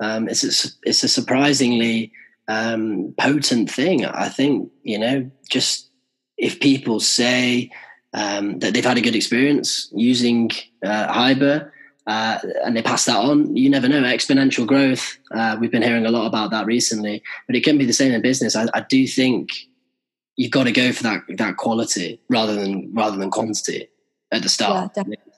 Um, 0.00 0.28
it's 0.28 0.44
a, 0.44 0.68
it's 0.84 1.02
a 1.02 1.08
surprisingly 1.08 2.12
um, 2.46 3.14
potent 3.18 3.70
thing. 3.70 4.04
I 4.04 4.28
think 4.28 4.70
you 4.82 4.98
know 4.98 5.30
just 5.50 5.90
if 6.36 6.60
people 6.60 7.00
say 7.00 7.70
um, 8.14 8.58
that 8.60 8.72
they've 8.72 8.84
had 8.84 8.98
a 8.98 9.02
good 9.02 9.16
experience 9.16 9.90
using 9.94 10.50
uh, 10.84 11.12
HYBR, 11.12 11.70
uh, 12.08 12.38
and 12.64 12.74
they 12.74 12.82
pass 12.82 13.04
that 13.04 13.16
on. 13.16 13.54
You 13.54 13.68
never 13.68 13.86
know. 13.86 14.02
Exponential 14.02 14.66
growth. 14.66 15.18
Uh, 15.30 15.58
we've 15.60 15.70
been 15.70 15.82
hearing 15.82 16.06
a 16.06 16.10
lot 16.10 16.26
about 16.26 16.50
that 16.50 16.64
recently, 16.64 17.22
but 17.46 17.54
it 17.54 17.62
can 17.62 17.76
be 17.76 17.84
the 17.84 17.92
same 17.92 18.12
in 18.12 18.22
business. 18.22 18.56
I, 18.56 18.66
I, 18.72 18.80
do 18.80 19.06
think 19.06 19.50
you've 20.34 20.50
got 20.50 20.64
to 20.64 20.72
go 20.72 20.90
for 20.90 21.02
that 21.02 21.20
that 21.36 21.58
quality 21.58 22.18
rather 22.30 22.54
than 22.54 22.90
rather 22.94 23.18
than 23.18 23.30
quantity 23.30 23.88
at 24.32 24.42
the 24.42 24.48
start. 24.48 24.92
Yeah, 24.96 25.02
definitely. 25.02 25.32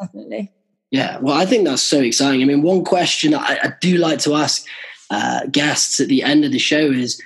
definitely. 0.00 0.52
Yeah, 0.90 1.18
well, 1.18 1.38
I 1.38 1.46
think 1.46 1.64
that's 1.64 1.82
so 1.82 2.00
exciting. 2.00 2.42
I 2.42 2.44
mean, 2.44 2.62
one 2.62 2.84
question 2.84 3.32
I, 3.32 3.58
I 3.62 3.72
do 3.80 3.96
like 3.98 4.18
to 4.20 4.34
ask 4.34 4.66
uh, 5.10 5.46
guests 5.46 6.00
at 6.00 6.08
the 6.08 6.24
end 6.24 6.44
of 6.44 6.50
the 6.50 6.58
show 6.58 6.90
is 6.90 7.22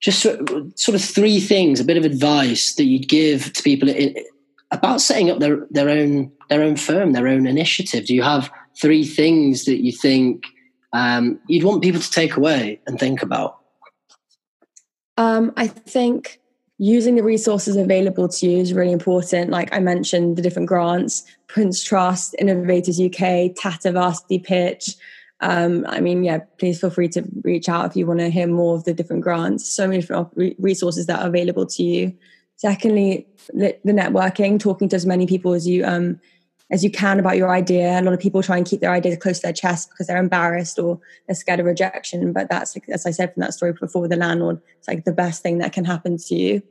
just 0.00 0.20
sort 0.20 0.94
of 0.94 1.02
three 1.02 1.40
things, 1.40 1.80
a 1.80 1.84
bit 1.84 1.96
of 1.96 2.04
advice 2.04 2.74
that 2.74 2.84
you'd 2.84 3.08
give 3.08 3.54
to 3.54 3.62
people 3.62 3.88
in, 3.88 4.14
about 4.72 5.00
setting 5.00 5.30
up 5.30 5.38
their 5.38 5.66
their 5.70 5.88
own 5.88 6.32
their 6.48 6.62
own 6.62 6.76
firm, 6.76 7.12
their 7.12 7.28
own 7.28 7.46
initiative? 7.46 8.06
Do 8.06 8.14
you 8.14 8.22
have 8.22 8.50
three 8.80 9.04
things 9.04 9.64
that 9.66 9.82
you 9.82 9.92
think 9.92 10.44
um, 10.92 11.38
you'd 11.48 11.64
want 11.64 11.82
people 11.82 12.00
to 12.00 12.10
take 12.10 12.36
away 12.36 12.80
and 12.86 12.98
think 12.98 13.22
about? 13.22 13.58
Um, 15.18 15.52
I 15.56 15.66
think 15.66 16.40
using 16.78 17.14
the 17.14 17.22
resources 17.22 17.76
available 17.76 18.28
to 18.28 18.46
you 18.48 18.58
is 18.58 18.72
really 18.72 18.92
important. 18.92 19.50
Like 19.50 19.72
I 19.72 19.78
mentioned, 19.78 20.36
the 20.36 20.42
different 20.42 20.68
grants, 20.68 21.22
Prince 21.46 21.84
Trust, 21.84 22.34
Innovators 22.38 23.00
UK, 23.00 23.54
Tata 23.56 23.92
Varsity 23.92 24.38
Pitch. 24.38 24.96
Um, 25.40 25.84
I 25.88 26.00
mean, 26.00 26.24
yeah, 26.24 26.38
please 26.58 26.80
feel 26.80 26.90
free 26.90 27.08
to 27.10 27.24
reach 27.44 27.68
out 27.68 27.86
if 27.86 27.96
you 27.96 28.06
want 28.06 28.20
to 28.20 28.30
hear 28.30 28.46
more 28.46 28.76
of 28.76 28.84
the 28.84 28.94
different 28.94 29.22
grants. 29.22 29.68
So 29.68 29.86
many 29.86 30.00
different 30.00 30.28
resources 30.58 31.06
that 31.06 31.20
are 31.20 31.28
available 31.28 31.66
to 31.66 31.82
you. 31.82 32.14
Secondly, 32.56 33.26
the, 33.48 33.76
networking, 33.84 34.58
talking 34.58 34.88
to 34.88 34.96
as 34.96 35.06
many 35.06 35.26
people 35.26 35.52
as 35.52 35.66
you 35.66 35.84
um, 35.84 36.20
as 36.72 36.82
you 36.82 36.90
can 36.90 37.20
about 37.20 37.36
your 37.36 37.50
idea. 37.50 38.00
A 38.00 38.02
lot 38.02 38.14
of 38.14 38.20
people 38.20 38.42
try 38.42 38.56
and 38.56 38.66
keep 38.66 38.80
their 38.80 38.92
ideas 38.92 39.18
close 39.18 39.38
to 39.40 39.42
their 39.42 39.52
chest 39.52 39.90
because 39.90 40.06
they're 40.06 40.16
embarrassed 40.16 40.78
or 40.78 40.98
they're 41.26 41.34
scared 41.36 41.60
of 41.60 41.66
rejection. 41.66 42.32
But 42.32 42.48
that's, 42.48 42.76
as 42.88 43.04
I 43.04 43.10
said 43.10 43.34
from 43.34 43.42
that 43.42 43.52
story 43.52 43.74
before 43.74 44.00
with 44.00 44.10
the 44.10 44.16
landlord, 44.16 44.60
it's 44.78 44.88
like 44.88 45.04
the 45.04 45.12
best 45.12 45.42
thing 45.42 45.58
that 45.58 45.72
can 45.72 45.84
happen 45.84 46.16
to 46.16 46.34
you. 46.34 46.62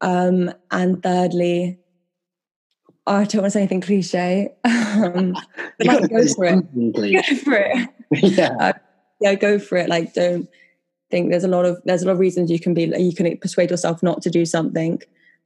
Um, 0.00 0.52
and 0.70 1.02
thirdly, 1.02 1.78
oh, 3.06 3.16
I 3.16 3.24
don't 3.24 3.42
want 3.42 3.46
to 3.46 3.50
say 3.50 3.60
anything 3.60 3.82
cliche, 3.82 4.54
um, 4.64 5.36
but 5.78 5.86
like, 5.86 6.10
go 6.10 6.26
for 6.26 6.44
it. 6.46 6.74
Go 6.74 7.36
for 7.36 7.54
it. 7.54 7.88
yeah. 8.12 8.56
Uh, 8.58 8.72
yeah, 9.20 9.34
go 9.34 9.58
for 9.58 9.76
it. 9.76 9.88
Like, 9.88 10.14
don't 10.14 10.48
think 11.10 11.30
there's 11.30 11.44
a 11.44 11.48
lot 11.48 11.64
of 11.64 11.80
there's 11.84 12.02
a 12.02 12.06
lot 12.06 12.12
of 12.12 12.18
reasons 12.18 12.50
you 12.50 12.58
can 12.58 12.74
be 12.74 12.92
you 12.98 13.14
can 13.14 13.36
persuade 13.38 13.70
yourself 13.70 14.02
not 14.02 14.22
to 14.22 14.30
do 14.30 14.44
something. 14.44 15.00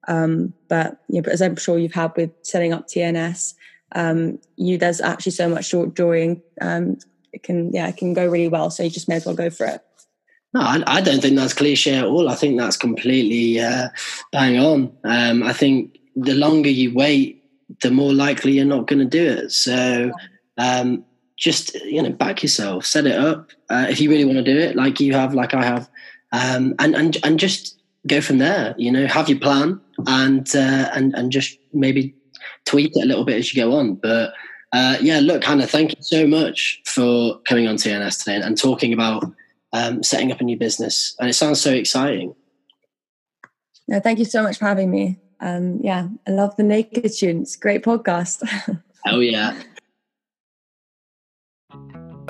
Um, 0.09 0.55
but 0.69 1.01
you 1.09 1.23
know, 1.23 1.31
as 1.31 1.41
I'm 1.41 1.57
sure 1.57 1.79
you've 1.79 1.93
had 1.93 2.13
with 2.17 2.31
setting 2.43 2.73
up 2.73 2.89
TNS, 2.89 3.55
um, 3.93 4.39
you 4.57 4.77
there's 4.79 5.01
actually 5.01 5.33
so 5.33 5.49
much 5.49 5.71
joy 5.71 6.23
and 6.23 6.43
um, 6.61 6.99
it 7.33 7.43
can 7.43 7.73
yeah 7.73 7.89
it 7.89 7.97
can 7.97 8.15
go 8.15 8.27
really 8.27 8.49
well. 8.49 8.71
So 8.71 8.83
you 8.83 8.91
just 8.91 9.09
may 9.09 9.17
as 9.17 9.27
well 9.27 9.35
go 9.35 9.51
for 9.51 9.67
it. 9.67 9.83
No, 10.55 10.61
I, 10.61 10.83
I 10.87 11.01
don't 11.03 11.21
think 11.21 11.37
that's 11.37 11.53
cliche 11.53 11.97
at 11.97 12.07
all. 12.07 12.29
I 12.29 12.35
think 12.35 12.59
that's 12.59 12.77
completely 12.77 13.61
uh, 13.61 13.89
bang 14.33 14.59
on. 14.59 14.97
Um, 15.05 15.43
I 15.43 15.53
think 15.53 15.99
the 16.17 16.35
longer 16.35 16.71
you 16.71 16.95
wait, 16.95 17.45
the 17.83 17.91
more 17.91 18.15
likely 18.15 18.53
you're 18.53 18.65
not 18.65 18.87
going 18.87 18.99
to 18.99 19.05
do 19.05 19.25
it. 19.25 19.53
So 19.53 20.11
um, 20.57 21.05
just 21.37 21.75
you 21.85 22.03
know, 22.03 22.11
back 22.11 22.43
yourself, 22.43 22.85
set 22.85 23.07
it 23.07 23.19
up 23.19 23.51
uh, 23.69 23.87
if 23.89 24.01
you 24.01 24.11
really 24.11 24.25
want 24.25 24.39
to 24.39 24.45
do 24.45 24.59
it, 24.59 24.75
like 24.75 25.01
you 25.01 25.13
have, 25.13 25.35
like 25.35 25.55
I 25.55 25.65
have, 25.65 25.89
um, 26.33 26.75
and 26.79 26.95
and 26.97 27.17
and 27.23 27.39
just 27.39 27.78
go 28.09 28.21
from 28.21 28.39
there. 28.39 28.75
You 28.79 28.91
know, 28.91 29.07
have 29.07 29.29
your 29.29 29.39
plan 29.39 29.81
and 30.07 30.49
uh, 30.55 30.91
and 30.95 31.15
and 31.15 31.31
just 31.31 31.59
maybe 31.73 32.15
tweak 32.67 32.93
it 32.95 33.05
a 33.05 33.07
little 33.07 33.25
bit 33.25 33.37
as 33.37 33.53
you 33.53 33.63
go 33.63 33.77
on. 33.77 33.95
But 33.95 34.33
uh, 34.73 34.97
yeah, 35.01 35.21
look, 35.21 35.45
Hannah, 35.45 35.67
thank 35.67 35.97
you 35.97 36.03
so 36.03 36.27
much 36.27 36.81
for 36.87 37.39
coming 37.41 37.67
on 37.67 37.77
TNS 37.77 38.19
today 38.19 38.37
and, 38.37 38.45
and 38.45 38.59
talking 38.59 38.93
about 38.93 39.25
um, 39.73 40.03
setting 40.03 40.31
up 40.31 40.41
a 40.41 40.45
new 40.45 40.59
business. 40.59 41.15
And 41.19 41.31
it 41.31 41.35
sounds 41.35 41.61
so 41.61 41.73
exciting. 41.73 42.35
No, 43.87 44.01
thank 44.01 44.19
you 44.19 44.27
so 44.27 44.43
much 44.43 44.59
for 44.59 44.67
having 44.67 44.91
me. 44.91 45.19
Um, 45.41 45.81
yeah, 45.83 46.09
I 46.27 46.31
love 46.31 46.57
the 46.57 46.63
Naked 46.63 47.13
Students. 47.13 47.57
Great 47.57 47.83
podcast. 47.83 48.43
oh 49.07 49.21
yeah. 49.21 49.59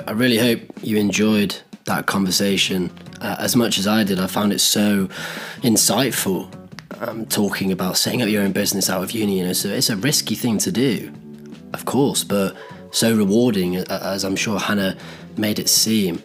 I 0.07 0.11
really 0.11 0.37
hope 0.37 0.61
you 0.81 0.97
enjoyed 0.97 1.55
that 1.85 2.05
conversation 2.05 2.89
uh, 3.21 3.35
as 3.39 3.55
much 3.55 3.77
as 3.77 3.87
I 3.87 4.03
did. 4.03 4.19
I 4.19 4.27
found 4.27 4.53
it 4.53 4.59
so 4.59 5.07
insightful 5.61 6.53
um, 7.01 7.25
talking 7.25 7.71
about 7.71 7.97
setting 7.97 8.21
up 8.21 8.29
your 8.29 8.43
own 8.43 8.51
business 8.51 8.89
out 8.89 9.03
of 9.03 9.11
uni. 9.11 9.39
You 9.39 9.47
know, 9.47 9.53
so 9.53 9.69
it's 9.69 9.89
a 9.89 9.97
risky 9.97 10.35
thing 10.35 10.57
to 10.59 10.71
do, 10.71 11.11
of 11.73 11.85
course, 11.85 12.23
but 12.23 12.55
so 12.91 13.15
rewarding, 13.15 13.77
as 13.77 14.23
I'm 14.23 14.35
sure 14.35 14.59
Hannah 14.59 14.97
made 15.37 15.59
it 15.59 15.69
seem. 15.69 16.21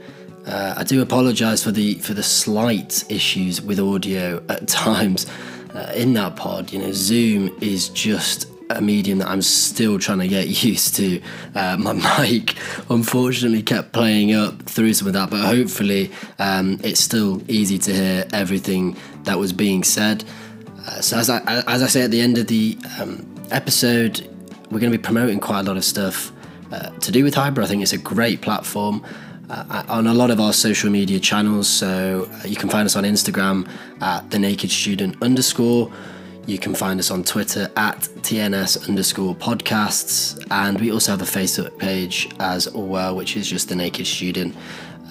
Uh, 0.46 0.74
I 0.76 0.84
do 0.84 1.00
apologise 1.00 1.64
for 1.64 1.70
the 1.70 1.94
for 1.94 2.12
the 2.14 2.22
slight 2.22 3.04
issues 3.10 3.62
with 3.62 3.80
audio 3.80 4.42
at 4.48 4.68
times 4.86 5.26
uh, 5.74 5.92
in 5.94 6.12
that 6.14 6.36
pod. 6.36 6.72
You 6.72 6.80
know, 6.80 6.92
Zoom 6.92 7.56
is 7.60 7.88
just 7.90 8.48
a 8.70 8.80
medium 8.80 9.18
that 9.18 9.28
I'm 9.28 9.42
still 9.42 9.98
trying 9.98 10.20
to 10.20 10.28
get 10.28 10.48
used 10.64 10.96
to. 10.96 11.20
Uh, 11.54 11.76
my 11.78 11.92
mic, 11.92 12.56
unfortunately, 12.90 13.62
kept 13.62 13.92
playing 13.92 14.32
up 14.34 14.62
through 14.62 14.94
some 14.94 15.06
of 15.06 15.14
that, 15.14 15.30
but 15.30 15.44
hopefully, 15.44 16.10
um, 16.38 16.80
it's 16.82 17.00
still 17.00 17.42
easy 17.50 17.78
to 17.78 17.92
hear 17.92 18.26
everything 18.32 18.96
that 19.24 19.38
was 19.38 19.52
being 19.52 19.84
said. 19.84 20.24
Uh, 20.86 21.00
so 21.00 21.16
as 21.16 21.30
I 21.30 21.40
as 21.66 21.82
I 21.82 21.86
say 21.86 22.02
at 22.02 22.10
the 22.10 22.20
end 22.20 22.38
of 22.38 22.46
the 22.46 22.76
um, 23.00 23.26
episode, 23.50 24.28
we're 24.70 24.80
going 24.80 24.92
to 24.92 24.98
be 24.98 25.02
promoting 25.02 25.40
quite 25.40 25.60
a 25.60 25.62
lot 25.62 25.76
of 25.76 25.84
stuff 25.84 26.32
uh, 26.72 26.90
to 26.90 27.12
do 27.12 27.24
with 27.24 27.34
HYBR. 27.34 27.62
I 27.62 27.66
think 27.66 27.82
it's 27.82 27.92
a 27.92 27.98
great 27.98 28.40
platform. 28.40 29.04
Uh, 29.50 29.84
on 29.88 30.06
a 30.06 30.14
lot 30.14 30.30
of 30.30 30.40
our 30.40 30.54
social 30.54 30.90
media 30.90 31.20
channels, 31.20 31.68
so 31.68 32.26
uh, 32.32 32.48
you 32.48 32.56
can 32.56 32.70
find 32.70 32.86
us 32.86 32.96
on 32.96 33.04
Instagram 33.04 33.68
at 34.00 34.30
the 34.30 34.38
Naked 34.38 34.70
Student 34.70 35.22
underscore. 35.22 35.92
You 36.46 36.58
can 36.58 36.74
find 36.74 37.00
us 37.00 37.10
on 37.10 37.24
Twitter 37.24 37.70
at 37.76 38.00
TNS 38.20 38.88
underscore 38.88 39.34
podcasts, 39.34 40.46
and 40.50 40.78
we 40.78 40.92
also 40.92 41.12
have 41.12 41.22
a 41.22 41.24
Facebook 41.24 41.78
page 41.78 42.28
as 42.38 42.70
well, 42.72 43.16
which 43.16 43.36
is 43.36 43.48
just 43.48 43.70
the 43.70 43.74
Naked 43.74 44.06
Student. 44.06 44.54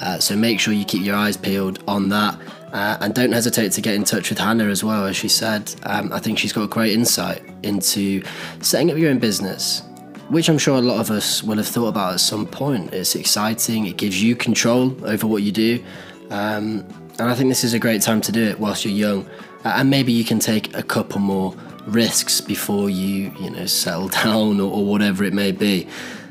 Uh, 0.02 0.20
so 0.20 0.36
make 0.36 0.60
sure 0.60 0.74
you 0.74 0.86
keep 0.86 1.04
your 1.04 1.16
eyes 1.16 1.36
peeled 1.36 1.84
on 1.88 2.10
that. 2.10 2.40
Uh, 2.72 2.98
and 3.02 3.14
don't 3.14 3.32
hesitate 3.32 3.72
to 3.72 3.82
get 3.82 3.96
in 3.96 4.04
touch 4.04 4.30
with 4.30 4.40
Hannah 4.40 4.66
as 4.66 4.84
well. 4.84 5.06
As 5.06 5.16
she 5.16 5.28
said, 5.28 5.74
um, 5.84 6.12
I 6.12 6.20
think 6.20 6.40
she's 6.40 6.54
got 6.54 6.64
a 6.64 6.68
great 6.68 6.94
insight 6.94 7.44
into 7.64 8.24
setting 8.62 8.92
up 8.92 8.98
your 8.98 9.10
own 9.10 9.20
business 9.20 9.84
which 10.30 10.50
I'm 10.50 10.58
sure 10.58 10.78
a 10.78 10.82
lot 10.82 11.00
of 11.00 11.12
us 11.12 11.44
will 11.44 11.58
have 11.58 11.68
thought 11.68 11.90
about 11.90 12.14
at 12.14 12.20
some 12.20 12.48
point. 12.48 12.94
It's 12.94 13.14
exciting. 13.14 13.86
It 13.86 13.98
gives 13.98 14.24
you 14.24 14.36
control 14.36 14.96
over 15.06 15.28
what 15.28 15.44
you 15.44 15.52
do, 15.52 15.84
um, 16.32 16.86
and 17.20 17.30
I 17.30 17.36
think 17.36 17.50
this 17.50 17.64
is 17.64 17.74
a 17.74 17.80
great 17.80 18.02
time 18.02 18.22
to 18.22 18.32
do 18.32 18.44
it 18.44 18.60
whilst 18.60 18.86
you're 18.86 18.94
young. 18.94 19.30
Uh, 19.64 19.74
and 19.78 19.90
maybe 19.90 20.12
you 20.12 20.24
can 20.24 20.40
take 20.40 20.76
a 20.76 20.84
couple 20.84 21.20
more 21.20 21.56
risks 21.86 22.42
before 22.42 22.90
you, 22.90 23.32
you 23.40 23.50
know, 23.50 23.66
settle 23.66 24.08
down 24.24 24.60
or, 24.60 24.72
or 24.72 24.86
whatever 24.86 25.24
it 25.24 25.34
may 25.34 25.52
be. 25.52 25.88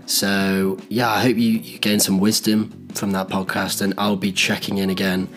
So 0.06 0.78
yeah, 0.88 1.10
I 1.10 1.20
hope 1.20 1.36
you, 1.36 1.52
you 1.52 1.78
gain 1.78 2.00
some 2.00 2.18
wisdom 2.18 2.88
from 2.94 3.12
that 3.12 3.28
podcast, 3.28 3.80
and 3.80 3.94
I'll 3.96 4.16
be 4.16 4.32
checking 4.32 4.78
in 4.78 4.90
again 4.90 5.28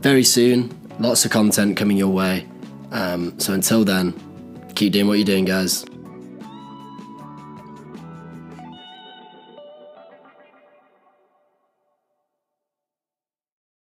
very 0.00 0.24
soon. 0.24 0.74
Lots 0.98 1.24
of 1.24 1.30
content 1.30 1.76
coming 1.76 1.96
your 1.96 2.08
way. 2.08 2.46
Um, 2.90 3.38
so 3.38 3.52
until 3.52 3.84
then, 3.84 4.12
keep 4.74 4.92
doing 4.92 5.06
what 5.06 5.14
you're 5.14 5.24
doing, 5.24 5.44
guys. 5.44 5.84